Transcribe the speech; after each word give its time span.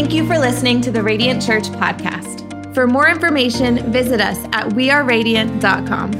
Thank 0.00 0.14
you 0.14 0.26
for 0.26 0.38
listening 0.38 0.80
to 0.80 0.90
the 0.90 1.02
Radiant 1.02 1.42
Church 1.42 1.64
podcast. 1.64 2.72
For 2.72 2.86
more 2.86 3.10
information, 3.10 3.92
visit 3.92 4.18
us 4.18 4.38
at 4.50 4.70
weareradiant.com. 4.70 6.10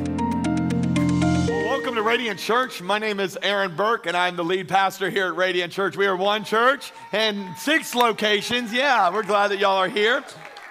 Well, 1.49 1.65
welcome 1.65 1.95
to 1.95 2.03
Radiant 2.03 2.38
Church. 2.38 2.83
My 2.83 2.99
name 2.99 3.21
is 3.21 3.38
Aaron 3.40 3.74
Burke, 3.74 4.04
and 4.04 4.15
I'm 4.15 4.37
the 4.37 4.45
lead 4.45 4.69
pastor 4.69 5.08
here 5.08 5.29
at 5.29 5.35
Radiant 5.35 5.72
Church. 5.72 5.97
We 5.97 6.06
are 6.06 6.15
one 6.15 6.45
church 6.45 6.93
and 7.13 7.56
six 7.56 7.95
locations. 7.95 8.71
Yeah, 8.71 9.11
we're 9.11 9.22
glad 9.22 9.49
that 9.49 9.58
y'all 9.58 9.79
are 9.79 9.88
here. 9.88 10.22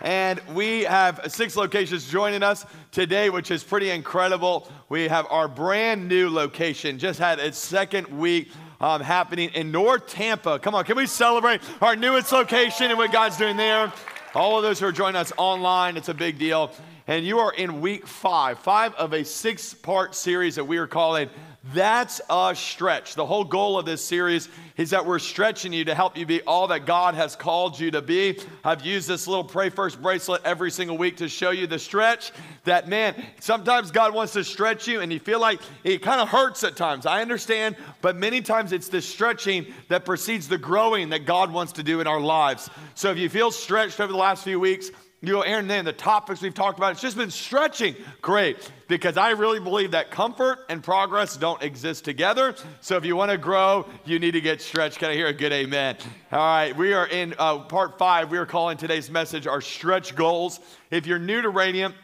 And 0.02 0.40
we 0.54 0.84
have 0.84 1.20
six 1.30 1.56
locations 1.56 2.08
joining 2.08 2.44
us 2.44 2.64
today, 2.92 3.32
which 3.32 3.50
is 3.50 3.64
pretty 3.64 3.90
incredible. 3.90 4.72
We 4.88 5.08
have 5.08 5.26
our 5.32 5.48
brand 5.48 6.08
new 6.08 6.30
location, 6.30 7.00
just 7.00 7.18
had 7.18 7.40
its 7.40 7.58
second 7.58 8.08
week 8.08 8.52
um, 8.82 9.02
happening 9.02 9.50
in 9.54 9.72
North 9.72 10.08
Tampa. 10.08 10.60
Come 10.60 10.76
on, 10.76 10.86
can 10.86 10.96
we 10.96 11.06
celebrate 11.06 11.62
our 11.82 11.96
newest 11.96 12.32
location 12.32 12.90
and 12.90 12.98
what 12.98 13.12
God's 13.12 13.38
doing 13.38 13.58
there? 13.58 13.92
All 14.34 14.58
of 14.58 14.64
those 14.64 14.80
who 14.80 14.86
are 14.86 14.92
joining 14.92 15.16
us 15.16 15.34
online, 15.38 15.98
it's 15.98 16.10
a 16.10 16.14
big 16.14 16.38
deal. 16.38 16.72
And 17.08 17.26
you 17.26 17.40
are 17.40 17.52
in 17.52 17.82
week 17.82 18.06
five, 18.06 18.60
five 18.60 18.94
of 18.94 19.14
a 19.14 19.26
six 19.26 19.74
part 19.74 20.14
series 20.14 20.56
that 20.56 20.66
we 20.66 20.78
are 20.78 20.88
calling 20.88 21.30
That's 21.74 22.22
a 22.30 22.56
Stretch. 22.56 23.16
The 23.16 23.26
whole 23.26 23.44
goal 23.44 23.78
of 23.78 23.86
this 23.86 24.04
series 24.04 24.48
is 24.78 24.92
that 24.92 25.06
we're 25.06 25.20
stretching 25.20 25.74
you 25.74 25.84
to 25.86 25.94
help 25.94 26.18
you 26.18 26.26
be 26.26 26.42
all 26.44 26.68
that 26.68 26.86
God 26.86 27.16
has 27.16 27.36
called 27.36 27.78
you 27.78 27.92
to 27.92 28.02
be. 28.02 28.40
I've 28.64 28.86
used 28.86 29.10
this 29.10 29.28
little 29.28 29.44
Pray 29.44 29.70
First 29.70 30.02
bracelet 30.02 30.42
every 30.46 30.72
single 30.72 30.98
week 30.98 31.18
to 31.18 31.28
show 31.28 31.52
you 31.52 31.68
the 31.68 31.78
stretch 31.78 32.32
that, 32.64 32.88
man, 32.88 33.14
sometimes 33.42 33.92
God 33.92 34.14
wants 34.14 34.34
to 34.34 34.44
stretch 34.46 34.88
you 34.88 35.02
and 35.02 35.12
you 35.12 35.20
feel 35.20 35.42
like 35.42 35.60
it 35.84 36.02
kind 36.02 36.22
of 36.22 36.30
hurts 36.30 36.64
at 36.64 36.78
times. 36.78 37.06
I 37.06 37.22
understand, 37.22 37.76
but 38.02 38.16
many 38.16 38.42
times 38.42 38.72
it's 38.72 38.88
the 38.88 39.02
stretching 39.02 39.74
that 39.90 40.06
precedes 40.06 40.48
the 40.48 40.58
growing 40.58 41.10
that 41.10 41.26
God 41.26 41.52
wants 41.52 41.74
to 41.74 41.84
do 41.84 42.00
in 42.00 42.08
our 42.08 42.22
lives. 42.22 42.70
So 42.96 43.12
if 43.12 43.18
you 43.18 43.28
feel 43.28 43.52
stretched 43.52 44.00
over 44.00 44.14
the 44.14 44.18
last 44.18 44.46
few 44.46 44.62
weeks, 44.62 44.92
you 45.22 45.34
know, 45.34 45.42
Aaron, 45.42 45.68
then 45.68 45.84
the 45.84 45.92
topics 45.92 46.42
we've 46.42 46.54
talked 46.54 46.78
about, 46.78 46.94
it's 46.94 47.02
just 47.02 47.18
been 47.18 47.30
stretching. 47.30 47.94
Great, 48.22 48.72
because 48.88 49.18
I 49.18 49.32
really 49.32 49.60
believe 49.60 49.92
that 49.92 50.12
comfort 50.12 50.60
and 50.70 50.82
progress 50.82 51.36
don't 51.36 51.62
exist 51.62 52.06
together. 52.06 52.56
So 52.80 52.96
if 52.96 53.04
you 53.04 53.18
want 53.18 53.32
to 53.32 53.38
grow, 53.38 53.86
you 54.06 54.18
need 54.18 54.32
to 54.32 54.42
get 54.42 54.62
stretched. 54.62 55.00
Can 55.00 55.10
I 55.10 55.16
hear 55.16 55.28
a 55.28 55.34
good 55.34 55.52
amen? 55.52 55.98
All 56.32 56.40
right, 56.40 56.76
we 56.76 56.94
are 56.94 57.06
in 57.06 57.36
uh, 57.38 57.60
part 57.60 57.98
five. 57.98 58.32
We 58.32 58.38
are 58.38 58.46
calling 58.46 58.78
today's 58.78 59.10
message 59.10 59.46
our 59.46 59.60
stretch 59.60 60.16
goals. 60.16 60.62
If 60.90 61.06
you're 61.06 61.20
new 61.20 61.42
to 61.42 61.50
Radiant, 61.50 61.96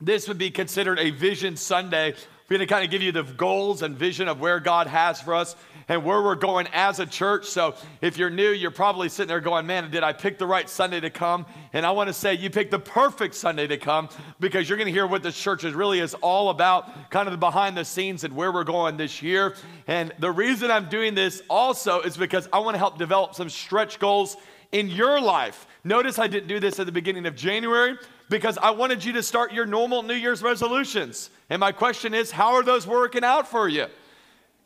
this 0.00 0.26
would 0.28 0.38
be 0.38 0.50
considered 0.50 0.98
a 0.98 1.10
Vision 1.10 1.56
Sunday. 1.56 2.14
We're 2.48 2.58
going 2.58 2.68
to 2.68 2.72
kind 2.72 2.84
of 2.84 2.90
give 2.90 3.02
you 3.02 3.12
the 3.12 3.24
goals 3.24 3.82
and 3.82 3.96
vision 3.96 4.28
of 4.28 4.40
where 4.40 4.60
God 4.60 4.86
has 4.86 5.20
for 5.20 5.34
us 5.34 5.54
and 5.88 6.04
where 6.04 6.22
we're 6.22 6.34
going 6.34 6.66
as 6.72 6.98
a 7.00 7.06
church. 7.06 7.46
So 7.46 7.74
if 8.00 8.16
you're 8.16 8.30
new, 8.30 8.50
you're 8.50 8.70
probably 8.70 9.08
sitting 9.08 9.28
there 9.28 9.40
going, 9.40 9.66
Man, 9.66 9.90
did 9.90 10.02
I 10.02 10.12
pick 10.12 10.38
the 10.38 10.46
right 10.46 10.68
Sunday 10.68 11.00
to 11.00 11.10
come? 11.10 11.46
And 11.72 11.84
I 11.84 11.90
want 11.90 12.08
to 12.08 12.12
say 12.12 12.34
you 12.34 12.50
picked 12.50 12.70
the 12.70 12.78
perfect 12.78 13.34
Sunday 13.34 13.66
to 13.66 13.76
come 13.76 14.08
because 14.40 14.68
you're 14.68 14.78
going 14.78 14.86
to 14.86 14.92
hear 14.92 15.06
what 15.06 15.22
this 15.22 15.38
church 15.38 15.64
is 15.64 15.74
really 15.74 16.00
is 16.00 16.14
all 16.14 16.50
about, 16.50 17.10
kind 17.10 17.28
of 17.28 17.32
the 17.32 17.38
behind 17.38 17.76
the 17.76 17.84
scenes 17.84 18.24
and 18.24 18.34
where 18.34 18.52
we're 18.52 18.64
going 18.64 18.96
this 18.96 19.22
year. 19.22 19.54
And 19.86 20.12
the 20.18 20.30
reason 20.30 20.70
I'm 20.70 20.88
doing 20.88 21.14
this 21.14 21.42
also 21.48 22.00
is 22.00 22.16
because 22.16 22.48
I 22.52 22.58
want 22.58 22.74
to 22.74 22.78
help 22.78 22.98
develop 22.98 23.34
some 23.34 23.50
stretch 23.50 23.98
goals 23.98 24.36
in 24.72 24.88
your 24.88 25.20
life. 25.20 25.66
Notice 25.84 26.18
I 26.18 26.26
didn't 26.26 26.48
do 26.48 26.58
this 26.58 26.80
at 26.80 26.86
the 26.86 26.92
beginning 26.92 27.26
of 27.26 27.36
January 27.36 27.96
because 28.28 28.58
I 28.58 28.70
wanted 28.70 29.04
you 29.04 29.12
to 29.12 29.22
start 29.22 29.52
your 29.52 29.66
normal 29.66 30.02
New 30.02 30.14
Year's 30.14 30.42
resolutions. 30.42 31.30
And 31.50 31.60
my 31.60 31.72
question 31.72 32.14
is, 32.14 32.30
how 32.30 32.54
are 32.54 32.62
those 32.62 32.86
working 32.86 33.22
out 33.22 33.46
for 33.46 33.68
you? 33.68 33.86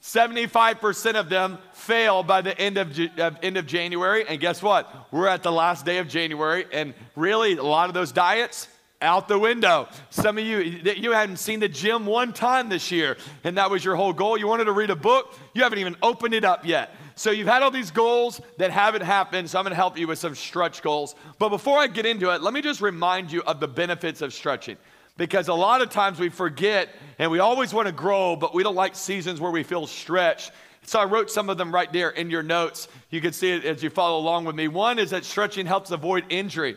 75% 0.03 1.15
of 1.15 1.29
them 1.29 1.59
fail 1.73 2.23
by 2.23 2.41
the 2.41 2.59
end 2.59 2.79
of, 2.79 2.99
uh, 3.19 3.31
end 3.43 3.57
of 3.57 3.67
January. 3.67 4.25
And 4.27 4.41
guess 4.41 4.63
what? 4.63 5.13
We're 5.13 5.29
at 5.29 5.43
the 5.43 5.53
last 5.53 5.85
day 5.85 5.99
of 5.99 6.09
January. 6.09 6.67
And 6.73 6.95
really, 7.17 7.57
a 7.57 7.63
lot 7.63 7.89
of 7.89 7.95
those 7.95 8.13
diets, 8.13 8.69
out 9.01 9.29
the 9.29 9.39
window. 9.39 9.89
Some 10.11 10.39
of 10.39 10.45
you, 10.45 10.59
you 10.59 11.13
hadn't 11.13 11.37
seen 11.37 11.61
the 11.61 11.69
gym 11.69 12.05
one 12.07 12.33
time 12.33 12.69
this 12.69 12.91
year, 12.91 13.17
and 13.45 13.57
that 13.57 13.71
was 13.71 13.85
your 13.85 13.97
whole 13.97 14.13
goal. 14.13 14.37
You 14.37 14.49
wanted 14.49 14.65
to 14.65 14.73
read 14.73 14.91
a 14.91 14.97
book, 14.97 15.39
you 15.55 15.63
haven't 15.63 15.79
even 15.79 15.97
opened 16.03 16.35
it 16.35 16.45
up 16.45 16.67
yet. 16.67 16.95
So 17.15 17.31
you've 17.31 17.49
had 17.49 17.63
all 17.63 17.71
these 17.71 17.91
goals 17.91 18.41
that 18.59 18.71
haven't 18.71 19.03
happened, 19.03 19.51
so 19.51 19.59
I'm 19.59 19.65
gonna 19.65 19.75
help 19.75 19.99
you 19.99 20.07
with 20.07 20.19
some 20.19 20.35
stretch 20.35 20.83
goals. 20.83 21.15
But 21.39 21.51
before 21.51 21.79
I 21.79 21.87
get 21.87 22.07
into 22.07 22.33
it, 22.35 22.43
let 22.43 22.55
me 22.55 22.61
just 22.61 22.81
remind 22.81 23.31
you 23.31 23.43
of 23.43 23.61
the 23.61 23.69
benefits 23.69 24.21
of 24.23 24.33
stretching 24.33 24.77
because 25.19 25.49
a 25.49 25.55
lot 25.55 25.83
of 25.83 25.91
times 25.91 26.19
we 26.19 26.31
forget 26.31 26.89
and 27.19 27.31
we 27.31 27.41
always 27.41 27.75
want 27.75 27.87
to 27.87 27.93
grow, 27.93 28.37
but 28.37 28.55
we 28.55 28.63
don't 28.63 28.77
like 28.77 28.97
seasons 28.97 29.41
where 29.41 29.51
we 29.51 29.63
feel 29.63 29.87
stretched. 29.87 30.53
So 30.85 30.99
I 30.99 31.05
wrote 31.05 31.31
some 31.31 31.51
of 31.51 31.59
them 31.59 31.75
right 31.75 31.93
there 31.93 32.11
in 32.11 32.31
your 32.31 32.43
notes. 32.43 32.89
You 33.11 33.21
can 33.21 33.35
see 33.35 33.51
it 33.51 33.67
as 33.67 33.83
you 33.83 33.91
follow 33.91 34.19
along 34.19 34.47
with 34.47 34.57
me. 34.57 34.69
One 34.69 34.99
is 34.99 35.11
that 35.11 35.27
stretching 35.27 35.67
helps 35.67 35.91
avoid 35.91 36.25
injury. 36.31 36.77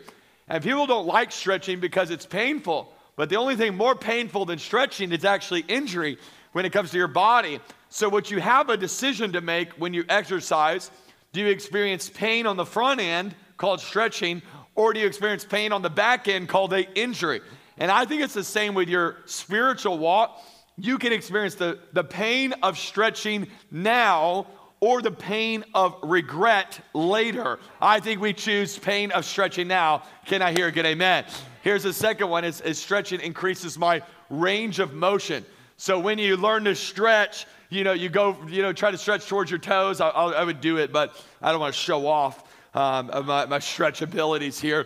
And 0.50 0.62
people 0.62 0.86
don't 0.86 1.08
like 1.08 1.32
stretching 1.32 1.80
because 1.80 2.10
it's 2.10 2.26
painful. 2.26 2.92
But 3.16 3.30
the 3.30 3.38
only 3.38 3.56
thing 3.56 3.78
more 3.78 3.96
painful 3.96 4.46
than 4.46 4.60
stretching 4.60 5.14
is 5.14 5.24
actually 5.24 5.62
injury 5.68 6.18
when 6.52 6.66
it 6.66 6.74
comes 6.74 6.92
to 6.92 6.98
your 6.98 7.08
body. 7.08 7.60
So, 7.90 8.10
what 8.10 8.32
you 8.32 8.42
have 8.42 8.70
a 8.70 8.76
decision 8.76 9.34
to 9.34 9.42
make 9.42 9.72
when 9.74 9.94
you 9.94 10.04
exercise 10.10 10.92
do 11.34 11.40
you 11.40 11.48
experience 11.48 12.10
pain 12.10 12.46
on 12.46 12.58
the 12.58 12.66
front 12.66 13.00
end 13.00 13.36
called 13.56 13.80
stretching, 13.80 14.42
or 14.76 14.92
do 14.92 15.00
you 15.00 15.08
experience 15.08 15.46
pain 15.46 15.72
on 15.72 15.82
the 15.82 15.90
back 15.90 16.28
end 16.28 16.50
called 16.50 16.74
a 16.74 16.92
injury? 17.00 17.42
And 17.82 17.90
I 17.90 18.06
think 18.06 18.22
it's 18.22 18.36
the 18.36 18.44
same 18.44 18.76
with 18.76 18.90
your 18.90 19.18
spiritual 19.26 19.98
walk. 19.98 20.40
You 20.78 21.00
can 21.00 21.12
experience 21.12 21.56
the, 21.56 21.80
the 21.94 22.04
pain 22.04 22.54
of 22.62 22.78
stretching 22.78 23.48
now 23.72 24.46
or 24.82 25.02
the 25.02 25.10
pain 25.10 25.66
of 25.74 25.96
regret 26.04 26.80
later. 26.94 27.58
I 27.82 28.00
think 28.00 28.22
we 28.22 28.34
choose 28.34 28.78
pain 28.78 29.10
of 29.10 29.26
stretching 29.26 29.68
now. 29.68 30.04
Can 30.28 30.44
I 30.44 30.52
hear 30.52 30.68
a 30.68 30.72
good 30.72 30.86
amen? 30.86 31.26
Here's 31.64 31.82
the 31.82 31.92
second 31.92 32.30
one 32.30 32.44
is, 32.46 32.62
is 32.62 32.78
stretching 32.78 33.20
increases 33.20 33.80
my 33.80 34.04
range 34.30 34.78
of 34.78 34.94
motion. 34.94 35.44
So 35.78 36.00
when 36.00 36.20
you 36.20 36.38
learn 36.38 36.66
to 36.66 36.76
stretch, 36.76 37.48
you 37.70 37.84
know, 37.84 37.94
you 37.94 38.10
go, 38.10 38.38
you 38.48 38.62
know, 38.62 38.74
try 38.74 38.92
to 38.92 38.98
stretch 38.98 39.26
towards 39.26 39.50
your 39.50 39.60
toes. 39.60 40.00
I, 40.02 40.10
I 40.10 40.44
would 40.44 40.62
do 40.62 40.78
it, 40.78 40.94
but 40.94 41.20
I 41.42 41.50
don't 41.50 41.60
want 41.60 41.74
to 41.74 41.80
show 41.80 42.06
off 42.06 42.44
um, 42.76 43.10
my, 43.26 43.48
my 43.48 43.58
stretch 43.58 44.04
abilities 44.04 44.60
here. 44.60 44.86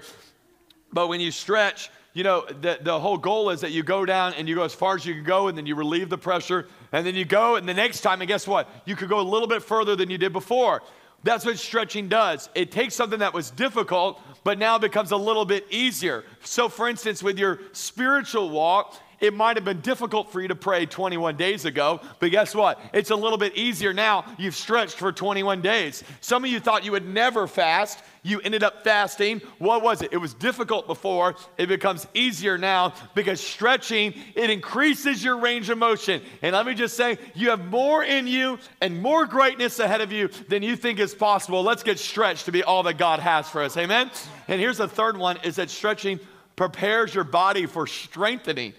But 0.93 1.09
when 1.09 1.19
you 1.19 1.31
stretch, 1.31 1.89
you 2.15 2.23
know, 2.23 2.45
the, 2.61 2.79
the 2.81 2.97
whole 2.97 3.17
goal 3.17 3.49
is 3.49 3.59
that 3.59 3.71
you 3.71 3.83
go 3.83 4.05
down 4.05 4.33
and 4.35 4.47
you 4.47 4.55
go 4.55 4.63
as 4.63 4.73
far 4.73 4.95
as 4.95 5.05
you 5.05 5.13
can 5.13 5.25
go, 5.25 5.49
and 5.49 5.57
then 5.57 5.65
you 5.65 5.75
relieve 5.75 6.09
the 6.09 6.17
pressure, 6.17 6.65
and 6.93 7.05
then 7.05 7.13
you 7.13 7.25
go, 7.25 7.57
and 7.57 7.67
the 7.67 7.73
next 7.73 8.01
time, 8.01 8.21
and 8.21 8.27
guess 8.29 8.47
what? 8.47 8.69
You 8.85 8.95
could 8.95 9.09
go 9.09 9.19
a 9.19 9.21
little 9.21 9.49
bit 9.49 9.61
further 9.61 9.97
than 9.97 10.09
you 10.09 10.17
did 10.17 10.31
before. 10.31 10.81
That's 11.23 11.43
what 11.43 11.59
stretching 11.59 12.07
does. 12.07 12.49
It 12.55 12.71
takes 12.71 12.95
something 12.95 13.19
that 13.19 13.33
was 13.33 13.51
difficult, 13.51 14.21
but 14.45 14.57
now 14.57 14.77
becomes 14.77 15.11
a 15.11 15.17
little 15.17 15.43
bit 15.43 15.67
easier. 15.69 16.23
So, 16.41 16.69
for 16.69 16.87
instance, 16.87 17.21
with 17.21 17.37
your 17.37 17.59
spiritual 17.73 18.49
walk, 18.49 18.95
it 19.19 19.33
might 19.33 19.57
have 19.57 19.65
been 19.65 19.81
difficult 19.81 20.31
for 20.31 20.41
you 20.41 20.47
to 20.47 20.55
pray 20.55 20.85
21 20.85 21.37
days 21.37 21.65
ago, 21.65 22.01
but 22.19 22.31
guess 22.31 22.53
what? 22.53 22.79
It's 22.93 23.11
a 23.11 23.15
little 23.15 23.37
bit 23.37 23.55
easier 23.55 23.93
now. 23.93 24.25
You've 24.37 24.55
stretched 24.55 24.95
for 24.95 25.11
21 25.11 25.61
days. 25.61 26.03
Some 26.21 26.43
of 26.43 26.49
you 26.49 26.59
thought 26.59 26.83
you 26.83 26.91
would 26.91 27.07
never 27.07 27.47
fast. 27.47 27.99
You 28.23 28.41
ended 28.41 28.63
up 28.63 28.83
fasting. 28.83 29.39
What 29.59 29.83
was 29.83 30.01
it? 30.01 30.11
It 30.11 30.17
was 30.17 30.33
difficult 30.33 30.87
before. 30.87 31.35
It 31.57 31.67
becomes 31.67 32.07
easier 32.15 32.57
now 32.57 32.93
because 33.13 33.39
stretching, 33.39 34.15
it 34.33 34.49
increases 34.49 35.23
your 35.23 35.37
range 35.37 35.69
of 35.69 35.77
motion. 35.77 36.21
And 36.41 36.53
let 36.53 36.65
me 36.65 36.73
just 36.73 36.97
say, 36.97 37.19
you 37.35 37.51
have 37.51 37.65
more 37.67 38.03
in 38.03 38.25
you 38.25 38.57
and 38.81 38.99
more 38.99 39.27
greatness 39.27 39.77
ahead 39.77 40.01
of 40.01 40.11
you 40.11 40.29
than 40.49 40.63
you 40.63 40.75
think 40.75 40.99
is 40.99 41.13
possible. 41.13 41.61
Let's 41.61 41.83
get 41.83 41.99
stretched 41.99 42.45
to 42.45 42.51
be 42.51 42.63
all 42.63 42.81
that 42.83 42.97
God 42.97 43.19
has 43.19 43.47
for 43.47 43.61
us. 43.61 43.77
Amen? 43.77 44.09
And 44.47 44.59
here's 44.59 44.77
the 44.77 44.87
third 44.87 45.17
one 45.17 45.37
is 45.43 45.57
that 45.57 45.69
stretching 45.69 46.19
prepares 46.55 47.13
your 47.13 47.23
body 47.23 47.65
for 47.65 47.85
strengthening. 47.85 48.73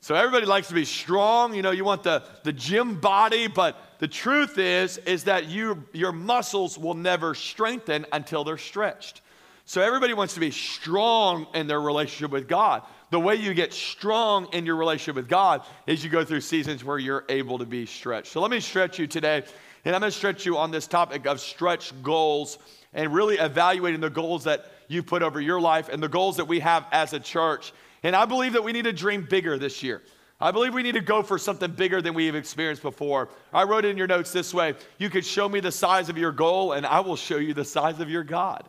So 0.00 0.14
everybody 0.14 0.46
likes 0.46 0.68
to 0.68 0.74
be 0.74 0.84
strong. 0.84 1.54
You 1.54 1.62
know, 1.62 1.72
you 1.72 1.84
want 1.84 2.02
the, 2.02 2.22
the 2.44 2.52
gym 2.52 3.00
body, 3.00 3.48
but 3.48 3.76
the 3.98 4.08
truth 4.08 4.58
is, 4.58 4.98
is 4.98 5.24
that 5.24 5.48
you, 5.48 5.84
your 5.92 6.12
muscles 6.12 6.78
will 6.78 6.94
never 6.94 7.34
strengthen 7.34 8.06
until 8.12 8.44
they're 8.44 8.58
stretched. 8.58 9.22
So 9.64 9.82
everybody 9.82 10.14
wants 10.14 10.34
to 10.34 10.40
be 10.40 10.50
strong 10.50 11.46
in 11.52 11.66
their 11.66 11.80
relationship 11.80 12.30
with 12.30 12.48
God. 12.48 12.84
The 13.10 13.20
way 13.20 13.34
you 13.34 13.52
get 13.54 13.74
strong 13.74 14.48
in 14.52 14.64
your 14.64 14.76
relationship 14.76 15.16
with 15.16 15.28
God 15.28 15.62
is 15.86 16.02
you 16.02 16.10
go 16.10 16.24
through 16.24 16.40
seasons 16.42 16.84
where 16.84 16.98
you're 16.98 17.24
able 17.28 17.58
to 17.58 17.66
be 17.66 17.84
stretched. 17.84 18.28
So 18.28 18.40
let 18.40 18.50
me 18.50 18.60
stretch 18.60 18.98
you 18.98 19.06
today, 19.06 19.42
and 19.84 19.94
I'm 19.94 20.00
going 20.00 20.12
to 20.12 20.16
stretch 20.16 20.46
you 20.46 20.56
on 20.56 20.70
this 20.70 20.86
topic 20.86 21.26
of 21.26 21.40
stretch 21.40 21.92
goals 22.02 22.58
and 22.94 23.12
really 23.12 23.36
evaluating 23.36 24.00
the 24.00 24.10
goals 24.10 24.44
that 24.44 24.70
you 24.88 25.02
put 25.02 25.22
over 25.22 25.40
your 25.40 25.60
life 25.60 25.88
and 25.90 26.02
the 26.02 26.08
goals 26.08 26.36
that 26.38 26.46
we 26.46 26.60
have 26.60 26.86
as 26.90 27.12
a 27.12 27.20
church. 27.20 27.72
And 28.02 28.14
I 28.14 28.24
believe 28.24 28.52
that 28.52 28.64
we 28.64 28.72
need 28.72 28.84
to 28.84 28.92
dream 28.92 29.26
bigger 29.28 29.58
this 29.58 29.82
year. 29.82 30.02
I 30.40 30.52
believe 30.52 30.72
we 30.72 30.84
need 30.84 30.94
to 30.94 31.00
go 31.00 31.22
for 31.22 31.36
something 31.36 31.72
bigger 31.72 32.00
than 32.00 32.14
we 32.14 32.26
have 32.26 32.36
experienced 32.36 32.82
before. 32.82 33.28
I 33.52 33.64
wrote 33.64 33.84
in 33.84 33.96
your 33.96 34.06
notes 34.06 34.32
this 34.32 34.54
way 34.54 34.74
You 34.98 35.10
could 35.10 35.24
show 35.24 35.48
me 35.48 35.60
the 35.60 35.72
size 35.72 36.08
of 36.08 36.16
your 36.16 36.32
goal, 36.32 36.72
and 36.72 36.86
I 36.86 37.00
will 37.00 37.16
show 37.16 37.38
you 37.38 37.54
the 37.54 37.64
size 37.64 37.98
of 37.98 38.08
your 38.08 38.22
God. 38.22 38.68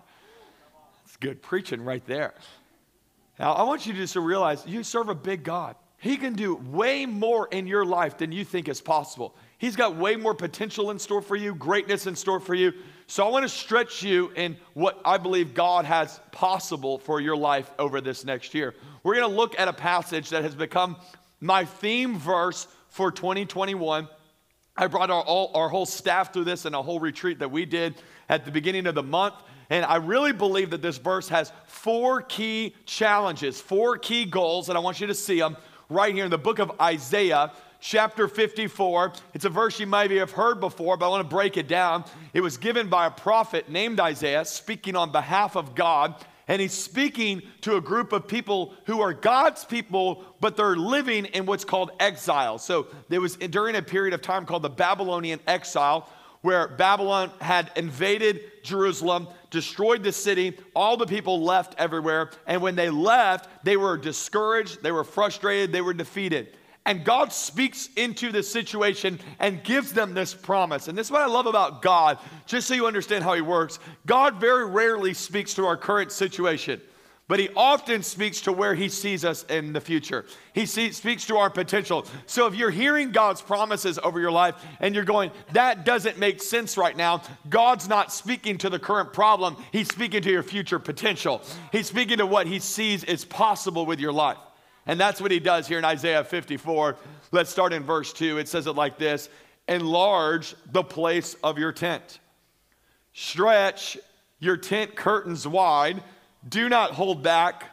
That's 1.06 1.18
good 1.18 1.42
preaching 1.42 1.84
right 1.84 2.06
there. 2.08 2.34
Now, 3.38 3.54
I 3.54 3.64
want 3.64 3.86
you 3.86 3.94
just 3.94 4.14
to 4.14 4.20
realize 4.20 4.66
you 4.66 4.84
serve 4.84 5.10
a 5.10 5.16
big 5.16 5.44
God. 5.44 5.76
He 5.98 6.18
can 6.18 6.34
do 6.34 6.56
way 6.56 7.06
more 7.06 7.48
in 7.48 7.68
your 7.68 7.86
life 7.86 8.18
than 8.18 8.32
you 8.32 8.46
think 8.46 8.68
is 8.68 8.82
possible. 8.82 9.36
He's 9.58 9.76
got 9.76 9.96
way 9.96 10.16
more 10.16 10.34
potential 10.34 10.92
in 10.92 11.00
store 11.00 11.22
for 11.22 11.36
you, 11.36 11.54
greatness 11.54 12.08
in 12.08 12.16
store 12.16 12.40
for 12.40 12.56
you. 12.56 12.74
So 13.10 13.26
I 13.26 13.32
want 13.32 13.42
to 13.42 13.50
stretch 13.50 14.04
you 14.04 14.32
in 14.36 14.56
what 14.76 15.02
I 15.04 15.18
believe 15.18 15.56
God 15.56 15.84
has 15.86 16.20
possible 16.32 17.00
for 17.00 17.20
your 17.20 17.36
life 17.36 17.72
over 17.80 18.02
this 18.02 18.24
next 18.24 18.54
year. 18.54 18.76
We're 19.02 19.16
going 19.16 19.28
to 19.28 19.36
look 19.36 19.60
at 19.60 19.68
a 19.68 19.74
passage 19.74 20.30
that 20.30 20.44
has 20.44 20.54
become 20.54 20.96
my 21.42 21.66
theme 21.66 22.20
verse 22.20 22.68
for 22.90 23.12
2021. 23.12 24.08
I 24.78 24.86
brought 24.86 25.10
our, 25.10 25.24
all, 25.24 25.50
our 25.56 25.70
whole 25.70 25.88
staff 25.88 26.32
through 26.32 26.44
this 26.44 26.68
in 26.68 26.76
a 26.76 26.84
whole 26.84 27.00
retreat 27.00 27.40
that 27.40 27.50
we 27.50 27.66
did 27.66 27.96
at 28.30 28.46
the 28.46 28.52
beginning 28.52 28.86
of 28.86 28.94
the 28.94 29.02
month. 29.02 29.34
And 29.72 29.86
I 29.86 29.96
really 29.96 30.32
believe 30.32 30.70
that 30.70 30.84
this 30.84 31.00
verse 31.00 31.28
has 31.30 31.52
four 31.66 32.22
key 32.22 32.76
challenges, 32.86 33.60
four 33.60 33.98
key 33.98 34.26
goals, 34.26 34.70
and 34.70 34.78
I 34.78 34.82
want 34.82 35.02
you 35.02 35.08
to 35.08 35.16
see 35.16 35.40
them 35.40 35.58
right 35.90 36.14
here 36.14 36.26
in 36.26 36.32
the 36.32 36.38
book 36.38 36.60
of 36.60 36.80
Isaiah, 36.80 37.54
chapter 37.80 38.28
54. 38.28 39.14
It's 39.34 39.46
a 39.46 39.50
verse 39.50 39.80
you 39.80 39.88
maybe 39.88 40.18
have 40.18 40.32
heard 40.32 40.60
before, 40.60 40.98
but 40.98 41.06
I 41.06 41.10
want 41.10 41.30
to 41.30 41.36
break 41.36 41.58
it 41.58 41.68
down. 41.68 42.04
It 42.34 42.42
was 42.42 42.58
given 42.58 42.90
by 42.90 43.06
a 43.06 43.12
prophet 43.12 43.70
named 43.70 44.00
Isaiah, 44.00 44.46
speaking 44.46 44.96
on 44.96 45.12
behalf 45.12 45.56
of 45.56 45.76
God. 45.76 46.16
And 46.48 46.60
he's 46.60 46.74
speaking 46.74 47.44
to 47.62 47.76
a 47.76 47.82
group 47.82 48.12
of 48.12 48.28
people 48.28 48.74
who 48.86 49.02
are 49.02 49.14
God's 49.14 49.64
people, 49.64 50.24
but 50.40 50.58
they're 50.58 50.76
living 50.76 51.26
in 51.26 51.46
what's 51.46 51.64
called 51.64 51.92
exile. 52.00 52.58
So 52.58 52.88
there 53.08 53.22
was 53.22 53.36
during 53.36 53.76
a 53.76 53.84
period 53.84 54.16
of 54.16 54.22
time 54.24 54.48
called 54.48 54.64
the 54.64 54.70
Babylonian 54.70 55.40
exile, 55.46 56.10
where 56.42 56.70
Babylon 56.70 57.32
had 57.40 57.70
invaded 57.76 58.64
Jerusalem, 58.64 59.28
destroyed 59.52 60.04
the 60.04 60.12
city, 60.12 60.58
all 60.76 60.98
the 60.98 61.06
people 61.06 61.44
left 61.44 61.76
everywhere. 61.78 62.32
And 62.48 62.62
when 62.62 62.76
they 62.76 62.90
left, 62.90 63.64
they 63.64 63.78
were 63.78 63.98
discouraged, 63.98 64.82
they 64.82 64.92
were 64.92 65.04
frustrated, 65.04 65.72
they 65.72 65.82
were 65.82 65.94
defeated. 65.94 66.56
And 66.86 67.04
God 67.04 67.32
speaks 67.32 67.90
into 67.96 68.32
this 68.32 68.50
situation 68.50 69.20
and 69.40 69.64
gives 69.64 69.94
them 69.94 70.14
this 70.14 70.34
promise. 70.34 70.88
And 70.88 70.98
this 70.98 71.08
is 71.08 71.12
what 71.12 71.22
I 71.22 71.28
love 71.28 71.46
about 71.46 71.82
God, 71.82 72.18
just 72.46 72.68
so 72.68 72.74
you 72.74 72.88
understand 72.88 73.24
how 73.24 73.34
He 73.36 73.42
works. 73.42 73.80
God 74.06 74.36
very 74.40 74.66
rarely 74.66 75.14
speaks 75.14 75.54
to 75.56 75.66
our 75.66 75.78
current 75.78 76.12
situation 76.12 76.82
but 77.30 77.40
he 77.40 77.48
often 77.56 78.02
speaks 78.02 78.42
to 78.42 78.52
where 78.52 78.74
he 78.74 78.90
sees 78.90 79.24
us 79.24 79.44
in 79.44 79.72
the 79.72 79.80
future. 79.80 80.26
He 80.54 80.66
see, 80.66 80.92
speaks 80.92 81.28
to 81.28 81.38
our 81.38 81.52
potential. 81.52 82.08
So 82.26 82.48
if 82.48 82.56
you're 82.56 82.72
hearing 82.72 83.12
God's 83.12 83.40
promises 83.40 84.00
over 84.00 84.20
your 84.20 84.32
life 84.32 84.56
and 84.80 84.96
you're 84.96 85.04
going, 85.04 85.30
that 85.54 85.86
doesn't 85.86 86.18
make 86.18 86.42
sense 86.42 86.76
right 86.76 86.98
now, 86.98 87.22
God's 87.48 87.88
not 87.88 88.12
speaking 88.12 88.58
to 88.58 88.70
the 88.72 88.80
current 88.80 89.14
problem. 89.14 89.58
He's 89.72 89.88
speaking 89.90 90.24
to 90.24 90.32
your 90.32 90.42
future 90.42 90.80
potential. 90.80 91.44
He's 91.72 91.86
speaking 91.86 92.18
to 92.18 92.26
what 92.26 92.48
he 92.48 92.58
sees 92.58 93.04
is 93.04 93.26
possible 93.26 93.86
with 93.86 94.00
your 94.00 94.12
life. 94.12 94.40
And 94.86 95.00
that's 95.00 95.22
what 95.22 95.32
he 95.32 95.40
does 95.40 95.68
here 95.68 95.78
in 95.78 95.86
Isaiah 95.86 96.24
54. 96.24 96.98
Let's 97.32 97.50
start 97.50 97.74
in 97.74 97.84
verse 97.84 98.12
2. 98.14 98.38
It 98.38 98.48
says 98.48 98.68
it 98.68 98.74
like 98.74 98.98
this 98.98 99.30
Enlarge 99.68 100.56
the 100.72 100.84
place 100.84 101.36
of 101.44 101.58
your 101.58 101.72
tent, 101.72 102.20
stretch 103.14 103.98
your 104.40 104.58
tent 104.58 104.96
curtains 104.96 105.48
wide 105.48 106.02
do 106.48 106.70
not 106.70 106.92
hold 106.92 107.22
back, 107.22 107.66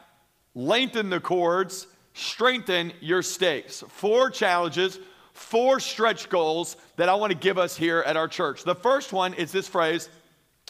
lengthen 0.53 1.09
the 1.09 1.19
cords, 1.19 1.87
strengthen 2.13 2.91
your 2.99 3.21
stakes. 3.21 3.83
Four 3.87 4.29
challenges, 4.29 4.99
four 5.33 5.79
stretch 5.79 6.29
goals 6.29 6.75
that 6.97 7.07
I 7.09 7.15
want 7.15 7.31
to 7.31 7.37
give 7.37 7.57
us 7.57 7.77
here 7.77 8.03
at 8.05 8.17
our 8.17 8.27
church. 8.27 8.63
The 8.63 8.75
first 8.75 9.13
one 9.13 9.33
is 9.35 9.51
this 9.51 9.67
phrase 9.67 10.09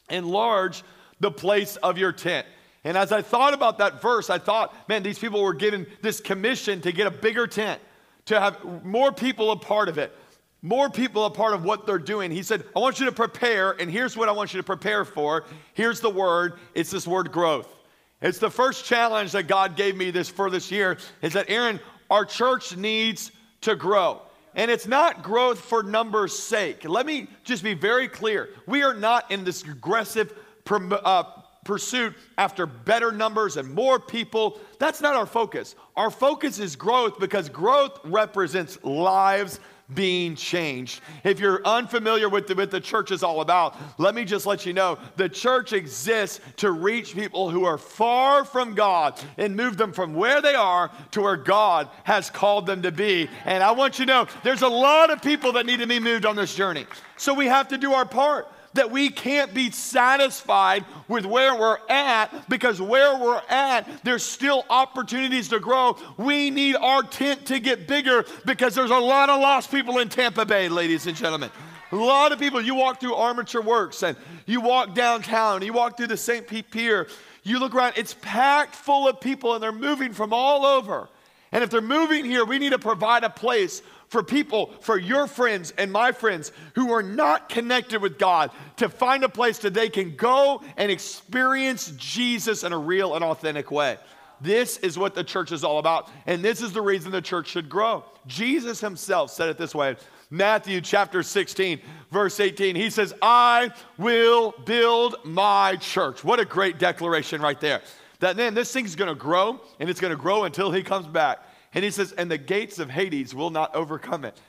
enlarge 0.09 0.83
the 1.19 1.31
place 1.31 1.75
of 1.77 1.97
your 1.97 2.11
tent. 2.11 2.45
And 2.83 2.97
as 2.97 3.11
I 3.11 3.21
thought 3.21 3.53
about 3.53 3.79
that 3.79 4.01
verse, 4.01 4.29
I 4.29 4.37
thought, 4.37 4.73
man, 4.87 5.03
these 5.03 5.19
people 5.19 5.41
were 5.41 5.53
given 5.53 5.87
this 6.01 6.21
commission 6.21 6.81
to 6.81 6.91
get 6.91 7.07
a 7.07 7.11
bigger 7.11 7.47
tent, 7.47 7.81
to 8.25 8.39
have 8.39 8.85
more 8.85 9.11
people 9.11 9.51
a 9.51 9.57
part 9.57 9.89
of 9.89 9.97
it, 9.97 10.15
more 10.61 10.89
people 10.89 11.25
a 11.25 11.29
part 11.29 11.53
of 11.53 11.63
what 11.63 11.85
they're 11.85 11.99
doing. 11.99 12.31
He 12.31 12.43
said, 12.43 12.63
I 12.75 12.79
want 12.79 12.99
you 12.99 13.05
to 13.05 13.11
prepare, 13.11 13.71
and 13.71 13.91
here's 13.91 14.15
what 14.15 14.29
I 14.29 14.31
want 14.31 14.53
you 14.53 14.59
to 14.59 14.65
prepare 14.65 15.05
for. 15.05 15.45
Here's 15.73 15.99
the 15.99 16.09
word 16.09 16.59
it's 16.73 16.91
this 16.91 17.07
word 17.07 17.31
growth. 17.31 17.73
It's 18.21 18.39
the 18.39 18.49
first 18.49 18.85
challenge 18.85 19.33
that 19.33 19.43
God 19.43 19.75
gave 19.75 19.95
me 19.95 20.09
this 20.09 20.29
for 20.29 20.49
this 20.49 20.71
year 20.71 20.97
is 21.21 21.33
that 21.33 21.49
Aaron, 21.49 21.79
our 22.09 22.25
church 22.25 22.75
needs 22.75 23.31
to 23.61 23.75
grow. 23.75 24.21
And 24.55 24.71
it's 24.71 24.87
not 24.87 25.21
growth 25.21 25.59
for 25.59 25.83
numbers' 25.83 26.37
sake. 26.37 26.83
Let 26.83 27.05
me 27.05 27.27
just 27.43 27.63
be 27.63 27.75
very 27.75 28.07
clear. 28.07 28.49
We 28.65 28.81
are 28.81 28.95
not 28.95 29.31
in 29.31 29.43
this 29.43 29.63
aggressive 29.63 30.33
uh, 30.67 31.23
pursuit 31.67 32.15
after 32.37 32.65
better 32.65 33.11
numbers 33.11 33.57
and 33.57 33.71
more 33.75 33.99
people. 33.99 34.59
That's 34.79 35.01
not 35.01 35.15
our 35.15 35.27
focus. 35.27 35.75
Our 35.95 36.09
focus 36.09 36.57
is 36.57 36.75
growth 36.75 37.19
because 37.19 37.49
growth 37.49 37.99
represents 38.05 38.81
lives 38.83 39.59
being 39.93 40.35
changed. 40.35 41.01
If 41.23 41.39
you're 41.39 41.65
unfamiliar 41.65 42.27
with 42.27 42.47
the, 42.47 42.55
what 42.55 42.71
the 42.71 42.81
church 42.81 43.11
is 43.11 43.23
all 43.23 43.41
about, 43.41 43.75
let 43.97 44.15
me 44.15 44.25
just 44.25 44.45
let 44.45 44.65
you 44.65 44.73
know 44.73 44.97
the 45.15 45.29
church 45.29 45.71
exists 45.71 46.41
to 46.57 46.71
reach 46.71 47.13
people 47.13 47.49
who 47.49 47.63
are 47.63 47.77
far 47.77 48.43
from 48.43 48.73
God 48.75 49.19
and 49.37 49.55
move 49.55 49.77
them 49.77 49.93
from 49.93 50.13
where 50.13 50.41
they 50.41 50.55
are 50.55 50.91
to 51.11 51.21
where 51.21 51.37
God 51.37 51.89
has 52.03 52.29
called 52.29 52.65
them 52.65 52.81
to 52.81 52.91
be. 52.91 53.29
And 53.45 53.63
I 53.63 53.71
want 53.71 53.99
you 53.99 54.05
to 54.05 54.11
know 54.11 54.27
there's 54.43 54.61
a 54.61 54.67
lot 54.67 55.09
of 55.09 55.21
people 55.21 55.53
that 55.53 55.65
need 55.65 55.79
to 55.79 55.87
be 55.87 55.99
moved 55.99 56.25
on 56.25 56.35
this 56.35 56.53
journey. 56.53 56.85
So 57.15 57.33
we 57.33 57.45
have 57.45 57.69
to 57.69 57.77
do 57.77 57.93
our 57.93 58.05
part 58.05 58.47
that 58.77 58.89
we 58.89 59.09
can't 59.09 59.53
be 59.53 59.69
satisfied 59.69 60.85
with 61.07 61.25
where 61.25 61.55
we're 61.55 61.77
at 61.89 62.49
because 62.49 62.81
where 62.81 63.17
we're 63.17 63.41
at, 63.49 63.87
there's 64.03 64.23
still 64.23 64.65
opportunities 64.69 65.49
to 65.49 65.59
grow. 65.59 65.97
We 66.17 66.49
need 66.49 66.75
our 66.77 67.03
tent 67.03 67.45
to 67.47 67.59
get 67.59 67.87
bigger 67.87 68.25
because 68.45 68.73
there's 68.73 68.91
a 68.91 68.97
lot 68.97 69.29
of 69.29 69.39
lost 69.41 69.69
people 69.69 69.99
in 69.99 70.09
Tampa 70.09 70.45
Bay, 70.45 70.69
ladies 70.69 71.05
and 71.05 71.15
gentlemen. 71.15 71.51
A 71.91 71.95
lot 71.95 72.31
of 72.31 72.39
people, 72.39 72.59
you 72.59 72.75
walk 72.75 72.99
through 72.99 73.15
Armature 73.15 73.61
Works 73.61 74.03
and 74.03 74.17
you 74.45 74.59
walk 74.59 74.93
downtown, 74.93 75.61
you 75.61 75.73
walk 75.73 75.97
through 75.97 76.07
the 76.07 76.17
St. 76.17 76.47
Pete 76.47 76.69
Pier, 76.69 77.07
you 77.43 77.59
look 77.59 77.73
around, 77.73 77.93
it's 77.95 78.15
packed 78.21 78.75
full 78.75 79.07
of 79.07 79.21
people 79.21 79.53
and 79.53 79.63
they're 79.63 79.71
moving 79.71 80.11
from 80.11 80.33
all 80.33 80.65
over. 80.65 81.07
And 81.51 81.63
if 81.63 81.69
they're 81.69 81.81
moving 81.81 82.25
here, 82.25 82.43
we 82.43 82.59
need 82.59 82.71
to 82.71 82.79
provide 82.79 83.23
a 83.23 83.29
place 83.29 83.81
for 84.07 84.23
people, 84.23 84.73
for 84.81 84.97
your 84.97 85.27
friends 85.27 85.73
and 85.77 85.91
my 85.91 86.11
friends 86.11 86.51
who 86.75 86.91
are 86.91 87.03
not 87.03 87.49
connected 87.49 88.01
with 88.01 88.17
God, 88.17 88.51
to 88.77 88.89
find 88.89 89.23
a 89.23 89.29
place 89.29 89.59
that 89.59 89.73
they 89.73 89.89
can 89.89 90.15
go 90.15 90.61
and 90.77 90.91
experience 90.91 91.91
Jesus 91.97 92.63
in 92.63 92.73
a 92.73 92.77
real 92.77 93.15
and 93.15 93.23
authentic 93.23 93.71
way. 93.71 93.97
This 94.39 94.77
is 94.77 94.97
what 94.97 95.15
the 95.15 95.23
church 95.23 95.51
is 95.51 95.63
all 95.63 95.79
about, 95.79 96.09
and 96.25 96.43
this 96.43 96.61
is 96.61 96.71
the 96.71 96.81
reason 96.81 97.11
the 97.11 97.21
church 97.21 97.47
should 97.47 97.69
grow. 97.69 98.03
Jesus 98.27 98.79
himself 98.79 99.31
said 99.31 99.49
it 99.49 99.57
this 99.57 99.73
way 99.73 99.95
Matthew 100.29 100.81
chapter 100.81 101.23
16, 101.23 101.79
verse 102.11 102.39
18. 102.39 102.75
He 102.75 102.89
says, 102.89 103.13
I 103.21 103.71
will 103.97 104.53
build 104.65 105.15
my 105.23 105.77
church. 105.77 106.23
What 106.23 106.39
a 106.39 106.45
great 106.45 106.79
declaration 106.79 107.41
right 107.41 107.59
there. 107.59 107.81
That 108.19 108.35
then 108.35 108.53
this 108.53 108.71
thing's 108.71 108.95
gonna 108.95 109.15
grow, 109.15 109.61
and 109.79 109.89
it's 109.89 110.01
gonna 110.01 110.15
grow 110.15 110.43
until 110.43 110.71
he 110.71 110.83
comes 110.83 111.07
back. 111.07 111.39
And 111.73 111.83
he 111.83 111.91
says, 111.91 112.11
and 112.13 112.29
the 112.31 112.37
gates 112.37 112.79
of 112.79 112.89
Hades 112.89 113.35
will 113.35 113.49
not 113.49 113.75
overcome 113.75 114.25
it. 114.25 114.39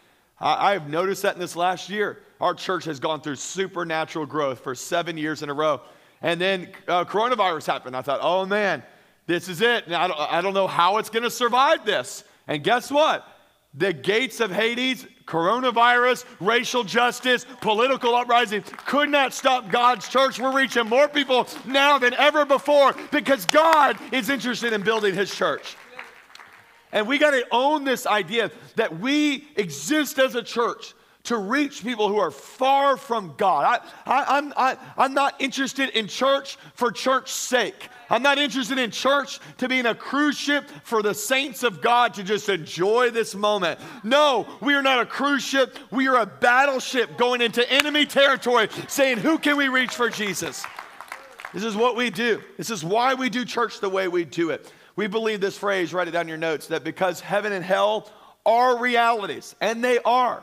I, 0.40 0.72
have 0.72 0.88
noticed 0.88 1.22
that 1.22 1.34
in 1.34 1.40
this 1.40 1.56
last 1.56 1.90
year. 1.90 2.20
Our 2.40 2.54
church 2.54 2.84
has 2.84 3.00
gone 3.00 3.20
through 3.20 3.36
supernatural 3.36 4.26
growth 4.26 4.60
for 4.60 4.74
seven 4.74 5.18
years 5.18 5.42
in 5.42 5.50
a 5.50 5.54
row. 5.54 5.80
And 6.22 6.40
then 6.40 6.68
uh, 6.86 7.04
coronavirus 7.04 7.66
happened. 7.66 7.96
I 7.96 8.02
thought, 8.02 8.20
oh 8.22 8.46
man, 8.46 8.82
this 9.26 9.48
is 9.48 9.60
it. 9.60 9.88
Now, 9.88 10.04
I, 10.04 10.08
don't, 10.08 10.20
I 10.20 10.40
don't 10.40 10.54
know 10.54 10.68
how 10.68 10.98
it's 10.98 11.10
going 11.10 11.24
to 11.24 11.30
survive 11.30 11.84
this. 11.84 12.24
And 12.46 12.62
guess 12.62 12.90
what? 12.90 13.26
The 13.74 13.92
gates 13.92 14.40
of 14.40 14.50
Hades, 14.50 15.06
coronavirus, 15.26 16.24
racial 16.40 16.84
justice, 16.84 17.44
political 17.60 18.14
uprising 18.14 18.62
could 18.86 19.10
not 19.10 19.34
stop 19.34 19.70
God's 19.70 20.08
church. 20.08 20.40
We're 20.40 20.56
reaching 20.56 20.88
more 20.88 21.08
people 21.08 21.46
now 21.66 21.98
than 21.98 22.14
ever 22.14 22.46
before 22.46 22.94
because 23.10 23.44
God 23.44 23.98
is 24.12 24.30
interested 24.30 24.72
in 24.72 24.82
building 24.82 25.14
his 25.14 25.34
church. 25.34 25.76
And 26.92 27.06
we 27.06 27.18
got 27.18 27.32
to 27.32 27.44
own 27.50 27.84
this 27.84 28.06
idea 28.06 28.50
that 28.76 28.98
we 28.98 29.46
exist 29.56 30.18
as 30.18 30.34
a 30.34 30.42
church 30.42 30.94
to 31.24 31.36
reach 31.36 31.82
people 31.82 32.08
who 32.08 32.16
are 32.16 32.30
far 32.30 32.96
from 32.96 33.34
God. 33.36 33.82
I, 34.06 34.24
I'm, 34.38 34.52
I, 34.56 34.76
I'm 34.96 35.12
not 35.12 35.34
interested 35.38 35.90
in 35.90 36.06
church 36.06 36.56
for 36.74 36.90
church's 36.90 37.34
sake. 37.34 37.88
I'm 38.08 38.22
not 38.22 38.38
interested 38.38 38.78
in 38.78 38.90
church 38.90 39.38
to 39.58 39.68
be 39.68 39.78
in 39.78 39.84
a 39.84 39.94
cruise 39.94 40.38
ship 40.38 40.70
for 40.84 41.02
the 41.02 41.12
saints 41.12 41.62
of 41.62 41.82
God 41.82 42.14
to 42.14 42.22
just 42.22 42.48
enjoy 42.48 43.10
this 43.10 43.34
moment. 43.34 43.78
No, 44.02 44.46
we 44.62 44.74
are 44.74 44.82
not 44.82 45.00
a 45.00 45.06
cruise 45.06 45.42
ship. 45.42 45.76
We 45.90 46.08
are 46.08 46.16
a 46.16 46.24
battleship 46.24 47.18
going 47.18 47.42
into 47.42 47.70
enemy 47.70 48.06
territory 48.06 48.68
saying, 48.86 49.18
Who 49.18 49.38
can 49.38 49.58
we 49.58 49.68
reach 49.68 49.94
for 49.94 50.08
Jesus? 50.08 50.64
This 51.52 51.64
is 51.64 51.76
what 51.76 51.96
we 51.96 52.08
do. 52.08 52.42
This 52.56 52.70
is 52.70 52.82
why 52.82 53.12
we 53.12 53.28
do 53.28 53.44
church 53.44 53.80
the 53.80 53.90
way 53.90 54.08
we 54.08 54.24
do 54.24 54.48
it. 54.50 54.72
We 54.98 55.06
believe 55.06 55.40
this 55.40 55.56
phrase, 55.56 55.94
write 55.94 56.08
it 56.08 56.10
down 56.10 56.22
in 56.22 56.28
your 56.28 56.38
notes, 56.38 56.66
that 56.66 56.82
because 56.82 57.20
heaven 57.20 57.52
and 57.52 57.64
hell 57.64 58.10
are 58.44 58.80
realities, 58.80 59.54
and 59.60 59.84
they 59.84 60.00
are, 60.00 60.42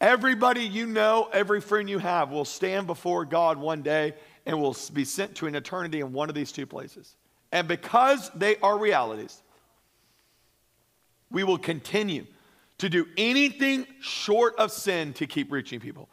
everybody 0.00 0.60
you 0.60 0.86
know, 0.86 1.28
every 1.32 1.60
friend 1.60 1.90
you 1.90 1.98
have 1.98 2.30
will 2.30 2.44
stand 2.44 2.86
before 2.86 3.24
God 3.24 3.58
one 3.58 3.82
day 3.82 4.14
and 4.46 4.62
will 4.62 4.76
be 4.92 5.04
sent 5.04 5.34
to 5.34 5.48
an 5.48 5.56
eternity 5.56 5.98
in 5.98 6.12
one 6.12 6.28
of 6.28 6.36
these 6.36 6.52
two 6.52 6.66
places. 6.66 7.16
And 7.50 7.66
because 7.66 8.30
they 8.30 8.58
are 8.58 8.78
realities, 8.78 9.42
we 11.32 11.42
will 11.42 11.58
continue 11.58 12.26
to 12.78 12.88
do 12.88 13.08
anything 13.16 13.88
short 14.00 14.54
of 14.56 14.70
sin 14.70 15.14
to 15.14 15.26
keep 15.26 15.50
reaching 15.50 15.80
people. 15.80 16.08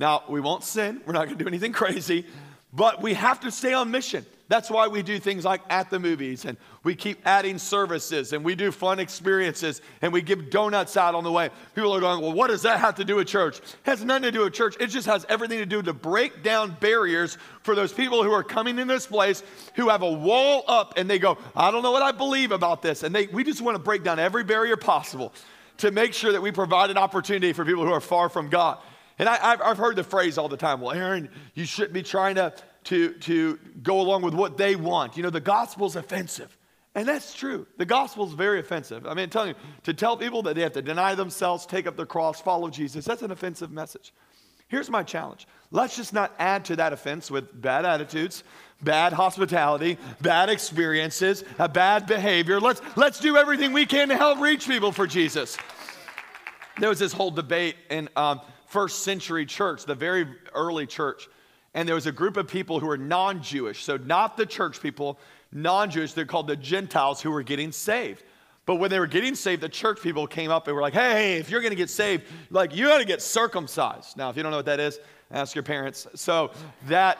Now, 0.00 0.24
we 0.28 0.40
won't 0.40 0.64
sin, 0.64 1.00
we're 1.06 1.12
not 1.12 1.28
to 1.28 1.36
do 1.36 1.46
anything 1.46 1.72
crazy, 1.84 2.26
But 2.72 3.00
we 3.00 3.14
have 3.14 3.38
to 3.42 3.52
stay 3.52 3.72
on 3.72 3.92
mission. 3.92 4.26
That's 4.48 4.70
why 4.70 4.86
we 4.86 5.02
do 5.02 5.18
things 5.18 5.44
like 5.44 5.60
at 5.68 5.90
the 5.90 5.98
movies 5.98 6.44
and 6.44 6.56
we 6.84 6.94
keep 6.94 7.26
adding 7.26 7.58
services 7.58 8.32
and 8.32 8.44
we 8.44 8.54
do 8.54 8.70
fun 8.70 9.00
experiences 9.00 9.82
and 10.02 10.12
we 10.12 10.22
give 10.22 10.50
donuts 10.50 10.96
out 10.96 11.16
on 11.16 11.24
the 11.24 11.32
way. 11.32 11.50
People 11.74 11.92
are 11.92 12.00
going, 12.00 12.22
well, 12.22 12.32
what 12.32 12.48
does 12.48 12.62
that 12.62 12.78
have 12.78 12.94
to 12.96 13.04
do 13.04 13.16
with 13.16 13.26
church? 13.26 13.58
It 13.58 13.64
has 13.82 14.04
nothing 14.04 14.22
to 14.22 14.30
do 14.30 14.44
with 14.44 14.52
church. 14.52 14.76
It 14.78 14.86
just 14.86 15.08
has 15.08 15.26
everything 15.28 15.58
to 15.58 15.66
do 15.66 15.82
to 15.82 15.92
break 15.92 16.44
down 16.44 16.76
barriers 16.78 17.38
for 17.62 17.74
those 17.74 17.92
people 17.92 18.22
who 18.22 18.30
are 18.30 18.44
coming 18.44 18.78
in 18.78 18.86
this 18.86 19.06
place 19.06 19.42
who 19.74 19.88
have 19.88 20.02
a 20.02 20.12
wall 20.12 20.62
up 20.68 20.94
and 20.96 21.10
they 21.10 21.18
go, 21.18 21.38
I 21.56 21.72
don't 21.72 21.82
know 21.82 21.92
what 21.92 22.02
I 22.02 22.12
believe 22.12 22.52
about 22.52 22.82
this. 22.82 23.02
And 23.02 23.12
they, 23.12 23.26
we 23.26 23.42
just 23.42 23.62
want 23.62 23.74
to 23.74 23.82
break 23.82 24.04
down 24.04 24.20
every 24.20 24.44
barrier 24.44 24.76
possible 24.76 25.32
to 25.78 25.90
make 25.90 26.14
sure 26.14 26.30
that 26.30 26.40
we 26.40 26.52
provide 26.52 26.90
an 26.90 26.98
opportunity 26.98 27.52
for 27.52 27.64
people 27.64 27.84
who 27.84 27.92
are 27.92 28.00
far 28.00 28.28
from 28.28 28.48
God. 28.48 28.78
And 29.18 29.28
I, 29.28 29.56
have 29.56 29.78
heard 29.78 29.96
the 29.96 30.04
phrase 30.04 30.36
all 30.36 30.48
the 30.48 30.58
time, 30.58 30.80
well, 30.80 30.92
Aaron, 30.92 31.30
you 31.54 31.64
shouldn't 31.64 31.94
be 31.94 32.02
trying 32.02 32.34
to 32.34 32.52
to, 32.86 33.12
to 33.14 33.58
go 33.82 34.00
along 34.00 34.22
with 34.22 34.34
what 34.34 34.56
they 34.56 34.76
want. 34.76 35.16
You 35.16 35.22
know, 35.22 35.30
the 35.30 35.40
gospel's 35.40 35.96
offensive. 35.96 36.56
And 36.94 37.06
that's 37.06 37.34
true. 37.34 37.66
The 37.76 37.84
gospel's 37.84 38.32
very 38.32 38.58
offensive. 38.58 39.06
I 39.06 39.10
mean, 39.10 39.24
I'm 39.24 39.30
telling 39.30 39.48
you, 39.50 39.54
to 39.82 39.92
tell 39.92 40.16
people 40.16 40.42
that 40.42 40.54
they 40.54 40.62
have 40.62 40.72
to 40.72 40.82
deny 40.82 41.14
themselves, 41.14 41.66
take 41.66 41.86
up 41.86 41.96
their 41.96 42.06
cross, 42.06 42.40
follow 42.40 42.70
Jesus, 42.70 43.04
that's 43.04 43.22
an 43.22 43.30
offensive 43.30 43.70
message. 43.70 44.14
Here's 44.68 44.88
my 44.88 45.02
challenge. 45.02 45.46
Let's 45.70 45.96
just 45.96 46.12
not 46.12 46.34
add 46.38 46.64
to 46.66 46.76
that 46.76 46.92
offense 46.92 47.30
with 47.30 47.60
bad 47.60 47.84
attitudes, 47.84 48.44
bad 48.82 49.12
hospitality, 49.12 49.98
bad 50.20 50.48
experiences, 50.48 51.44
a 51.58 51.68
bad 51.68 52.06
behavior. 52.06 52.60
Let's, 52.60 52.80
let's 52.96 53.20
do 53.20 53.36
everything 53.36 53.72
we 53.72 53.86
can 53.86 54.08
to 54.08 54.16
help 54.16 54.40
reach 54.40 54.66
people 54.66 54.90
for 54.90 55.06
Jesus. 55.06 55.56
There 56.78 56.88
was 56.88 56.98
this 56.98 57.12
whole 57.12 57.30
debate 57.30 57.76
in 57.90 58.08
um, 58.16 58.40
first 58.66 59.02
century 59.02 59.46
church, 59.46 59.84
the 59.84 59.94
very 59.94 60.26
early 60.54 60.86
church, 60.86 61.28
and 61.76 61.86
there 61.86 61.94
was 61.94 62.06
a 62.06 62.12
group 62.12 62.38
of 62.38 62.48
people 62.48 62.80
who 62.80 62.86
were 62.86 62.96
non 62.96 63.42
Jewish, 63.42 63.84
so 63.84 63.98
not 63.98 64.38
the 64.38 64.46
church 64.46 64.80
people, 64.80 65.18
non 65.52 65.90
Jewish, 65.90 66.14
they're 66.14 66.24
called 66.24 66.46
the 66.46 66.56
Gentiles 66.56 67.20
who 67.20 67.30
were 67.30 67.42
getting 67.42 67.70
saved. 67.70 68.24
But 68.64 68.76
when 68.76 68.90
they 68.90 68.98
were 68.98 69.06
getting 69.06 69.34
saved, 69.34 69.60
the 69.62 69.68
church 69.68 70.00
people 70.02 70.26
came 70.26 70.50
up 70.50 70.66
and 70.66 70.74
were 70.74 70.80
like, 70.80 70.94
hey, 70.94 71.36
if 71.36 71.50
you're 71.50 71.60
going 71.60 71.70
to 71.72 71.76
get 71.76 71.90
saved, 71.90 72.24
like 72.50 72.74
you 72.74 72.86
got 72.86 72.98
to 72.98 73.04
get 73.04 73.20
circumcised. 73.20 74.16
Now, 74.16 74.30
if 74.30 74.36
you 74.36 74.42
don't 74.42 74.50
know 74.50 74.56
what 74.56 74.66
that 74.66 74.80
is, 74.80 74.98
ask 75.30 75.54
your 75.54 75.62
parents. 75.62 76.06
So 76.14 76.50
that 76.88 77.18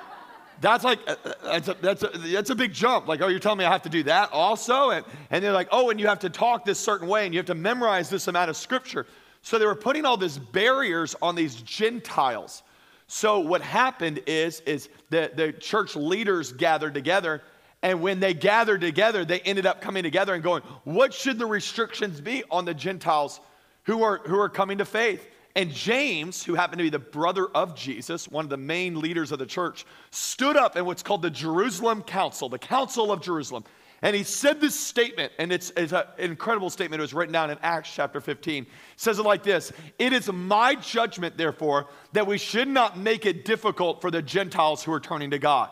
that's 0.62 0.84
like 0.84 1.00
uh, 1.06 1.16
uh, 1.22 1.32
that's 1.44 1.68
a, 1.68 1.74
that's 1.74 2.02
a, 2.02 2.08
that's 2.08 2.48
a 2.48 2.54
big 2.54 2.72
jump 2.72 3.06
like 3.06 3.20
oh 3.20 3.26
you're 3.28 3.38
telling 3.38 3.58
me 3.58 3.66
i 3.66 3.70
have 3.70 3.82
to 3.82 3.90
do 3.90 4.02
that 4.02 4.32
also 4.32 4.88
and, 4.88 5.04
and 5.30 5.44
they're 5.44 5.52
like 5.52 5.68
oh 5.70 5.90
and 5.90 6.00
you 6.00 6.06
have 6.06 6.20
to 6.20 6.30
talk 6.30 6.64
this 6.64 6.78
certain 6.78 7.06
way 7.06 7.26
and 7.26 7.34
you 7.34 7.38
have 7.38 7.44
to 7.44 7.54
memorize 7.54 8.08
this 8.08 8.26
amount 8.26 8.48
of 8.48 8.56
scripture 8.56 9.06
so 9.42 9.58
they 9.58 9.66
were 9.66 9.74
putting 9.74 10.06
all 10.06 10.16
these 10.16 10.38
barriers 10.38 11.14
on 11.20 11.34
these 11.34 11.56
gentiles 11.56 12.62
so 13.08 13.40
what 13.40 13.62
happened 13.62 14.20
is, 14.26 14.60
is 14.60 14.88
the, 15.10 15.30
the 15.34 15.52
church 15.52 15.94
leaders 15.94 16.52
gathered 16.52 16.94
together, 16.94 17.42
and 17.82 18.00
when 18.00 18.18
they 18.18 18.34
gathered 18.34 18.80
together, 18.80 19.24
they 19.24 19.40
ended 19.40 19.66
up 19.66 19.80
coming 19.80 20.02
together 20.02 20.34
and 20.34 20.42
going, 20.42 20.62
what 20.84 21.14
should 21.14 21.38
the 21.38 21.46
restrictions 21.46 22.20
be 22.20 22.42
on 22.50 22.64
the 22.64 22.74
Gentiles 22.74 23.40
who 23.84 24.02
are, 24.02 24.18
who 24.26 24.38
are 24.40 24.48
coming 24.48 24.78
to 24.78 24.84
faith? 24.84 25.26
And 25.54 25.70
James, 25.70 26.44
who 26.44 26.54
happened 26.54 26.80
to 26.80 26.84
be 26.84 26.90
the 26.90 26.98
brother 26.98 27.46
of 27.46 27.76
Jesus, 27.76 28.28
one 28.28 28.44
of 28.44 28.50
the 28.50 28.56
main 28.56 29.00
leaders 29.00 29.32
of 29.32 29.38
the 29.38 29.46
church, 29.46 29.86
stood 30.10 30.56
up 30.56 30.76
in 30.76 30.84
what's 30.84 31.02
called 31.02 31.22
the 31.22 31.30
Jerusalem 31.30 32.02
Council, 32.02 32.48
the 32.48 32.58
Council 32.58 33.10
of 33.12 33.22
Jerusalem. 33.22 33.64
And 34.02 34.14
he 34.14 34.22
said 34.22 34.60
this 34.60 34.78
statement, 34.78 35.32
and 35.38 35.50
it's, 35.50 35.72
it's 35.76 35.92
an 35.92 36.04
incredible 36.18 36.68
statement. 36.68 37.00
It 37.00 37.02
was 37.02 37.14
written 37.14 37.32
down 37.32 37.50
in 37.50 37.58
Acts 37.62 37.90
chapter 37.92 38.20
15. 38.20 38.64
It 38.64 38.68
says 38.96 39.18
it 39.18 39.22
like 39.22 39.42
this 39.42 39.72
It 39.98 40.12
is 40.12 40.30
my 40.30 40.74
judgment, 40.74 41.36
therefore, 41.36 41.86
that 42.12 42.26
we 42.26 42.38
should 42.38 42.68
not 42.68 42.98
make 42.98 43.24
it 43.24 43.44
difficult 43.44 44.00
for 44.00 44.10
the 44.10 44.22
Gentiles 44.22 44.84
who 44.84 44.92
are 44.92 45.00
turning 45.00 45.30
to 45.30 45.38
God. 45.38 45.70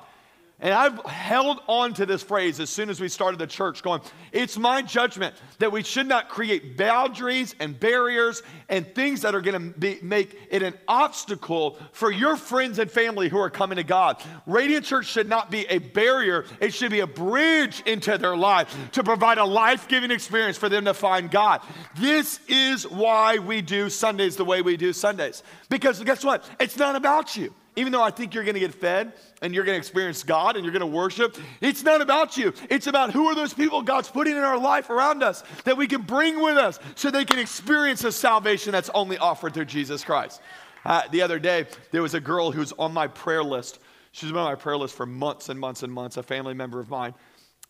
And 0.60 0.72
I've 0.72 1.04
held 1.04 1.60
on 1.66 1.92
to 1.94 2.06
this 2.06 2.22
phrase 2.22 2.60
as 2.60 2.70
soon 2.70 2.88
as 2.88 3.00
we 3.00 3.08
started 3.08 3.38
the 3.38 3.46
church, 3.46 3.82
going, 3.82 4.00
It's 4.32 4.56
my 4.56 4.80
judgment 4.80 5.34
that 5.58 5.70
we 5.70 5.82
should 5.82 6.06
not 6.06 6.28
create 6.28 6.78
boundaries 6.78 7.54
and 7.60 7.78
barriers 7.78 8.42
and 8.74 8.92
things 8.92 9.20
that 9.20 9.36
are 9.36 9.40
going 9.40 9.72
to 9.72 9.98
make 10.02 10.36
it 10.50 10.60
an 10.60 10.74
obstacle 10.88 11.78
for 11.92 12.10
your 12.10 12.36
friends 12.36 12.80
and 12.80 12.90
family 12.90 13.28
who 13.28 13.38
are 13.38 13.48
coming 13.48 13.76
to 13.76 13.84
God. 13.84 14.20
Radiant 14.46 14.84
Church 14.84 15.06
should 15.06 15.28
not 15.28 15.48
be 15.48 15.64
a 15.66 15.78
barrier, 15.78 16.44
it 16.58 16.74
should 16.74 16.90
be 16.90 16.98
a 16.98 17.06
bridge 17.06 17.84
into 17.86 18.18
their 18.18 18.36
life 18.36 18.76
to 18.92 19.04
provide 19.04 19.38
a 19.38 19.44
life 19.44 19.86
giving 19.86 20.10
experience 20.10 20.58
for 20.58 20.68
them 20.68 20.86
to 20.86 20.94
find 20.94 21.30
God. 21.30 21.60
This 22.00 22.40
is 22.48 22.82
why 22.88 23.38
we 23.38 23.62
do 23.62 23.88
Sundays 23.88 24.34
the 24.34 24.44
way 24.44 24.60
we 24.60 24.76
do 24.76 24.92
Sundays. 24.92 25.44
Because 25.68 26.02
guess 26.02 26.24
what? 26.24 26.44
It's 26.58 26.76
not 26.76 26.96
about 26.96 27.36
you. 27.36 27.54
Even 27.76 27.92
though 27.92 28.02
I 28.02 28.10
think 28.10 28.34
you're 28.34 28.44
going 28.44 28.54
to 28.54 28.60
get 28.60 28.72
fed 28.72 29.12
and 29.42 29.52
you're 29.52 29.64
going 29.64 29.74
to 29.74 29.78
experience 29.78 30.22
God 30.22 30.54
and 30.54 30.64
you're 30.64 30.72
going 30.72 30.80
to 30.80 30.86
worship, 30.86 31.36
it's 31.60 31.82
not 31.82 32.00
about 32.00 32.36
you. 32.36 32.54
It's 32.70 32.86
about 32.86 33.12
who 33.12 33.26
are 33.26 33.34
those 33.34 33.52
people 33.52 33.82
God's 33.82 34.08
putting 34.08 34.36
in 34.36 34.44
our 34.44 34.58
life 34.58 34.90
around 34.90 35.24
us 35.24 35.42
that 35.64 35.76
we 35.76 35.88
can 35.88 36.02
bring 36.02 36.40
with 36.40 36.56
us 36.56 36.78
so 36.94 37.10
they 37.10 37.24
can 37.24 37.40
experience 37.40 38.04
a 38.04 38.12
salvation 38.12 38.63
that's 38.72 38.90
only 38.90 39.18
offered 39.18 39.54
through 39.54 39.66
Jesus 39.66 40.04
Christ. 40.04 40.40
Uh, 40.84 41.02
the 41.10 41.22
other 41.22 41.38
day, 41.38 41.66
there 41.90 42.02
was 42.02 42.14
a 42.14 42.20
girl 42.20 42.50
who's 42.50 42.72
on 42.72 42.92
my 42.92 43.06
prayer 43.06 43.42
list. 43.42 43.78
She's 44.12 44.30
been 44.30 44.38
on 44.38 44.44
my 44.44 44.54
prayer 44.54 44.76
list 44.76 44.94
for 44.94 45.06
months 45.06 45.48
and 45.48 45.58
months 45.58 45.82
and 45.82 45.92
months, 45.92 46.16
a 46.16 46.22
family 46.22 46.54
member 46.54 46.80
of 46.80 46.88
mine. 46.90 47.14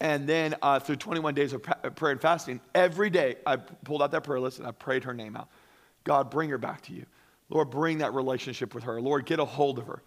And 0.01 0.29
then 0.29 0.57
uh, 0.61 0.81
through 0.81 0.97
21 0.97 1.35
days 1.35 1.53
of 1.53 1.63
prayer 1.63 2.13
and 2.13 2.21
fasting, 2.21 2.61
every 2.75 3.11
day 3.11 3.37
I 3.47 3.57
pulled 3.57 4.03
out 4.03 4.11
that 4.11 4.25
prayer 4.25 4.41
list 4.41 4.59
and 4.59 4.67
I 4.67 4.73
prayed 4.73 5.05
her 5.05 5.15
name 5.15 5.37
out. 5.37 5.49
God, 6.03 6.31
bring 6.31 6.51
her 6.51 6.59
back 6.59 6.83
to 6.83 6.93
you. 6.93 7.07
Lord, 7.49 7.71
bring 7.71 7.99
that 7.99 8.13
relationship 8.13 8.75
with 8.75 8.85
her. 8.85 9.01
Lord, 9.01 9.27
get 9.27 9.39
a 9.39 9.45
hold 9.45 9.79
of 9.79 9.87
her. 9.87 10.03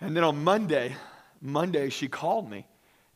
And 0.00 0.16
then 0.16 0.24
on 0.24 0.44
Monday, 0.44 0.94
Monday, 1.40 1.90
she 1.90 2.08
called 2.08 2.48
me. 2.48 2.66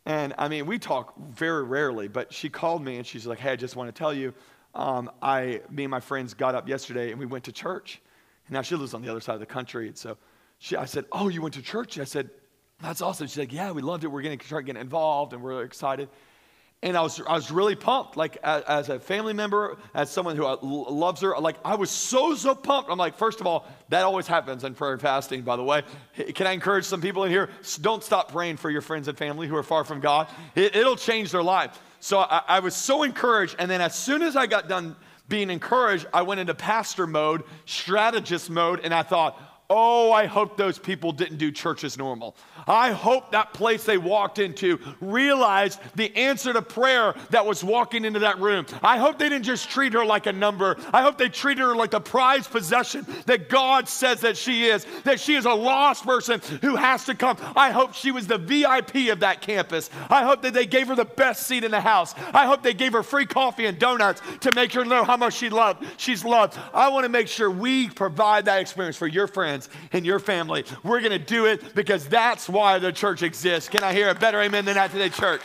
And 0.05 0.35
I 0.39 0.49
mean, 0.49 0.67
we 0.67 0.79
talk 0.79 1.15
very 1.19 1.63
rarely, 1.63 2.09
but 2.09 2.33
she 2.33 2.49
called 2.49 2.83
me 2.83 2.97
and 2.97 3.07
she's 3.07 3.27
like, 3.27 3.39
hey, 3.39 3.53
I 3.53 3.57
just 3.57 3.77
want 3.77 3.95
to 3.95 3.99
tell 3.99 4.13
you, 4.13 4.33
um, 4.75 5.11
I, 5.23 5.63
me 5.71 5.85
and 5.85 5.91
my 5.91 6.01
friends 6.01 6.35
got 6.35 6.55
up 6.55 6.69
yesterday 6.69 7.11
and 7.11 7.19
we 7.19 7.27
went 7.27 7.45
to 7.45 7.53
church. 7.53 8.01
And 8.47 8.55
now 8.55 8.63
she 8.63 8.77
lives 8.77 8.95
on 8.95 9.03
the 9.03 9.11
other 9.11 9.21
side 9.21 9.35
of 9.35 9.41
the 9.41 9.47
country. 9.47 9.89
And 9.89 9.97
so 9.97 10.17
she, 10.59 10.77
I 10.77 10.85
said, 10.85 11.05
oh, 11.13 11.29
you 11.29 11.43
went 11.43 11.55
to 11.55 11.63
church? 11.63 11.99
I 11.99 12.05
said, 12.05 12.31
that's 12.81 13.03
awesome. 13.03 13.27
She's 13.27 13.39
like, 13.39 13.53
yeah, 13.53 13.73
we 13.73 13.83
loved 13.83 14.05
it. 14.05 14.09
We're 14.09 14.23
going 14.23 14.39
to 14.39 14.47
start 14.47 14.67
getting 14.67 14.81
involved 14.81 15.33
and 15.33 15.43
we're 15.43 15.65
excited. 15.65 16.09
And 16.81 16.97
I 16.97 17.03
was, 17.03 17.21
I 17.27 17.33
was 17.33 17.51
really 17.51 17.75
pumped, 17.75 18.17
like 18.17 18.37
as, 18.45 18.63
as 18.63 18.89
a 18.89 19.01
family 19.01 19.33
member, 19.33 19.79
as 19.95 20.11
someone 20.11 20.37
who 20.37 20.47
uh, 20.47 20.59
loves 20.63 21.21
her. 21.23 21.37
Like 21.41 21.57
I 21.65 21.75
was 21.75 21.91
so, 21.91 22.37
so 22.37 22.55
pumped. 22.55 22.89
I'm 22.89 22.99
like, 22.99 23.17
first 23.17 23.41
of 23.41 23.49
all, 23.49 23.67
that 23.89 24.05
always 24.05 24.29
happens 24.29 24.63
in 24.63 24.75
prayer 24.75 24.93
and 24.93 25.01
fasting, 25.01 25.43
by 25.43 25.57
the 25.57 25.65
way. 25.65 25.83
Can 26.37 26.47
I 26.47 26.53
encourage 26.53 26.85
some 26.85 27.01
people 27.01 27.25
in 27.25 27.33
here? 27.33 27.51
Don't 27.81 28.05
stop 28.05 28.31
praying 28.31 28.59
for 28.59 28.71
your 28.71 28.81
friends 28.81 29.09
and 29.09 29.19
family 29.19 29.49
who 29.49 29.57
are 29.57 29.65
far 29.65 29.83
from 29.83 29.99
God. 29.99 30.29
It, 30.55 30.77
will 30.77 30.95
change 30.95 31.33
their 31.33 31.43
life. 31.43 31.81
So 32.01 32.21
I, 32.21 32.43
I 32.49 32.61
was 32.61 32.75
so 32.75 33.03
encouraged. 33.03 33.57
And 33.59 33.71
then 33.71 33.81
as 33.81 33.95
soon 33.95 34.23
as 34.23 34.37
I 34.37 34.47
got 34.47 34.69
done 34.69 34.97
being 35.29 35.51
encouraged, 35.51 36.07
I 36.13 36.23
went 36.23 36.41
into 36.41 36.55
pastor 36.55 37.07
mode, 37.07 37.45
strategist 37.67 38.51
mode, 38.51 38.81
and 38.83 38.95
I 38.95 39.03
thought, 39.03 39.41
Oh, 39.71 40.13
I 40.13 40.25
hope 40.25 40.57
those 40.57 40.79
people 40.79 41.13
didn't 41.13 41.37
do 41.37 41.53
church 41.53 41.85
as 41.85 41.99
normal. 41.99 42.35
I 42.67 42.91
hope 42.91 43.33
that 43.33 43.53
place 43.53 43.85
they 43.85 43.99
walked 43.99 44.39
into 44.39 44.79
realized 44.99 45.79
the 45.95 46.15
answer 46.17 46.55
to 46.55 46.63
prayer 46.63 47.15
that 47.31 47.45
was 47.45 47.63
walking 47.63 48.07
into 48.07 48.21
that 48.21 48.41
room. 48.41 48.65
I 48.83 48.97
hope 48.97 49.19
they 49.19 49.29
didn't 49.29 49.45
just 49.45 49.69
treat 49.69 49.93
her 49.93 50.07
like 50.07 50.25
a 50.25 50.33
number. 50.33 50.79
I 50.91 51.03
hope 51.03 51.19
they 51.19 51.29
treated 51.29 51.61
her 51.61 51.77
like 51.77 51.91
the 51.91 52.01
prized 52.01 52.51
possession 52.51 53.07
that 53.27 53.51
God 53.51 53.91
says 53.91 54.23
that 54.23 54.39
she 54.39 54.65
is, 54.65 54.87
that 55.05 55.21
she 55.21 55.35
is 55.35 55.45
a 55.45 55.53
lost 55.53 56.03
person 56.03 56.41
who 56.63 56.77
has 56.77 57.05
to 57.05 57.15
come. 57.15 57.37
I 57.55 57.71
hope 57.71 57.93
she 57.93 58.11
was 58.11 58.27
the 58.27 58.39
VIP 58.39 59.13
of 59.13 59.21
that 59.21 59.43
campus. 59.43 59.91
I 60.09 60.25
hope 60.25 60.41
that 60.43 60.55
they 60.55 60.65
gave 60.65 60.89
her 60.89 60.97
the 60.97 61.05
best 61.05 61.47
seat 61.47 61.63
in 61.63 61.73
the 61.73 61.81
house. 61.83 62.15
I 62.33 62.47
hope 62.47 62.63
they 62.63 62.73
gave 62.73 62.95
her 62.95 63.03
free 63.03 63.27
coffee 63.27 63.67
and 63.67 63.79
donuts 63.79 64.23
to 64.41 64.53
make 64.53 64.73
her 64.73 64.87
know 64.87 65.05
how 65.05 65.19
much 65.19 65.35
she 65.35 65.51
loved. 65.51 65.85
She's 65.99 66.25
loved. 66.25 66.59
I 66.73 66.89
want 66.89 67.05
to 67.05 67.11
make 67.11 67.29
sure 67.29 67.51
we 67.51 67.91
provide 67.91 68.47
that 68.47 68.63
experience 68.63 68.97
for 68.97 69.07
your 69.07 69.27
friends 69.27 69.58
and 69.93 70.05
your 70.05 70.19
family. 70.19 70.65
We're 70.85 71.01
going 71.01 71.13
to 71.13 71.19
do 71.19 71.47
it 71.47 71.75
because 71.75 72.07
that's 72.09 72.49
why 72.49 72.79
the 72.79 72.93
church 72.93 73.23
exists. 73.23 73.69
Can 73.69 73.83
I 73.83 73.93
hear 73.93 74.11
a 74.11 74.15
better 74.15 74.41
amen 74.41 74.65
than 74.67 74.75
that 74.75 74.91
today, 74.91 75.09
church? 75.09 75.43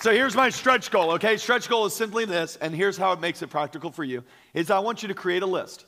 So 0.00 0.12
here's 0.12 0.34
my 0.34 0.50
stretch 0.50 0.90
goal, 0.90 1.12
okay? 1.12 1.36
Stretch 1.36 1.68
goal 1.68 1.86
is 1.86 1.94
simply 1.94 2.24
this, 2.24 2.56
and 2.56 2.74
here's 2.74 2.96
how 2.96 3.12
it 3.12 3.20
makes 3.20 3.40
it 3.40 3.50
practical 3.50 3.90
for 3.90 4.02
you. 4.02 4.24
Is 4.52 4.70
I 4.70 4.80
want 4.80 5.02
you 5.02 5.08
to 5.08 5.14
create 5.14 5.42
a 5.42 5.46
list 5.46 5.86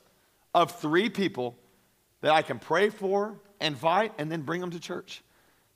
of 0.54 0.70
three 0.80 1.08
people 1.10 1.56
that 2.20 2.30
I 2.32 2.42
can 2.42 2.58
pray 2.58 2.90
for, 2.90 3.40
invite, 3.60 4.12
and 4.18 4.30
then 4.30 4.42
bring 4.42 4.60
them 4.60 4.70
to 4.70 4.78
church. 4.80 5.22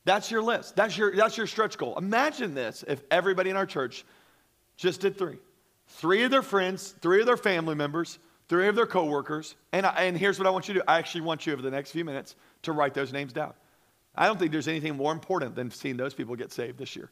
That's 0.05 0.31
your 0.31 0.41
list. 0.41 0.77
That's 0.77 0.97
your, 0.97 1.15
that's 1.15 1.37
your 1.37 1.47
stretch 1.47 1.77
goal. 1.77 1.99
Imagine 1.99 2.55
this 2.55 2.85
if 2.87 3.03
everybody 3.11 3.51
in 3.51 3.57
our 3.57 3.67
church 3.67 4.05
just 4.77 5.01
did 5.01 5.19
three. 5.19 5.39
Three 5.89 6.23
of 6.23 6.31
their 6.31 6.43
friends, 6.43 6.95
three 7.01 7.21
of 7.21 7.27
their 7.27 7.37
family 7.37 7.75
members, 7.75 8.19
three 8.49 8.69
of 8.69 8.75
their 8.75 8.87
coworkers. 8.87 9.55
And, 9.73 9.87
I, 9.87 10.05
and 10.05 10.17
here's 10.17 10.38
what 10.38 10.47
I 10.47 10.50
want 10.50 10.69
you 10.69 10.75
to 10.75 10.81
do 10.81 10.85
I 10.88 10.99
actually 10.99 11.23
want 11.23 11.47
you 11.47 11.52
over 11.52 11.62
the 11.62 11.71
next 11.71 11.90
few 11.90 12.05
minutes 12.05 12.35
to 12.62 12.73
write 12.73 12.95
those 12.95 13.12
names 13.12 13.33
down. 13.33 13.52
I 14.14 14.26
don't 14.26 14.38
think 14.38 14.52
there's 14.52 14.69
anything 14.69 14.97
more 14.97 15.12
important 15.12 15.55
than 15.55 15.71
seeing 15.71 15.97
those 15.97 16.14
people 16.14 16.35
get 16.35 16.52
saved 16.52 16.78
this 16.78 16.97
year. 16.97 17.11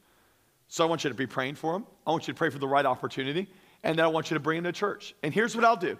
So 0.69 0.85
I 0.85 0.89
want 0.89 1.05
you 1.05 1.11
to 1.11 1.17
be 1.17 1.27
praying 1.27 1.55
for 1.55 1.73
them. 1.73 1.87
I 2.07 2.11
want 2.11 2.27
you 2.27 2.35
to 2.35 2.39
pray 2.39 2.51
for 2.51 2.59
the 2.59 2.67
right 2.67 2.85
opportunity. 2.85 3.49
And 3.85 3.99
then 3.99 4.05
I 4.05 4.09
want 4.09 4.31
you 4.31 4.35
to 4.35 4.41
bring 4.41 4.63
them 4.63 4.73
to 4.73 4.79
church. 4.79 5.15
And 5.23 5.33
here's 5.33 5.55
what 5.55 5.65
I'll 5.65 5.77
do 5.77 5.97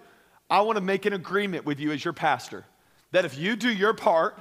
I 0.49 0.61
want 0.61 0.77
to 0.77 0.83
make 0.83 1.05
an 1.05 1.13
agreement 1.13 1.65
with 1.65 1.79
you 1.79 1.91
as 1.91 2.03
your 2.03 2.13
pastor 2.13 2.65
that 3.11 3.23
if 3.23 3.37
you 3.37 3.55
do 3.55 3.69
your 3.69 3.93
part 3.93 4.37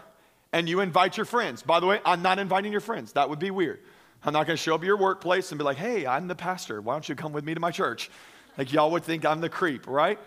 and 0.53 0.69
you 0.69 0.81
invite 0.81 1.17
your 1.17 1.27
friends. 1.27 1.63
By 1.63 1.81
the 1.81 1.87
way, 1.87 2.01
I'm 2.05 2.23
not 2.23 2.39
inviting 2.39 2.73
your 2.73 2.81
friends. 2.81 3.13
That 3.13 3.29
would 3.29 3.39
be 3.39 3.51
weird. 3.51 3.81
I'm 4.25 4.33
not 4.33 4.47
going 4.47 4.57
to 4.57 4.63
show 4.63 4.75
up 4.75 4.81
at 4.81 4.87
your 4.87 4.97
workplace 4.97 5.53
and 5.53 5.59
be 5.59 5.65
like, 5.65 5.77
hey, 5.77 6.07
I'm 6.07 6.27
the 6.27 6.35
pastor. 6.35 6.81
Why 6.81 6.95
don't 6.95 7.09
you 7.09 7.15
come 7.15 7.33
with 7.33 7.45
me 7.45 7.55
to 7.55 7.61
my 7.61 7.71
church? 7.71 8.11
Like, 8.59 8.73
y'all 8.73 8.91
would 8.91 9.05
think 9.05 9.25
I'm 9.25 9.41
the 9.41 9.49
creep, 9.49 9.87
right? 9.87 10.19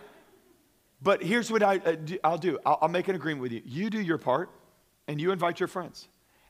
But 1.02 1.24
here's 1.24 1.52
what 1.52 1.64
I, 1.64 1.78
uh, 1.78 1.96
I'll 2.24 2.38
do 2.38 2.60
I'll, 2.66 2.80
I'll 2.84 2.90
make 2.90 3.08
an 3.08 3.16
agreement 3.16 3.42
with 3.42 3.52
you. 3.52 3.62
You 3.66 3.90
do 3.90 4.02
your 4.02 4.18
part, 4.18 4.50
and 5.08 5.20
you 5.20 5.32
invite 5.32 5.60
your 5.60 5.68
friends. 5.68 6.08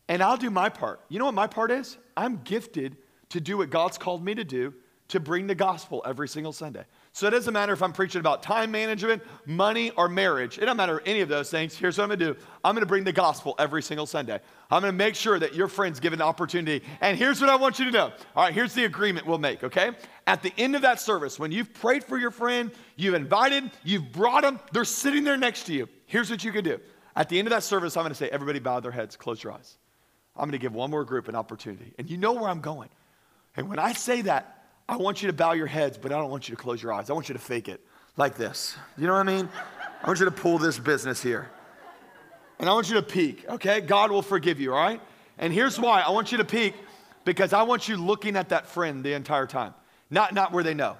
And 0.07 0.23
I'll 0.23 0.37
do 0.37 0.49
my 0.49 0.69
part. 0.69 1.01
You 1.07 1.19
know 1.19 1.25
what 1.25 1.35
my 1.35 1.47
part 1.47 1.71
is? 1.71 1.97
I'm 2.17 2.41
gifted 2.43 2.97
to 3.29 3.39
do 3.39 3.57
what 3.57 3.69
God's 3.69 3.97
called 3.97 4.23
me 4.23 4.33
to 4.35 4.43
do 4.43 4.73
to 5.09 5.19
bring 5.19 5.47
the 5.47 5.55
gospel 5.55 6.01
every 6.05 6.27
single 6.27 6.51
Sunday. 6.51 6.83
So 7.11 7.27
it 7.27 7.31
doesn't 7.31 7.53
matter 7.53 7.73
if 7.73 7.81
I'm 7.81 7.91
preaching 7.91 8.19
about 8.19 8.43
time 8.43 8.71
management, 8.71 9.23
money, 9.45 9.89
or 9.91 10.07
marriage. 10.07 10.57
It 10.57 10.61
doesn't 10.61 10.77
matter 10.77 11.01
any 11.05 11.21
of 11.21 11.29
those 11.29 11.49
things. 11.49 11.75
Here's 11.75 11.97
what 11.97 12.03
I'm 12.03 12.09
gonna 12.09 12.33
do 12.33 12.39
I'm 12.63 12.75
gonna 12.75 12.85
bring 12.85 13.03
the 13.03 13.11
gospel 13.11 13.55
every 13.57 13.81
single 13.81 14.05
Sunday. 14.05 14.39
I'm 14.69 14.81
gonna 14.81 14.93
make 14.93 15.15
sure 15.15 15.39
that 15.39 15.55
your 15.55 15.67
friends 15.67 15.99
give 15.99 16.13
an 16.13 16.21
opportunity. 16.21 16.85
And 17.01 17.17
here's 17.17 17.41
what 17.41 17.49
I 17.49 17.55
want 17.55 17.79
you 17.79 17.85
to 17.85 17.91
know. 17.91 18.13
All 18.35 18.43
right, 18.43 18.53
here's 18.53 18.73
the 18.73 18.85
agreement 18.85 19.25
we'll 19.25 19.39
make, 19.39 19.63
okay? 19.63 19.91
At 20.27 20.43
the 20.43 20.53
end 20.57 20.75
of 20.75 20.83
that 20.83 20.99
service, 20.99 21.39
when 21.39 21.51
you've 21.51 21.73
prayed 21.73 22.03
for 22.03 22.17
your 22.17 22.31
friend, 22.31 22.71
you've 22.95 23.15
invited, 23.15 23.71
you've 23.83 24.11
brought 24.11 24.43
them, 24.43 24.59
they're 24.71 24.85
sitting 24.85 25.23
there 25.23 25.37
next 25.37 25.63
to 25.63 25.73
you. 25.73 25.89
Here's 26.05 26.29
what 26.29 26.43
you 26.43 26.51
can 26.51 26.63
do. 26.63 26.79
At 27.15 27.27
the 27.27 27.39
end 27.39 27.47
of 27.47 27.51
that 27.51 27.63
service, 27.63 27.97
I'm 27.97 28.03
gonna 28.03 28.15
say, 28.15 28.29
everybody 28.29 28.59
bow 28.59 28.79
their 28.81 28.91
heads, 28.91 29.15
close 29.15 29.43
your 29.43 29.53
eyes. 29.53 29.77
I'm 30.35 30.47
gonna 30.47 30.59
give 30.59 30.73
one 30.73 30.91
more 30.91 31.03
group 31.03 31.27
an 31.27 31.35
opportunity. 31.35 31.93
And 31.97 32.09
you 32.09 32.17
know 32.17 32.33
where 32.33 32.49
I'm 32.49 32.61
going. 32.61 32.89
And 33.57 33.67
when 33.67 33.79
I 33.79 33.93
say 33.93 34.21
that, 34.21 34.58
I 34.89 34.95
want 34.95 35.21
you 35.21 35.27
to 35.27 35.33
bow 35.33 35.51
your 35.51 35.67
heads, 35.67 35.99
but 35.99 36.11
I 36.11 36.17
don't 36.17 36.31
want 36.31 36.49
you 36.49 36.55
to 36.55 36.61
close 36.61 36.81
your 36.81 36.91
eyes. 36.91 37.11
I 37.11 37.13
want 37.13 37.29
you 37.29 37.33
to 37.33 37.39
fake 37.39 37.69
it 37.69 37.79
like 38.17 38.35
this. 38.35 38.75
You 38.97 39.05
know 39.05 39.13
what 39.13 39.19
I 39.19 39.23
mean? 39.23 39.47
I 40.01 40.07
want 40.07 40.17
you 40.17 40.25
to 40.25 40.31
pull 40.31 40.57
this 40.57 40.79
business 40.79 41.21
here. 41.21 41.47
And 42.57 42.67
I 42.67 42.73
want 42.73 42.89
you 42.89 42.95
to 42.95 43.03
peek, 43.03 43.47
okay? 43.47 43.81
God 43.81 44.09
will 44.09 44.23
forgive 44.23 44.59
you, 44.59 44.73
all 44.73 44.81
right? 44.81 44.99
And 45.37 45.53
here's 45.53 45.79
why 45.79 46.01
I 46.01 46.09
want 46.09 46.31
you 46.31 46.39
to 46.39 46.43
peek 46.43 46.73
because 47.23 47.53
I 47.53 47.61
want 47.61 47.87
you 47.87 47.97
looking 47.97 48.35
at 48.35 48.49
that 48.49 48.65
friend 48.65 49.03
the 49.03 49.13
entire 49.13 49.45
time, 49.45 49.75
not, 50.09 50.33
not 50.33 50.51
where 50.51 50.63
they 50.63 50.73
know. 50.73 50.97